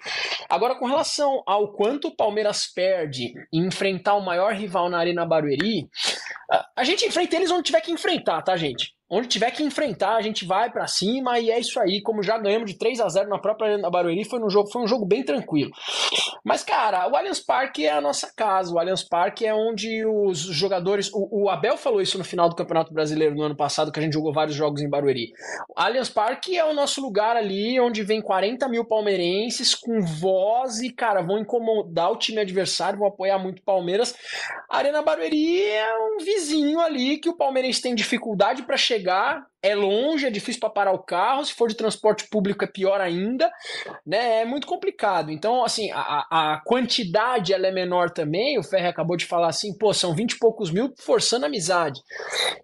Agora, 0.50 0.76
com 0.76 0.86
relação 0.86 1.44
ao 1.46 1.72
quanto 1.74 2.08
o 2.10 2.16
Palmeiras 2.16 2.66
perde 2.68 3.34
em 3.54 3.68
enfrentar 3.68 4.16
o 4.16 4.26
maior 4.26 4.54
rival 4.54 4.90
na 4.90 4.98
Arena 4.98 5.26
Barueri, 5.26 5.88
a- 6.52 6.66
a 6.78 6.84
gente 6.84 7.06
enfrenta 7.06 7.36
eles 7.36 7.52
onde 7.52 7.64
tiver 7.64 7.82
que 7.82 7.92
enfrentar, 7.92 8.42
tá, 8.42 8.58
gente? 8.58 8.94
Onde 9.10 9.28
tiver 9.28 9.50
que 9.50 9.64
enfrentar, 9.64 10.16
a 10.16 10.22
gente 10.22 10.46
vai 10.46 10.70
pra 10.70 10.86
cima 10.86 11.40
e 11.40 11.50
é 11.50 11.60
isso 11.60 11.80
aí. 11.80 12.00
Como 12.02 12.22
já 12.22 12.38
ganhamos 12.38 12.72
de 12.72 12.78
3 12.78 13.00
a 13.00 13.10
0 13.10 13.28
na 13.28 13.40
própria 13.40 13.72
Arena 13.72 13.90
Barueri, 13.90 14.24
foi, 14.24 14.40
um 14.40 14.50
jogo, 14.50 14.70
foi 14.72 14.84
um 14.84 14.88
jogo 14.88 15.04
bem 15.04 15.24
tranquilo. 15.24 15.72
Mas, 16.44 16.64
cara, 16.64 17.10
o 17.10 17.16
Allianz 17.16 17.40
Parque 17.40 17.86
é 17.86 17.92
a 17.92 18.00
nossa 18.00 18.32
casa. 18.36 18.72
O 18.72 18.78
Allianz 18.78 19.04
Parque 19.04 19.48
é 19.48 19.54
onde 19.54 20.06
os 20.06 20.40
jogadores. 20.40 21.10
O, 21.12 21.46
o 21.46 21.50
Abel 21.50 21.76
falou 21.76 22.02
isso 22.02 22.20
no 22.20 22.24
final 22.24 22.48
do 22.48 22.56
Campeonato 22.56 22.94
Brasileiro 22.94 23.36
no 23.36 23.42
ano 23.42 23.56
passado, 23.56 23.92
que 23.92 24.00
a 24.00 24.04
gente 24.04 24.14
jogou 24.14 24.32
vários 24.32 24.56
jogos 24.56 24.82
em 24.82 24.90
Barueri. 24.90 25.32
O 25.70 25.74
Allianz 25.82 26.10
Parque 26.10 26.56
é 26.56 26.64
o 26.64 26.74
nosso 26.74 27.02
lugar 27.02 27.36
ali 27.36 27.80
onde 27.80 28.04
vem 28.04 28.22
40 28.22 28.68
mil 28.68 28.86
palmeirenses 28.86 29.74
com 29.74 30.02
voz 30.02 30.82
e, 30.82 30.92
cara, 30.92 31.24
vão 31.24 31.40
incomodar 31.40 32.12
o 32.12 32.18
time 32.18 32.42
adversário, 32.42 33.00
vão 33.00 33.08
apoiar 33.08 33.40
muito 33.40 33.60
o 33.60 33.64
Palmeiras. 33.64 34.16
A 34.70 34.78
Arena 34.78 35.02
Barueri 35.02 35.64
é 35.64 35.98
um 35.98 36.24
vizinho 36.24 36.80
ali 36.80 37.18
que 37.18 37.30
o 37.30 37.36
palmeirense 37.36 37.82
tem 37.82 37.96
dificuldade 37.96 38.62
para 38.62 38.78
chegar. 38.78 38.99
É 39.62 39.76
longe, 39.76 40.26
é 40.26 40.30
difícil 40.30 40.62
para 40.62 40.70
parar 40.70 40.94
o 40.94 41.04
carro. 41.04 41.44
Se 41.44 41.54
for 41.54 41.68
de 41.68 41.76
transporte 41.76 42.30
público, 42.30 42.64
é 42.64 42.68
pior 42.68 43.02
ainda. 43.02 43.52
Né? 44.08 44.42
É 44.42 44.46
muito 44.46 44.66
complicado. 44.66 45.32
Então, 45.32 45.66
assim, 45.66 45.92
a, 45.92 46.54
a 46.54 46.62
quantidade 46.66 47.54
ela 47.54 47.68
é 47.68 47.72
menor 47.72 48.10
também. 48.10 48.58
O 48.58 48.64
Ferre 48.64 48.88
acabou 48.88 49.18
de 49.18 49.26
falar 49.26 49.50
assim, 49.50 49.78
pô, 49.78 49.94
são 49.94 50.16
20 50.16 50.32
e 50.32 50.40
poucos 50.40 50.72
mil 50.72 50.94
forçando 50.98 51.46
amizade. 51.46 52.00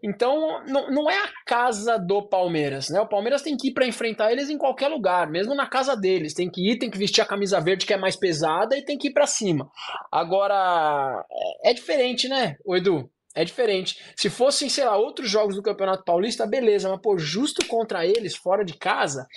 Então, 0.01 0.63
não, 0.67 0.89
não 0.89 1.09
é 1.11 1.17
a 1.17 1.29
casa 1.45 1.97
do 1.97 2.25
Palmeiras, 2.29 2.89
né? 2.89 3.01
O 3.01 3.09
Palmeiras 3.09 3.41
tem 3.41 3.57
que 3.57 3.69
ir 3.69 3.73
para 3.73 3.85
enfrentar 3.85 4.31
eles 4.31 4.49
em 4.49 4.57
qualquer 4.57 4.87
lugar, 4.87 5.29
mesmo 5.29 5.53
na 5.53 5.67
casa 5.67 5.97
deles. 5.97 6.33
Tem 6.33 6.49
que 6.49 6.71
ir, 6.71 6.79
tem 6.79 6.89
que 6.89 6.97
vestir 6.97 7.21
a 7.21 7.25
camisa 7.25 7.59
verde 7.59 7.85
que 7.85 7.93
é 7.93 7.97
mais 7.97 8.15
pesada 8.15 8.77
e 8.77 8.85
tem 8.85 8.97
que 8.97 9.09
ir 9.09 9.13
para 9.13 9.27
cima. 9.27 9.69
Agora, 10.09 11.25
é 11.63 11.65
é 11.65 11.73
diferente, 11.73 12.29
né, 12.29 12.55
o 12.63 12.75
Edu? 12.75 13.09
É 13.35 13.43
diferente. 13.43 14.01
Se 14.15 14.29
fossem, 14.29 14.69
sei 14.69 14.85
lá, 14.85 14.95
outros 14.95 15.29
jogos 15.29 15.55
do 15.55 15.61
Campeonato 15.61 16.05
Paulista, 16.05 16.47
beleza, 16.47 16.89
mas 16.89 17.01
pô, 17.01 17.17
justo 17.17 17.67
contra 17.67 18.05
eles, 18.05 18.33
fora 18.33 18.63
de 18.63 18.73
casa, 18.73 19.27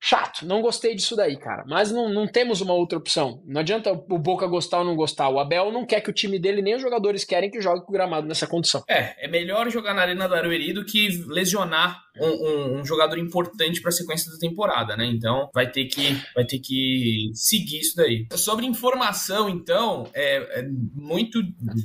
chato. 0.00 0.46
Não 0.46 0.62
gostei 0.62 0.94
disso 0.94 1.14
daí, 1.14 1.36
cara. 1.36 1.64
Mas 1.66 1.90
não, 1.92 2.08
não 2.08 2.26
temos 2.26 2.60
uma 2.60 2.72
outra 2.72 2.98
opção. 2.98 3.42
Não 3.46 3.60
adianta 3.60 3.92
o 3.92 4.18
Boca 4.18 4.46
gostar 4.46 4.78
ou 4.78 4.84
não 4.84 4.96
gostar. 4.96 5.28
O 5.28 5.38
Abel 5.38 5.70
não 5.70 5.84
quer 5.84 6.00
que 6.00 6.08
o 6.10 6.12
time 6.14 6.38
dele, 6.38 6.62
nem 6.62 6.74
os 6.74 6.82
jogadores 6.82 7.24
querem 7.24 7.50
que 7.50 7.60
jogue 7.60 7.82
com 7.84 7.90
o 7.90 7.92
gramado 7.92 8.26
nessa 8.26 8.46
condição. 8.46 8.82
É, 8.88 9.26
é 9.26 9.28
melhor 9.28 9.68
jogar 9.70 9.92
na 9.94 10.02
Arena 10.02 10.26
do 10.26 10.34
Arueri 10.34 10.72
do 10.72 10.84
que 10.84 11.08
lesionar 11.28 12.00
um, 12.20 12.26
um- 12.26 12.80
um 12.80 12.84
jogador 12.84 13.18
importante 13.18 13.80
para 13.80 13.90
a 13.90 13.92
sequência 13.92 14.30
da 14.32 14.38
temporada, 14.38 14.96
né? 14.96 15.04
Então 15.06 15.48
vai 15.54 15.70
ter 15.70 15.84
que 15.84 16.16
vai 16.34 16.44
ter 16.44 16.58
que 16.58 17.30
seguir 17.34 17.80
isso 17.80 17.96
daí. 17.96 18.26
Sobre 18.34 18.66
informação, 18.66 19.48
então, 19.48 20.08
é, 20.14 20.60
é 20.60 20.64
muito 20.94 21.40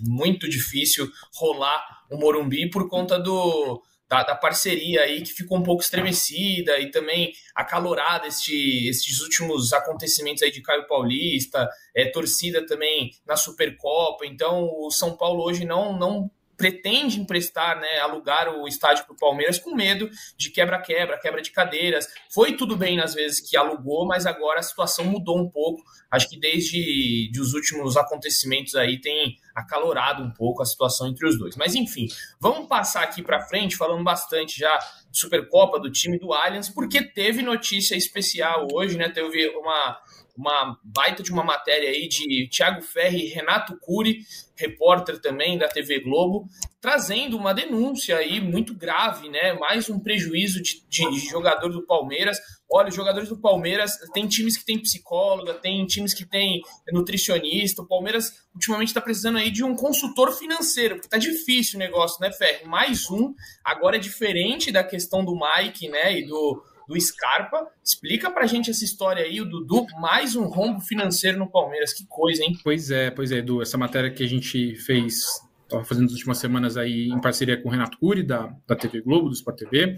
muito 0.08 0.50
difícil 0.50 1.08
rolar 1.36 1.84
o 2.10 2.18
Morumbi 2.18 2.70
por 2.70 2.88
conta 2.90 3.20
do 3.20 3.82
da, 4.08 4.24
da 4.24 4.36
parceria 4.36 5.02
aí 5.02 5.22
que 5.22 5.34
ficou 5.34 5.58
um 5.58 5.64
pouco 5.64 5.82
estremecida 5.82 6.80
e 6.80 6.92
também 6.92 7.34
acalorada 7.56 8.28
este, 8.28 8.88
esses 8.88 9.20
últimos 9.22 9.74
acontecimentos 9.74 10.44
aí 10.44 10.52
de 10.52 10.62
Caio 10.62 10.88
Paulista, 10.88 11.68
é, 11.96 12.06
torcida 12.06 12.66
também 12.66 13.12
na 13.26 13.36
Supercopa. 13.36 14.26
Então 14.26 14.70
o 14.80 14.92
São 14.92 15.18
Paulo 15.18 15.44
hoje 15.44 15.66
não, 15.66 15.98
não 15.98 16.30
pretende 16.58 17.20
emprestar, 17.20 17.80
né, 17.80 18.00
alugar 18.00 18.50
o 18.50 18.68
estádio 18.68 19.06
para 19.06 19.14
o 19.14 19.18
Palmeiras 19.18 19.60
com 19.60 19.76
medo 19.76 20.10
de 20.38 20.50
quebra-quebra, 20.50 21.20
quebra 21.20 21.42
de 21.42 21.52
cadeiras. 21.52 22.08
Foi 22.34 22.56
tudo 22.56 22.76
bem 22.76 22.98
nas 22.98 23.14
vezes 23.14 23.40
que 23.40 23.58
alugou, 23.58 24.06
mas 24.06 24.26
agora 24.26 24.60
a 24.60 24.64
situação 24.64 25.06
mudou 25.06 25.38
um 25.38 25.50
pouco. 25.50 25.84
Acho 26.10 26.30
que 26.30 26.40
desde 26.40 27.30
de 27.32 27.42
os 27.42 27.54
últimos 27.54 27.98
acontecimentos 27.98 28.76
aí 28.76 29.00
tem 29.00 29.36
acalorado 29.54 30.24
um 30.24 30.32
pouco 30.32 30.62
a 30.62 30.66
situação 30.66 31.08
entre 31.08 31.28
os 31.28 31.38
dois. 31.38 31.56
Mas 31.56 31.76
enfim, 31.76 32.08
vamos 32.40 32.68
passar 32.68 33.04
aqui 33.04 33.22
para 33.22 33.42
frente 33.42 33.76
falando 33.76 34.04
bastante 34.04 34.60
já 34.60 34.78
Supercopa 35.12 35.80
do 35.80 35.90
time 35.90 36.20
do 36.20 36.34
Allianz, 36.34 36.70
porque 36.70 37.02
teve 37.02 37.42
notícia 37.42 37.96
especial 37.96 38.68
hoje, 38.74 38.98
né? 38.98 39.10
Teve 39.10 39.48
uma 39.50 39.98
uma 40.38 40.78
baita 40.84 41.24
de 41.24 41.32
uma 41.32 41.44
matéria 41.44 41.90
aí 41.90 42.08
de 42.08 42.48
Thiago 42.50 42.82
Ferri 42.82 43.26
e 43.26 43.30
Renato 43.30 43.78
Cury, 43.80 44.20
repórter 44.56 45.20
também 45.20 45.58
da 45.58 45.68
TV 45.68 46.00
Globo, 46.00 46.48
trazendo 46.80 47.38
uma 47.38 47.54
denúncia 47.54 48.18
aí 48.18 48.40
muito 48.40 48.74
grave, 48.74 49.30
né? 49.30 49.54
Mais 49.54 49.90
um 49.90 50.00
prejuízo 50.00 50.62
de, 50.62 50.86
de 50.88 51.20
jogador 51.30 51.70
do 51.70 51.86
Palmeiras. 51.86 52.38
Olha, 52.70 52.90
os 52.90 52.96
jogadores 52.96 53.30
do 53.30 53.40
Palmeiras 53.40 53.98
tem 54.14 54.28
times 54.28 54.58
que 54.58 54.66
tem 54.66 54.80
psicóloga, 54.80 55.54
tem 55.54 55.86
times 55.86 56.14
que 56.14 56.26
tem 56.26 56.62
nutricionista. 56.92 57.82
O 57.82 57.88
Palmeiras 57.88 58.32
ultimamente 58.54 58.90
está 58.90 59.02
precisando 59.02 59.38
aí 59.38 59.52
de 59.52 59.64
um 59.64 59.76
consultor 59.76 60.32
financeiro, 60.32 60.96
porque 60.96 61.10
tá 61.10 61.18
difícil 61.18 61.78
o 61.78 61.80
negócio, 61.80 62.22
né, 62.22 62.32
Ferri? 62.32 62.66
Mais 62.66 63.10
um. 63.10 63.34
Agora 63.64 63.98
é 63.98 64.00
diferente 64.00 64.72
da 64.72 64.84
questão 64.84 65.24
do 65.24 65.34
Mike, 65.36 65.88
né? 65.90 66.20
E 66.20 66.26
do 66.26 66.64
do 66.88 67.00
Scarpa. 67.00 67.68
Explica 67.84 68.30
pra 68.30 68.46
gente 68.46 68.70
essa 68.70 68.84
história 68.84 69.24
aí, 69.24 69.42
o 69.42 69.46
Dudu, 69.46 69.86
mais 70.00 70.36
um 70.36 70.46
rombo 70.46 70.82
financeiro 70.82 71.38
no 71.38 71.50
Palmeiras. 71.50 71.94
Que 71.94 72.06
coisa, 72.08 72.44
hein? 72.44 72.58
Pois 72.64 72.92
é, 72.92 73.12
pois 73.12 73.32
é, 73.32 73.38
Edu. 73.38 73.62
Essa 73.62 73.78
matéria 73.78 74.12
que 74.12 74.24
a 74.24 74.28
gente 74.28 74.76
fez, 74.76 75.26
estava 75.64 75.84
fazendo 75.84 76.04
nas 76.04 76.14
últimas 76.14 76.38
semanas 76.38 76.78
aí 76.78 77.10
em 77.10 77.20
parceria 77.20 77.62
com 77.62 77.70
o 77.70 77.72
Renato 77.72 77.98
Cury, 77.98 78.24
da, 78.24 78.56
da 78.68 78.76
TV 78.76 79.02
Globo, 79.02 79.30
do 79.30 79.36
Sport 79.36 79.58
TV. 79.58 79.98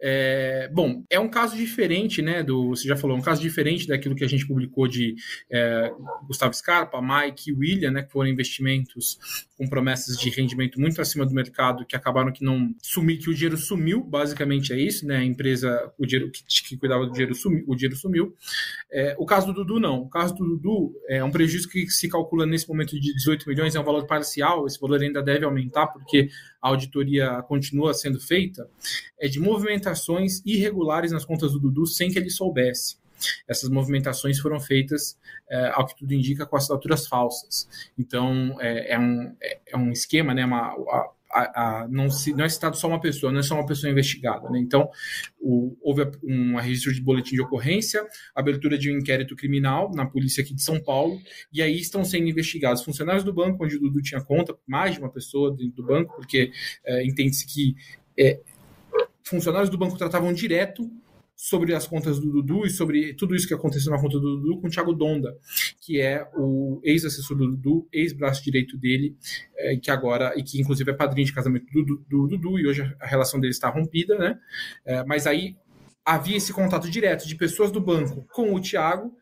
É, 0.00 0.68
bom, 0.72 1.04
é 1.08 1.18
um 1.18 1.28
caso 1.28 1.56
diferente, 1.56 2.20
né? 2.20 2.42
Do, 2.42 2.70
você 2.70 2.86
já 2.86 2.96
falou, 2.96 3.16
um 3.16 3.22
caso 3.22 3.40
diferente 3.40 3.86
daquilo 3.86 4.14
que 4.14 4.24
a 4.24 4.28
gente 4.28 4.46
publicou 4.46 4.88
de 4.88 5.14
é, 5.50 5.92
Gustavo 6.26 6.54
Scarpa, 6.54 7.00
Mike 7.00 7.50
e 7.50 7.54
William, 7.54 7.90
né? 7.90 8.02
Que 8.02 8.12
foram 8.12 8.28
investimentos 8.28 9.18
com 9.56 9.68
promessas 9.68 10.16
de 10.16 10.30
rendimento 10.30 10.80
muito 10.80 11.00
acima 11.00 11.24
do 11.24 11.32
mercado, 11.32 11.86
que 11.86 11.94
acabaram 11.94 12.32
que 12.32 12.44
não 12.44 12.74
sumir, 12.82 13.18
que 13.18 13.30
o 13.30 13.34
dinheiro 13.34 13.56
sumiu, 13.56 14.02
basicamente 14.02 14.72
é 14.72 14.78
isso, 14.78 15.06
né? 15.06 15.18
A 15.18 15.24
empresa, 15.24 15.92
o 15.98 16.04
dinheiro 16.04 16.30
que, 16.30 16.42
que 16.44 16.76
cuidava 16.76 17.06
do 17.06 17.12
dinheiro 17.12 17.34
sumiu, 17.34 17.64
o 17.66 17.76
dinheiro 17.76 17.96
sumiu. 17.96 18.34
É, 18.92 19.14
o 19.18 19.24
caso 19.24 19.46
do 19.46 19.52
Dudu, 19.52 19.78
não. 19.78 20.02
O 20.02 20.08
caso 20.08 20.34
do 20.34 20.44
Dudu 20.44 20.92
é 21.08 21.22
um 21.22 21.30
prejuízo 21.30 21.68
que 21.68 21.88
se 21.88 22.08
calcula 22.08 22.44
nesse 22.44 22.68
momento 22.68 22.98
de 22.98 23.14
18 23.14 23.48
milhões, 23.48 23.74
é 23.74 23.80
um 23.80 23.84
valor 23.84 24.06
parcial, 24.06 24.66
esse 24.66 24.80
valor 24.80 25.00
ainda 25.00 25.22
deve 25.22 25.44
aumentar, 25.44 25.86
porque 25.86 26.28
a 26.60 26.68
auditoria 26.68 27.42
continua 27.42 27.94
sendo 27.94 28.18
feita, 28.18 28.68
é 29.20 29.28
de 29.28 29.38
movimentações 29.38 30.42
irregulares 30.44 31.12
nas 31.12 31.24
contas 31.24 31.52
do 31.52 31.60
Dudu 31.60 31.86
sem 31.86 32.10
que 32.10 32.18
ele 32.18 32.30
soubesse. 32.30 33.03
Essas 33.48 33.70
movimentações 33.70 34.38
foram 34.38 34.60
feitas, 34.60 35.18
é, 35.50 35.70
ao 35.74 35.86
que 35.86 35.96
tudo 35.96 36.12
indica, 36.12 36.46
com 36.46 36.56
assinaturas 36.56 37.06
falsas. 37.06 37.68
Então, 37.98 38.56
é, 38.60 38.94
é 38.94 38.98
um, 38.98 39.36
é, 39.40 39.60
é 39.68 39.76
um 39.76 39.90
esquema, 39.90 40.34
né, 40.34 40.44
uma, 40.44 40.68
a, 40.68 41.10
a, 41.34 41.82
a, 41.82 41.88
não, 41.88 42.08
se, 42.08 42.32
não 42.32 42.44
é 42.44 42.48
citado 42.48 42.76
só 42.76 42.86
uma 42.86 43.00
pessoa, 43.00 43.32
não 43.32 43.40
é 43.40 43.42
só 43.42 43.54
uma 43.54 43.66
pessoa 43.66 43.90
investigada. 43.90 44.48
Né? 44.50 44.60
Então, 44.60 44.88
o, 45.40 45.76
houve 45.82 46.08
um 46.22 46.56
registro 46.56 46.94
de 46.94 47.00
boletim 47.02 47.34
de 47.34 47.42
ocorrência, 47.42 48.06
abertura 48.34 48.78
de 48.78 48.90
um 48.90 48.98
inquérito 48.98 49.34
criminal 49.34 49.90
na 49.92 50.06
polícia 50.06 50.42
aqui 50.42 50.54
de 50.54 50.62
São 50.62 50.80
Paulo, 50.80 51.20
e 51.52 51.60
aí 51.60 51.78
estão 51.78 52.04
sendo 52.04 52.28
investigados 52.28 52.84
funcionários 52.84 53.24
do 53.24 53.32
banco, 53.32 53.64
onde 53.64 53.76
o 53.76 53.80
Dudu 53.80 54.00
tinha 54.00 54.20
conta, 54.22 54.56
mais 54.66 54.94
de 54.94 55.00
uma 55.00 55.10
pessoa 55.10 55.50
dentro 55.50 55.82
do 55.82 55.86
banco, 55.86 56.14
porque 56.14 56.52
é, 56.84 57.04
entende-se 57.04 57.46
que 57.46 57.74
é, 58.16 58.40
funcionários 59.24 59.70
do 59.70 59.76
banco 59.76 59.98
tratavam 59.98 60.32
direto 60.32 60.88
sobre 61.44 61.74
as 61.74 61.86
contas 61.86 62.18
do 62.18 62.32
Dudu 62.32 62.64
e 62.64 62.70
sobre 62.70 63.12
tudo 63.12 63.36
isso 63.36 63.46
que 63.46 63.52
aconteceu 63.52 63.92
na 63.92 64.00
conta 64.00 64.18
do 64.18 64.38
Dudu 64.38 64.62
com 64.62 64.66
o 64.66 64.70
Thiago 64.70 64.94
Donda, 64.94 65.36
que 65.78 66.00
é 66.00 66.26
o 66.34 66.80
ex-assessor 66.82 67.36
do 67.36 67.50
Dudu, 67.50 67.86
ex-braço 67.92 68.42
direito 68.42 68.78
dele, 68.78 69.14
é, 69.54 69.76
que 69.76 69.90
agora, 69.90 70.32
e 70.38 70.42
que 70.42 70.58
inclusive 70.58 70.90
é 70.90 70.94
padrinho 70.94 71.26
de 71.26 71.34
casamento 71.34 71.66
do, 71.70 71.84
do, 71.84 72.04
do 72.08 72.28
Dudu, 72.28 72.58
e 72.58 72.66
hoje 72.66 72.90
a 72.98 73.06
relação 73.06 73.38
dele 73.38 73.50
está 73.50 73.68
rompida, 73.68 74.16
né? 74.16 74.38
É, 74.86 75.04
mas 75.04 75.26
aí 75.26 75.54
havia 76.02 76.38
esse 76.38 76.50
contato 76.50 76.90
direto 76.90 77.28
de 77.28 77.36
pessoas 77.36 77.70
do 77.70 77.78
banco 77.78 78.26
com 78.32 78.54
o 78.54 78.60
Thiago, 78.60 79.14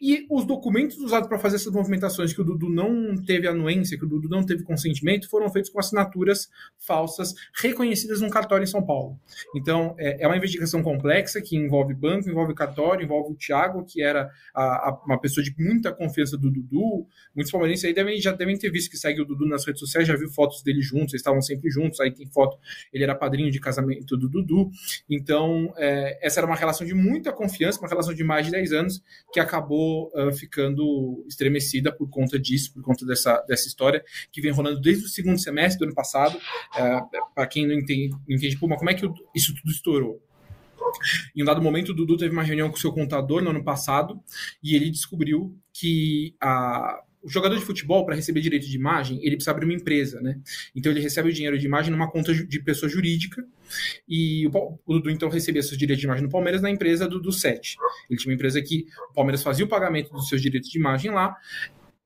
E 0.00 0.26
os 0.30 0.44
documentos 0.44 0.96
usados 0.98 1.28
para 1.28 1.38
fazer 1.38 1.56
essas 1.56 1.72
movimentações 1.72 2.32
que 2.32 2.40
o 2.40 2.44
Dudu 2.44 2.68
não 2.68 3.16
teve 3.16 3.48
anuência, 3.48 3.98
que 3.98 4.04
o 4.04 4.08
Dudu 4.08 4.28
não 4.28 4.44
teve 4.46 4.62
consentimento, 4.62 5.28
foram 5.28 5.50
feitos 5.50 5.70
com 5.70 5.80
assinaturas 5.80 6.48
falsas 6.78 7.34
reconhecidas 7.60 8.20
num 8.20 8.30
cartório 8.30 8.62
em 8.62 8.68
São 8.68 8.84
Paulo. 8.84 9.18
Então, 9.56 9.96
é, 9.98 10.22
é 10.22 10.26
uma 10.26 10.36
investigação 10.36 10.84
complexa 10.84 11.40
que 11.40 11.56
envolve 11.56 11.94
banco, 11.94 12.30
envolve 12.30 12.54
cartório, 12.54 13.04
envolve 13.04 13.32
o 13.32 13.36
Thiago, 13.36 13.84
que 13.84 14.00
era 14.00 14.30
a, 14.54 14.62
a, 14.90 15.02
uma 15.04 15.20
pessoa 15.20 15.42
de 15.42 15.52
muita 15.58 15.92
confiança 15.92 16.38
do 16.38 16.48
Dudu. 16.48 17.04
Muitos 17.34 17.50
palmeirenses 17.50 17.84
aí 17.84 17.92
devem, 17.92 18.20
já 18.20 18.30
devem 18.30 18.56
ter 18.56 18.70
visto 18.70 18.90
que 18.90 18.96
segue 18.96 19.20
o 19.20 19.24
Dudu 19.24 19.46
nas 19.46 19.66
redes 19.66 19.80
sociais, 19.80 20.06
já 20.06 20.14
viu 20.14 20.30
fotos 20.30 20.62
dele 20.62 20.80
juntos, 20.80 21.12
eles 21.12 21.20
estavam 21.20 21.42
sempre 21.42 21.70
juntos. 21.70 21.98
Aí 21.98 22.12
tem 22.12 22.28
foto, 22.28 22.56
ele 22.92 23.02
era 23.02 23.16
padrinho 23.16 23.50
de 23.50 23.58
casamento 23.58 24.16
do 24.16 24.28
Dudu. 24.28 24.70
Então, 25.10 25.72
é, 25.76 26.24
essa 26.24 26.38
era 26.38 26.46
uma 26.46 26.56
relação 26.56 26.86
de 26.86 26.94
muita 26.94 27.32
confiança, 27.32 27.80
uma 27.80 27.88
relação 27.88 28.14
de 28.14 28.22
mais 28.22 28.46
de 28.46 28.52
10 28.52 28.72
anos, 28.72 29.02
que 29.32 29.40
acabou 29.40 29.87
uh, 30.14 30.32
ficando 30.32 31.24
estremecida 31.26 31.92
por 31.92 32.08
conta 32.08 32.38
disso, 32.38 32.72
por 32.72 32.82
conta 32.82 33.04
dessa, 33.06 33.40
dessa 33.48 33.66
história, 33.66 34.04
que 34.30 34.40
vem 34.40 34.52
rolando 34.52 34.80
desde 34.80 35.04
o 35.04 35.08
segundo 35.08 35.38
semestre 35.38 35.78
do 35.78 35.84
ano 35.86 35.94
passado. 35.94 36.36
Uh, 36.38 37.32
Para 37.34 37.46
quem 37.46 37.66
não 37.66 37.74
entende, 37.74 38.10
não 38.10 38.36
entende 38.36 38.58
pô, 38.58 38.66
mas 38.66 38.78
como 38.78 38.90
é 38.90 38.94
que 38.94 39.06
isso 39.34 39.54
tudo 39.54 39.70
estourou? 39.70 40.22
Em 41.36 41.42
um 41.42 41.44
dado 41.44 41.60
momento, 41.60 41.90
o 41.90 41.94
Dudu 41.94 42.16
teve 42.16 42.32
uma 42.32 42.42
reunião 42.42 42.70
com 42.70 42.76
o 42.76 42.80
seu 42.80 42.92
contador 42.92 43.42
no 43.42 43.50
ano 43.50 43.62
passado 43.62 44.20
e 44.62 44.74
ele 44.74 44.90
descobriu 44.90 45.56
que 45.72 46.34
a, 46.40 47.02
o 47.28 47.32
jogador 47.32 47.56
de 47.56 47.64
futebol, 47.64 48.04
para 48.06 48.14
receber 48.14 48.40
direito 48.40 48.66
de 48.66 48.74
imagem, 48.74 49.18
ele 49.22 49.36
precisa 49.36 49.50
abrir 49.50 49.66
uma 49.66 49.74
empresa, 49.74 50.20
né? 50.20 50.40
Então 50.74 50.90
ele 50.90 51.00
recebe 51.00 51.28
o 51.28 51.32
dinheiro 51.32 51.58
de 51.58 51.66
imagem 51.66 51.90
numa 51.90 52.10
conta 52.10 52.34
de 52.34 52.60
pessoa 52.60 52.88
jurídica 52.88 53.44
e 54.08 54.46
o, 54.46 54.78
o 54.86 54.94
Dudu 54.94 55.10
então 55.10 55.28
recebia 55.28 55.62
seus 55.62 55.76
direitos 55.76 56.00
de 56.00 56.06
imagem 56.06 56.24
no 56.24 56.30
Palmeiras 56.30 56.62
na 56.62 56.70
empresa 56.70 57.06
do, 57.06 57.20
do 57.20 57.30
Sete. 57.30 57.76
Ele 58.08 58.18
tinha 58.18 58.30
uma 58.30 58.34
empresa 58.34 58.62
que 58.62 58.86
o 59.10 59.14
Palmeiras 59.14 59.42
fazia 59.42 59.64
o 59.64 59.68
pagamento 59.68 60.10
dos 60.10 60.28
seus 60.28 60.40
direitos 60.40 60.70
de 60.70 60.78
imagem 60.78 61.10
lá 61.10 61.36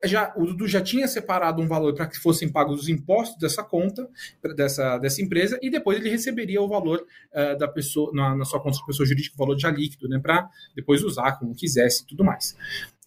já, 0.04 0.32
o 0.36 0.46
Dudu 0.46 0.66
já 0.66 0.80
tinha 0.80 1.06
separado 1.06 1.62
um 1.62 1.66
valor 1.66 1.94
para 1.94 2.06
que 2.06 2.18
fossem 2.18 2.50
pagos 2.50 2.82
os 2.82 2.88
impostos 2.88 3.38
dessa 3.38 3.62
conta, 3.62 4.08
dessa, 4.56 4.98
dessa 4.98 5.22
empresa, 5.22 5.58
e 5.62 5.70
depois 5.70 5.98
ele 5.98 6.10
receberia 6.10 6.60
o 6.60 6.68
valor 6.68 7.06
uh, 7.32 7.58
da 7.58 7.68
pessoa, 7.68 8.10
na, 8.12 8.34
na, 8.34 8.44
sua 8.44 8.60
conta 8.60 8.78
de 8.78 8.86
pessoa 8.86 9.06
jurídica, 9.06 9.34
o 9.34 9.38
valor 9.38 9.58
já 9.58 9.70
líquido, 9.70 10.08
né, 10.08 10.18
para 10.18 10.48
depois 10.74 11.02
usar 11.04 11.38
como 11.38 11.54
quisesse 11.54 12.02
e 12.02 12.06
tudo 12.06 12.24
mais. 12.24 12.56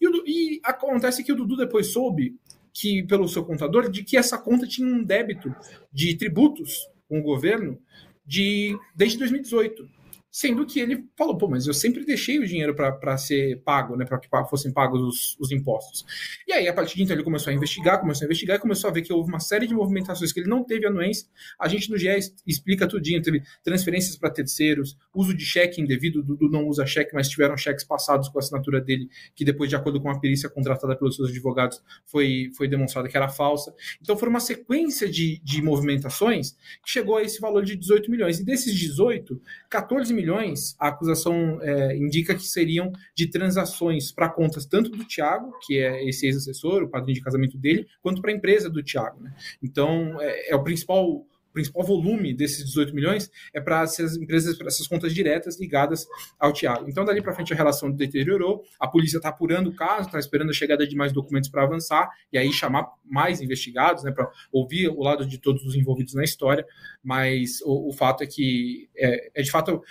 E, 0.00 0.08
o, 0.08 0.22
e 0.26 0.60
acontece 0.64 1.22
que 1.22 1.32
o 1.32 1.36
Dudu 1.36 1.56
depois 1.56 1.88
soube 1.92 2.34
que, 2.72 3.02
pelo 3.04 3.28
seu 3.28 3.44
contador, 3.44 3.90
de 3.90 4.02
que 4.02 4.16
essa 4.16 4.36
conta 4.38 4.66
tinha 4.66 4.86
um 4.86 5.02
débito 5.02 5.54
de 5.92 6.14
tributos 6.16 6.88
com 7.08 7.20
o 7.20 7.22
governo 7.22 7.78
de, 8.26 8.78
desde 8.94 9.18
2018. 9.18 9.88
Sendo 10.36 10.66
que 10.66 10.78
ele 10.80 11.08
falou, 11.16 11.38
pô, 11.38 11.48
mas 11.48 11.66
eu 11.66 11.72
sempre 11.72 12.04
deixei 12.04 12.38
o 12.38 12.46
dinheiro 12.46 12.74
para 12.74 13.16
ser 13.16 13.62
pago, 13.62 13.96
né, 13.96 14.04
para 14.04 14.18
que 14.18 14.28
fossem 14.50 14.70
pagos 14.70 15.00
os, 15.00 15.36
os, 15.40 15.50
impostos. 15.50 16.04
E 16.46 16.52
aí, 16.52 16.68
a 16.68 16.74
partir 16.74 16.94
de 16.96 17.04
então, 17.04 17.16
ele 17.16 17.24
começou 17.24 17.50
a 17.50 17.54
investigar, 17.54 17.98
começou 17.98 18.24
a 18.24 18.26
investigar 18.26 18.58
e 18.58 18.60
começou 18.60 18.90
a 18.90 18.92
ver 18.92 19.00
que 19.00 19.10
houve 19.10 19.30
uma 19.30 19.40
série 19.40 19.66
de 19.66 19.72
movimentações 19.72 20.34
que 20.34 20.40
ele 20.40 20.50
não 20.50 20.62
teve 20.62 20.86
anuência. 20.86 21.26
A 21.58 21.66
gente 21.68 21.90
no 21.90 21.96
GE 21.96 22.08
explica 22.46 22.86
tudinho, 22.86 23.22
teve 23.22 23.42
transferências 23.64 24.14
para 24.14 24.28
terceiros, 24.28 24.94
uso 25.14 25.34
de 25.34 25.42
cheque 25.42 25.80
indevido, 25.80 26.22
Dudu 26.22 26.50
não 26.50 26.66
usa 26.68 26.84
cheque, 26.84 27.14
mas 27.14 27.30
tiveram 27.30 27.56
cheques 27.56 27.82
passados 27.82 28.28
com 28.28 28.38
a 28.38 28.40
assinatura 28.42 28.78
dele, 28.78 29.08
que 29.34 29.42
depois, 29.42 29.70
de 29.70 29.76
acordo 29.76 30.02
com 30.02 30.10
a 30.10 30.20
perícia 30.20 30.50
contratada 30.50 30.94
pelos 30.94 31.16
seus 31.16 31.30
advogados, 31.30 31.82
foi, 32.04 32.50
foi 32.54 32.68
demonstrada 32.68 33.08
que 33.08 33.16
era 33.16 33.30
falsa. 33.30 33.74
Então, 34.02 34.14
foi 34.18 34.28
uma 34.28 34.40
sequência 34.40 35.08
de, 35.08 35.40
de 35.42 35.62
movimentações 35.62 36.52
que 36.84 36.90
chegou 36.90 37.16
a 37.16 37.22
esse 37.22 37.40
valor 37.40 37.64
de 37.64 37.74
18 37.74 38.10
milhões. 38.10 38.38
E 38.38 38.44
desses 38.44 38.74
18, 38.74 39.40
14 39.70 40.12
milhões 40.12 40.25
milhões, 40.26 40.74
a 40.78 40.88
acusação 40.88 41.60
é, 41.62 41.96
indica 41.96 42.34
que 42.34 42.42
seriam 42.42 42.92
de 43.14 43.28
transações 43.28 44.10
para 44.10 44.28
contas 44.28 44.66
tanto 44.66 44.90
do 44.90 45.04
Tiago, 45.04 45.56
que 45.64 45.78
é 45.78 46.06
esse 46.08 46.26
ex-assessor, 46.26 46.82
o 46.82 46.88
padrinho 46.88 47.14
de 47.14 47.22
casamento 47.22 47.56
dele, 47.56 47.86
quanto 48.02 48.20
para 48.20 48.32
a 48.32 48.34
empresa 48.34 48.68
do 48.68 48.82
Tiago. 48.82 49.22
Né? 49.22 49.32
Então, 49.62 50.20
é, 50.20 50.50
é 50.50 50.56
o 50.56 50.64
principal 50.64 51.24
principal 51.56 51.82
volume 51.84 52.34
desses 52.34 52.62
18 52.66 52.94
milhões 52.94 53.30
é 53.54 53.58
para 53.58 53.80
essas 53.80 54.14
empresas, 54.14 54.58
para 54.58 54.66
essas 54.66 54.86
contas 54.86 55.14
diretas 55.14 55.58
ligadas 55.58 56.06
ao 56.38 56.52
Tiago. 56.52 56.84
Então, 56.86 57.02
dali 57.02 57.22
para 57.22 57.32
frente, 57.32 57.54
a 57.54 57.56
relação 57.56 57.90
deteriorou, 57.90 58.62
a 58.78 58.86
polícia 58.86 59.16
está 59.16 59.30
apurando 59.30 59.70
o 59.70 59.74
caso, 59.74 60.02
está 60.06 60.18
esperando 60.18 60.50
a 60.50 60.52
chegada 60.52 60.86
de 60.86 60.94
mais 60.94 61.14
documentos 61.14 61.48
para 61.48 61.62
avançar 61.62 62.10
e 62.30 62.36
aí 62.36 62.52
chamar 62.52 62.86
mais 63.02 63.40
investigados, 63.40 64.04
né, 64.04 64.12
para 64.12 64.30
ouvir 64.52 64.90
o 64.90 65.02
lado 65.02 65.24
de 65.24 65.38
todos 65.38 65.64
os 65.64 65.74
envolvidos 65.74 66.12
na 66.12 66.24
história. 66.24 66.66
Mas 67.02 67.62
o, 67.62 67.88
o 67.88 67.92
fato 67.94 68.22
é 68.22 68.26
que, 68.26 68.90
é, 68.94 69.30
é 69.34 69.42
de 69.42 69.50
fato, 69.50 69.82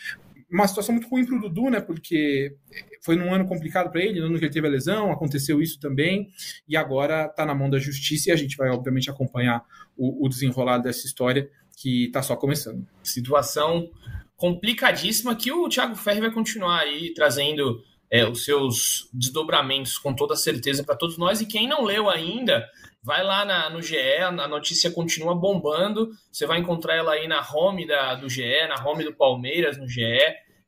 uma 0.55 0.67
situação 0.67 0.93
muito 0.93 1.07
ruim 1.09 1.25
para 1.25 1.35
o 1.35 1.39
Dudu, 1.41 1.69
né? 1.69 1.79
Porque 1.79 2.55
foi 3.01 3.15
num 3.15 3.33
ano 3.33 3.45
complicado 3.45 3.91
para 3.91 4.01
ele, 4.01 4.19
no 4.19 4.27
ano 4.27 4.39
que 4.39 4.45
ele 4.45 4.53
teve 4.53 4.67
a 4.67 4.69
lesão, 4.69 5.11
aconteceu 5.11 5.61
isso 5.61 5.79
também, 5.79 6.29
e 6.67 6.75
agora 6.75 7.25
está 7.25 7.45
na 7.45 7.53
mão 7.53 7.69
da 7.69 7.77
justiça 7.77 8.29
e 8.29 8.31
a 8.31 8.35
gente 8.35 8.57
vai, 8.57 8.69
obviamente, 8.69 9.09
acompanhar 9.09 9.63
o, 9.97 10.25
o 10.25 10.29
desenrolar 10.29 10.79
dessa 10.79 11.05
história 11.05 11.49
que 11.77 12.05
está 12.05 12.21
só 12.21 12.35
começando. 12.35 12.87
Situação 13.03 13.89
complicadíssima 14.35 15.35
que 15.35 15.51
o 15.51 15.67
Thiago 15.69 15.95
Ferri 15.95 16.21
vai 16.21 16.31
continuar 16.31 16.79
aí 16.79 17.13
trazendo 17.13 17.81
é, 18.09 18.25
os 18.27 18.43
seus 18.43 19.09
desdobramentos 19.13 19.97
com 19.97 20.13
toda 20.13 20.35
certeza 20.35 20.83
para 20.83 20.95
todos 20.95 21.17
nós. 21.17 21.41
E 21.41 21.45
quem 21.45 21.67
não 21.67 21.83
leu 21.83 22.09
ainda, 22.09 22.65
vai 23.03 23.23
lá 23.23 23.45
na, 23.45 23.69
no 23.69 23.81
GE, 23.81 23.97
a 24.19 24.47
notícia 24.47 24.89
continua 24.89 25.35
bombando. 25.35 26.09
Você 26.31 26.45
vai 26.45 26.59
encontrar 26.59 26.95
ela 26.95 27.13
aí 27.13 27.27
na 27.27 27.45
home 27.53 27.85
da, 27.85 28.15
do 28.15 28.29
GE, 28.29 28.67
na 28.67 28.83
home 28.85 29.03
do 29.03 29.13
Palmeiras, 29.13 29.77
no 29.77 29.87
GE, 29.87 30.01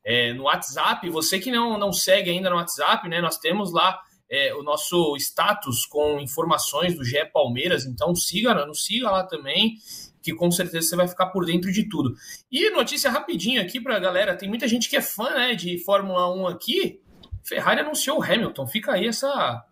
é, 0.08 0.32
no 0.32 0.44
WhatsApp. 0.44 1.08
Você 1.10 1.38
que 1.38 1.50
não, 1.50 1.78
não 1.78 1.92
segue 1.92 2.30
ainda 2.30 2.48
no 2.48 2.56
WhatsApp, 2.56 3.06
né? 3.10 3.20
Nós 3.20 3.36
temos 3.36 3.70
lá 3.70 4.00
é, 4.30 4.54
o 4.54 4.62
nosso 4.62 5.14
status 5.18 5.84
com 5.84 6.18
informações 6.18 6.96
do 6.96 7.04
GE 7.04 7.22
Palmeiras, 7.30 7.84
então 7.84 8.14
siga, 8.14 8.54
nos 8.64 8.86
siga 8.86 9.10
lá 9.10 9.22
também, 9.22 9.74
que 10.22 10.34
com 10.34 10.50
certeza 10.50 10.88
você 10.88 10.96
vai 10.96 11.06
ficar 11.06 11.26
por 11.26 11.44
dentro 11.44 11.70
de 11.70 11.86
tudo. 11.90 12.14
E 12.50 12.70
notícia 12.70 13.10
rapidinho 13.10 13.60
aqui 13.60 13.78
para 13.78 13.96
a 13.96 14.00
galera: 14.00 14.34
tem 14.34 14.48
muita 14.48 14.66
gente 14.66 14.88
que 14.88 14.96
é 14.96 15.02
fã 15.02 15.28
né, 15.34 15.54
de 15.54 15.78
Fórmula 15.84 16.34
1 16.34 16.46
aqui. 16.46 17.02
Ferrari 17.44 17.80
anunciou 17.80 18.18
o 18.18 18.22
Hamilton, 18.22 18.66
fica 18.66 18.92
aí 18.92 19.06
essa. 19.06 19.62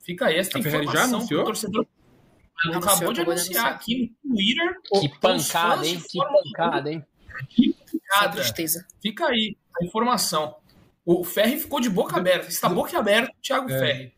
Fica 0.00 0.26
aí 0.26 0.36
essa 0.36 0.58
a 0.58 0.60
informação 0.60 0.92
Ferrari 0.92 0.98
já 0.98 1.16
anunciou? 1.16 1.44
torcedor 1.44 1.86
ela 2.66 2.78
acabou 2.78 3.12
de 3.12 3.20
anunciar 3.20 3.66
aqui 3.66 4.12
no 4.24 4.34
Twitter. 4.34 4.76
Que 5.00 5.20
pancada, 5.20 5.86
hein? 5.86 6.02
Que 6.08 6.18
pancada, 6.18 6.92
hein? 6.92 7.04
Que 7.48 7.74
pancada. 7.74 8.32
tristeza. 8.36 8.86
Fica 9.00 9.26
aí 9.26 9.56
a 9.80 9.84
informação. 9.84 10.56
O 11.04 11.22
Ferri 11.24 11.58
ficou 11.58 11.80
de 11.80 11.90
boca 11.90 12.16
aberta. 12.16 12.48
Está 12.48 12.68
boca 12.68 12.98
aberta, 12.98 13.32
Thiago 13.42 13.70
é. 13.70 13.78
Ferri. 13.78 14.14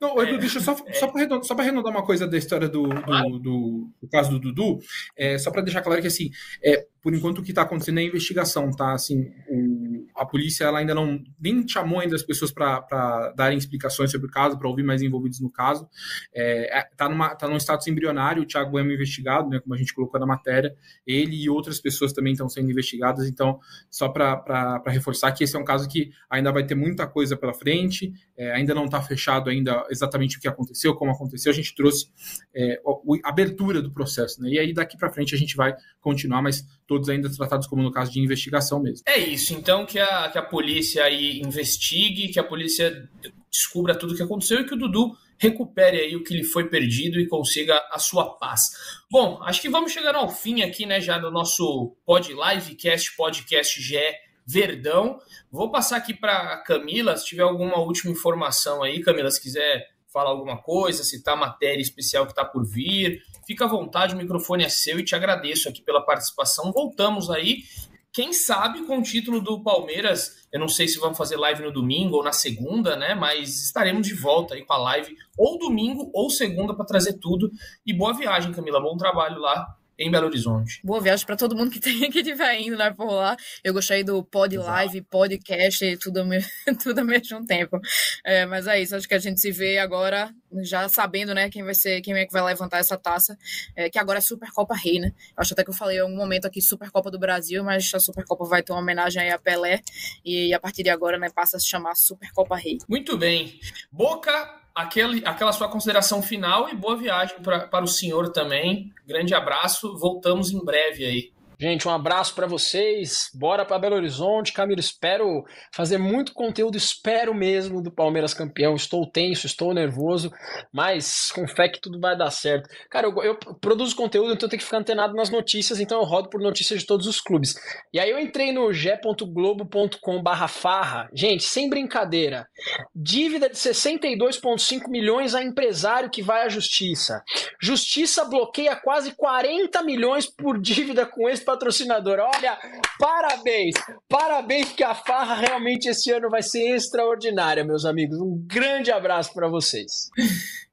Não, 0.00 0.20
Edu, 0.20 0.38
deixa 0.38 0.58
eu 0.58 0.62
só, 0.62 0.76
é, 0.86 0.92
só 0.94 1.06
para 1.06 1.20
arredondar, 1.20 1.60
arredondar, 1.60 1.92
uma 1.92 2.04
coisa 2.04 2.26
da 2.26 2.36
história 2.36 2.68
do, 2.68 2.88
do, 2.88 3.38
do, 3.38 3.90
do 4.02 4.08
caso 4.08 4.30
do 4.30 4.40
Dudu, 4.40 4.80
é, 5.16 5.38
só 5.38 5.50
para 5.50 5.62
deixar 5.62 5.80
claro 5.80 6.00
que, 6.00 6.08
assim, 6.08 6.30
é, 6.62 6.86
por 7.02 7.14
enquanto 7.14 7.38
o 7.38 7.42
que 7.42 7.50
está 7.50 7.62
acontecendo 7.62 7.98
é 7.98 8.02
a 8.02 8.06
investigação, 8.06 8.70
tá? 8.70 8.92
Assim, 8.92 9.32
o, 9.48 10.06
a 10.14 10.26
polícia 10.26 10.64
ela 10.64 10.80
ainda 10.80 10.94
não 10.94 11.22
nem 11.40 11.66
chamou 11.66 12.00
ainda 12.00 12.14
as 12.14 12.22
pessoas 12.22 12.52
para 12.52 13.32
darem 13.36 13.56
explicações 13.56 14.10
sobre 14.10 14.26
o 14.26 14.30
caso, 14.30 14.58
para 14.58 14.68
ouvir 14.68 14.82
mais 14.82 15.00
envolvidos 15.00 15.40
no 15.40 15.50
caso. 15.50 15.88
É, 16.34 16.78
é, 16.78 16.82
tá, 16.96 17.08
tá 17.36 17.48
num 17.48 17.56
status 17.56 17.86
embrionário, 17.86 18.42
o 18.42 18.46
Thiago 18.46 18.78
é 18.78 18.82
investigado, 18.82 19.48
né, 19.48 19.60
como 19.60 19.74
a 19.74 19.78
gente 19.78 19.94
colocou 19.94 20.20
na 20.20 20.26
matéria, 20.26 20.74
ele 21.06 21.36
e 21.42 21.48
outras 21.48 21.80
pessoas 21.80 22.12
também 22.12 22.32
estão 22.32 22.48
sendo 22.48 22.70
investigadas, 22.70 23.26
então, 23.28 23.58
só 23.90 24.08
para 24.08 24.82
reforçar 24.86 25.32
que 25.32 25.44
esse 25.44 25.56
é 25.56 25.58
um 25.58 25.64
caso 25.64 25.88
que 25.88 26.10
ainda 26.28 26.52
vai 26.52 26.64
ter 26.66 26.74
muita 26.74 27.06
coisa 27.06 27.36
pela 27.36 27.54
frente, 27.54 28.12
é, 28.36 28.52
ainda 28.52 28.74
não 28.74 28.84
está 28.84 29.00
fechado 29.00 29.48
ainda 29.48 29.86
exatamente 29.90 30.36
o 30.36 30.40
que 30.40 30.48
aconteceu, 30.48 30.94
como 30.94 31.12
aconteceu, 31.12 31.50
a 31.50 31.54
gente 31.54 31.74
trouxe 31.74 32.06
é, 32.54 32.80
a 33.24 33.28
abertura 33.28 33.80
do 33.80 33.90
processo, 33.90 34.42
né, 34.42 34.50
e 34.50 34.58
aí 34.58 34.74
daqui 34.74 34.98
para 34.98 35.10
frente 35.10 35.34
a 35.34 35.38
gente 35.38 35.56
vai 35.56 35.74
continuar, 36.00 36.42
mas 36.42 36.66
todos 36.90 37.08
ainda 37.08 37.30
tratados 37.30 37.68
como 37.68 37.84
no 37.84 37.92
caso 37.92 38.10
de 38.10 38.18
investigação 38.18 38.82
mesmo. 38.82 39.04
É 39.06 39.16
isso, 39.16 39.54
então 39.54 39.86
que 39.86 39.96
a, 39.96 40.28
que 40.28 40.36
a 40.36 40.42
polícia 40.42 41.04
aí 41.04 41.40
investigue, 41.40 42.30
que 42.30 42.40
a 42.40 42.42
polícia 42.42 43.08
descubra 43.48 43.94
tudo 43.94 44.12
o 44.12 44.16
que 44.16 44.24
aconteceu 44.24 44.58
e 44.58 44.66
que 44.66 44.74
o 44.74 44.76
Dudu 44.76 45.16
recupere 45.38 46.00
aí 46.00 46.16
o 46.16 46.24
que 46.24 46.34
lhe 46.34 46.42
foi 46.42 46.68
perdido 46.68 47.20
e 47.20 47.28
consiga 47.28 47.80
a 47.92 47.98
sua 48.00 48.36
paz. 48.38 48.72
Bom, 49.08 49.40
acho 49.44 49.62
que 49.62 49.68
vamos 49.68 49.92
chegar 49.92 50.16
ao 50.16 50.28
fim 50.28 50.62
aqui, 50.62 50.84
né, 50.84 51.00
já 51.00 51.16
do 51.16 51.30
nosso 51.30 51.96
pod 52.04 52.28
livecast, 52.28 53.14
podcast 53.16 53.80
GE 53.80 54.00
Verdão. 54.44 55.20
Vou 55.48 55.70
passar 55.70 55.96
aqui 55.96 56.12
para 56.12 56.56
Camila, 56.64 57.16
se 57.16 57.24
tiver 57.24 57.44
alguma 57.44 57.78
última 57.78 58.10
informação 58.10 58.82
aí, 58.82 59.00
Camila, 59.00 59.30
se 59.30 59.40
quiser 59.40 59.86
falar 60.12 60.30
alguma 60.30 60.58
coisa, 60.58 61.04
citar 61.04 61.36
matéria 61.36 61.82
especial 61.82 62.26
que 62.26 62.32
está 62.32 62.44
por 62.44 62.64
vir, 62.66 63.22
Fica 63.50 63.64
à 63.64 63.68
vontade, 63.68 64.14
o 64.14 64.16
microfone 64.16 64.62
é 64.62 64.68
seu 64.68 65.00
e 65.00 65.04
te 65.04 65.16
agradeço 65.16 65.68
aqui 65.68 65.82
pela 65.82 66.00
participação. 66.00 66.70
Voltamos 66.70 67.28
aí. 67.28 67.64
Quem 68.12 68.32
sabe 68.32 68.86
com 68.86 68.98
o 68.98 69.02
título 69.02 69.40
do 69.40 69.60
Palmeiras, 69.60 70.46
eu 70.52 70.60
não 70.60 70.68
sei 70.68 70.86
se 70.86 71.00
vamos 71.00 71.18
fazer 71.18 71.36
live 71.36 71.64
no 71.64 71.72
domingo 71.72 72.18
ou 72.18 72.22
na 72.22 72.30
segunda, 72.30 72.94
né? 72.94 73.12
Mas 73.12 73.64
estaremos 73.64 74.06
de 74.06 74.14
volta 74.14 74.54
aí 74.54 74.64
com 74.64 74.72
a 74.72 74.78
live 74.78 75.16
ou 75.36 75.58
domingo 75.58 76.08
ou 76.14 76.30
segunda 76.30 76.74
para 76.76 76.84
trazer 76.84 77.14
tudo. 77.14 77.50
E 77.84 77.92
boa 77.92 78.14
viagem, 78.14 78.52
Camila. 78.52 78.80
Bom 78.80 78.96
trabalho 78.96 79.40
lá 79.40 79.66
em 80.00 80.10
Belo 80.10 80.26
Horizonte. 80.26 80.80
Boa 80.82 80.98
viagem 80.98 81.26
para 81.26 81.36
todo 81.36 81.54
mundo 81.54 81.70
que, 81.70 81.78
tem, 81.78 82.10
que 82.10 82.20
estiver 82.20 82.58
indo 82.58 82.76
né, 82.76 82.90
por 82.90 83.12
lá. 83.12 83.36
Eu 83.62 83.74
gostei 83.74 84.02
do 84.02 84.24
pod 84.24 84.56
live, 84.56 85.02
podcast, 85.02 85.98
tudo, 85.98 86.22
tudo 86.82 86.98
ao 87.00 87.04
mesmo 87.04 87.44
tempo. 87.44 87.78
É, 88.24 88.46
mas 88.46 88.66
é 88.66 88.80
isso, 88.80 88.96
acho 88.96 89.06
que 89.06 89.14
a 89.14 89.18
gente 89.18 89.38
se 89.38 89.52
vê 89.52 89.78
agora, 89.78 90.34
já 90.62 90.88
sabendo 90.88 91.34
né, 91.34 91.50
quem 91.50 91.62
vai 91.62 91.74
ser, 91.74 92.00
quem 92.00 92.14
é 92.14 92.24
que 92.24 92.32
vai 92.32 92.42
levantar 92.42 92.78
essa 92.78 92.96
taça, 92.96 93.36
é, 93.76 93.90
que 93.90 93.98
agora 93.98 94.18
é 94.18 94.22
Supercopa 94.22 94.74
Rei, 94.74 94.98
né? 94.98 95.12
Acho 95.36 95.52
até 95.52 95.62
que 95.62 95.68
eu 95.68 95.74
falei 95.74 95.98
em 95.98 96.00
algum 96.00 96.16
momento 96.16 96.46
aqui 96.46 96.62
Supercopa 96.62 97.10
do 97.10 97.18
Brasil, 97.18 97.62
mas 97.62 97.92
a 97.94 98.00
Supercopa 98.00 98.46
vai 98.46 98.62
ter 98.62 98.72
uma 98.72 98.80
homenagem 98.80 99.22
aí 99.22 99.30
a 99.30 99.38
Pelé, 99.38 99.82
e 100.24 100.54
a 100.54 100.58
partir 100.58 100.82
de 100.82 100.88
agora 100.88 101.18
né, 101.18 101.28
passa 101.28 101.58
a 101.58 101.60
se 101.60 101.68
chamar 101.68 101.94
Supercopa 101.94 102.56
Rei. 102.56 102.78
Muito 102.88 103.18
bem. 103.18 103.60
Boca 103.92 104.60
aquele, 104.80 105.22
aquela 105.26 105.52
sua 105.52 105.68
consideração 105.68 106.22
final 106.22 106.68
e 106.68 106.74
boa 106.74 106.96
viagem 106.96 107.36
pra, 107.42 107.66
para 107.66 107.84
o 107.84 107.88
senhor 107.88 108.30
também. 108.30 108.92
Grande 109.06 109.34
abraço, 109.34 109.96
voltamos 109.98 110.50
em 110.50 110.64
breve 110.64 111.04
aí. 111.04 111.32
Gente, 111.60 111.86
um 111.86 111.90
abraço 111.90 112.34
para 112.34 112.46
vocês. 112.46 113.28
Bora 113.34 113.66
para 113.66 113.78
Belo 113.78 113.96
Horizonte. 113.96 114.54
Camilo, 114.54 114.80
espero 114.80 115.44
fazer 115.74 115.98
muito 115.98 116.32
conteúdo, 116.32 116.78
espero 116.78 117.34
mesmo 117.34 117.82
do 117.82 117.92
Palmeiras 117.92 118.32
campeão. 118.32 118.74
Estou 118.74 119.06
tenso, 119.06 119.44
estou 119.44 119.74
nervoso, 119.74 120.32
mas 120.72 121.30
com 121.30 121.46
fé 121.46 121.68
que 121.68 121.78
tudo 121.78 122.00
vai 122.00 122.16
dar 122.16 122.30
certo. 122.30 122.66
Cara, 122.88 123.08
eu, 123.08 123.22
eu 123.22 123.36
produzo 123.60 123.94
conteúdo, 123.94 124.32
então 124.32 124.46
eu 124.46 124.50
tenho 124.50 124.58
que 124.58 124.64
ficar 124.64 124.78
antenado 124.78 125.12
nas 125.12 125.28
notícias, 125.28 125.80
então 125.80 126.00
eu 126.00 126.06
rodo 126.06 126.30
por 126.30 126.40
notícias 126.40 126.80
de 126.80 126.86
todos 126.86 127.06
os 127.06 127.20
clubes. 127.20 127.54
E 127.92 128.00
aí 128.00 128.08
eu 128.08 128.18
entrei 128.18 128.52
no 128.52 128.72
g.globo.com/farra. 128.72 131.10
Gente, 131.12 131.42
sem 131.42 131.68
brincadeira. 131.68 132.48
Dívida 132.94 133.50
de 133.50 133.56
62,5 133.56 134.88
milhões 134.88 135.34
a 135.34 135.42
empresário 135.42 136.08
que 136.08 136.22
vai 136.22 136.46
à 136.46 136.48
justiça. 136.48 137.22
Justiça 137.60 138.24
bloqueia 138.24 138.74
quase 138.76 139.14
40 139.14 139.82
milhões 139.82 140.24
por 140.24 140.58
dívida 140.58 141.04
com 141.04 141.28
esse 141.28 141.49
patrocinador. 141.50 142.18
Olha, 142.20 142.58
parabéns, 142.98 143.74
parabéns, 144.08 144.68
porque 144.68 144.84
a 144.84 144.94
farra 144.94 145.34
realmente 145.34 145.88
esse 145.88 146.10
ano 146.12 146.30
vai 146.30 146.42
ser 146.42 146.74
extraordinária, 146.74 147.64
meus 147.64 147.84
amigos. 147.84 148.20
Um 148.20 148.40
grande 148.46 148.92
abraço 148.92 149.32
para 149.32 149.48
vocês. 149.48 150.10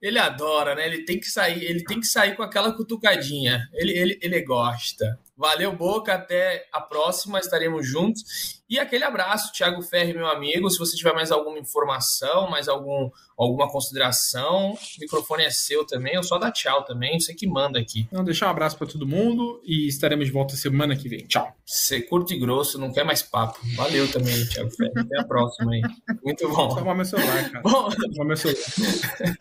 Ele 0.01 0.19
adora, 0.19 0.75
né? 0.75 0.85
Ele 0.85 1.03
tem 1.03 1.19
que 1.19 1.27
sair, 1.27 1.63
ele 1.63 1.83
tem 1.83 1.99
que 1.99 2.05
sair 2.05 2.35
com 2.35 2.43
aquela 2.43 2.71
cutucadinha. 2.71 3.67
Ele, 3.73 3.91
ele, 3.97 4.19
ele 4.21 4.41
gosta. 4.41 5.19
Valeu, 5.35 5.75
Boca. 5.75 6.13
Até 6.13 6.67
a 6.71 6.79
próxima. 6.79 7.39
Estaremos 7.39 7.87
juntos. 7.87 8.61
E 8.69 8.79
aquele 8.79 9.03
abraço, 9.03 9.51
Thiago 9.53 9.81
Ferri, 9.81 10.13
meu 10.13 10.27
amigo. 10.27 10.69
Se 10.69 10.77
você 10.77 10.95
tiver 10.95 11.13
mais 11.13 11.31
alguma 11.31 11.57
informação, 11.57 12.47
mais 12.49 12.67
algum, 12.67 13.09
alguma 13.35 13.67
consideração, 13.71 14.73
o 14.73 14.77
microfone 15.01 15.45
é 15.45 15.49
seu 15.49 15.85
também. 15.85 16.13
Eu 16.13 16.23
só 16.23 16.37
dá 16.37 16.51
tchau 16.51 16.83
também. 16.83 17.19
Você 17.19 17.33
que 17.33 17.47
manda 17.47 17.79
aqui. 17.79 18.07
Então, 18.11 18.23
deixar 18.23 18.47
um 18.47 18.51
abraço 18.51 18.77
para 18.77 18.87
todo 18.87 19.07
mundo 19.07 19.59
e 19.63 19.87
estaremos 19.87 20.27
de 20.27 20.31
volta 20.31 20.55
semana 20.55 20.95
que 20.95 21.09
vem. 21.09 21.25
Tchau. 21.25 21.56
Você 21.67 22.01
curto 22.01 22.33
e 22.33 22.39
grosso, 22.39 22.79
não 22.79 22.93
quer 22.93 23.03
mais 23.03 23.21
papo. 23.21 23.59
Valeu 23.75 24.09
também, 24.09 24.45
Thiago 24.47 24.71
Ferri. 24.71 24.93
Até 24.95 25.19
a 25.19 25.25
próxima 25.25 25.73
aí. 25.73 25.81
Muito 26.23 26.47
bom. 26.47 26.69
Vou 26.69 26.95
meu 26.95 27.03
celular, 27.03 27.51
cara. 27.51 27.61
Bom... 27.61 27.89
Vou 28.15 28.25
meu 28.25 28.37
celular. 28.37 29.37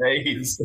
É 0.00 0.16
isso. 0.28 0.62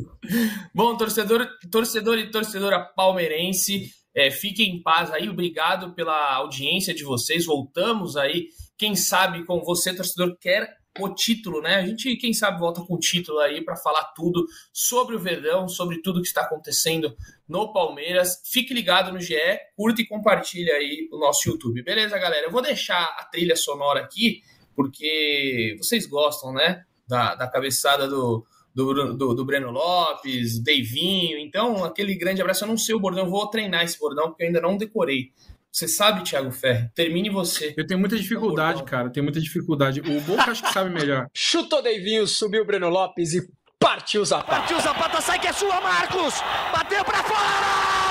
Bom, 0.74 0.97
torcedor, 0.97 1.47
torcedor 1.72 2.18
e 2.18 2.32
torcedora 2.32 2.80
palmeirense, 2.80 3.91
é, 4.14 4.30
fiquem 4.30 4.76
em 4.76 4.84
paz 4.84 5.12
aí. 5.12 5.30
Obrigado 5.30 5.93
pela 5.93 6.34
audiência 6.34 6.93
de 6.93 7.04
vocês. 7.04 7.45
Voltamos 7.45 8.18
aí. 8.18 8.47
Quem 8.78 8.95
sabe 8.95 9.45
com 9.45 9.62
você, 9.62 9.95
torcedor, 9.95 10.36
quer 10.38 10.78
o 10.97 11.13
título, 11.13 11.61
né? 11.61 11.75
A 11.75 11.85
gente, 11.85 12.15
quem 12.17 12.33
sabe, 12.33 12.59
volta 12.59 12.81
com 12.81 12.95
o 12.95 12.99
título 12.99 13.39
aí 13.39 13.63
para 13.63 13.75
falar 13.75 14.05
tudo 14.15 14.45
sobre 14.73 15.15
o 15.15 15.19
Verdão, 15.19 15.67
sobre 15.67 16.01
tudo 16.01 16.21
que 16.21 16.27
está 16.27 16.41
acontecendo 16.41 17.15
no 17.47 17.71
Palmeiras. 17.71 18.41
Fique 18.45 18.73
ligado 18.73 19.11
no 19.11 19.19
GE, 19.19 19.35
curta 19.75 20.01
e 20.01 20.07
compartilha 20.07 20.73
aí 20.73 21.07
o 21.11 21.19
nosso 21.19 21.47
YouTube. 21.47 21.83
Beleza, 21.83 22.17
galera? 22.17 22.47
Eu 22.47 22.51
vou 22.51 22.61
deixar 22.61 23.03
a 23.17 23.23
trilha 23.25 23.55
sonora 23.55 24.01
aqui, 24.01 24.41
porque 24.75 25.75
vocês 25.77 26.05
gostam, 26.05 26.53
né? 26.53 26.83
Da, 27.07 27.35
da 27.35 27.47
cabeçada 27.47 28.07
do, 28.07 28.45
do, 28.73 29.13
do, 29.13 29.33
do 29.33 29.45
Breno 29.45 29.71
Lopes, 29.71 30.59
Deivinho. 30.59 31.37
Então, 31.37 31.83
aquele 31.83 32.15
grande 32.15 32.41
abraço. 32.41 32.63
Eu 32.63 32.67
não 32.69 32.77
sei 32.77 32.95
o 32.95 32.99
bordão, 32.99 33.29
vou 33.29 33.47
treinar 33.47 33.83
esse 33.83 33.99
bordão, 33.99 34.27
porque 34.29 34.43
eu 34.43 34.47
ainda 34.47 34.61
não 34.61 34.77
decorei. 34.77 35.31
Você 35.72 35.88
sabe, 35.88 36.24
Thiago 36.24 36.51
Ferri? 36.51 36.89
Termine 36.95 37.30
você. 37.30 37.74
Eu 37.78 37.86
tenho 37.86 37.99
muita 37.99 38.17
dificuldade, 38.17 38.84
cara. 38.84 39.09
Tenho 39.11 39.24
muita 39.24 39.39
dificuldade. 39.39 40.01
O 40.01 40.22
Boca 40.22 40.51
acho 40.51 40.63
que 40.63 40.74
sabe 40.74 40.89
melhor. 40.89 41.28
Chutou 41.34 41.82
Deivinho, 41.82 42.26
subiu 42.28 42.63
o 42.63 42.65
Breno 42.65 42.89
Lopes 42.89 43.34
e 43.34 43.47
partiu 43.80 44.22
o 44.22 44.26
Zapata. 44.26 44.59
Partiu 44.61 44.78
o 44.78 44.82
Zapata, 44.82 45.22
sai 45.22 45.39
que 45.39 45.47
é 45.47 45.53
sua, 45.53 45.80
Marcos! 45.80 46.36
Bateu 46.74 47.05
pra 47.05 47.24
fora! 47.24 48.09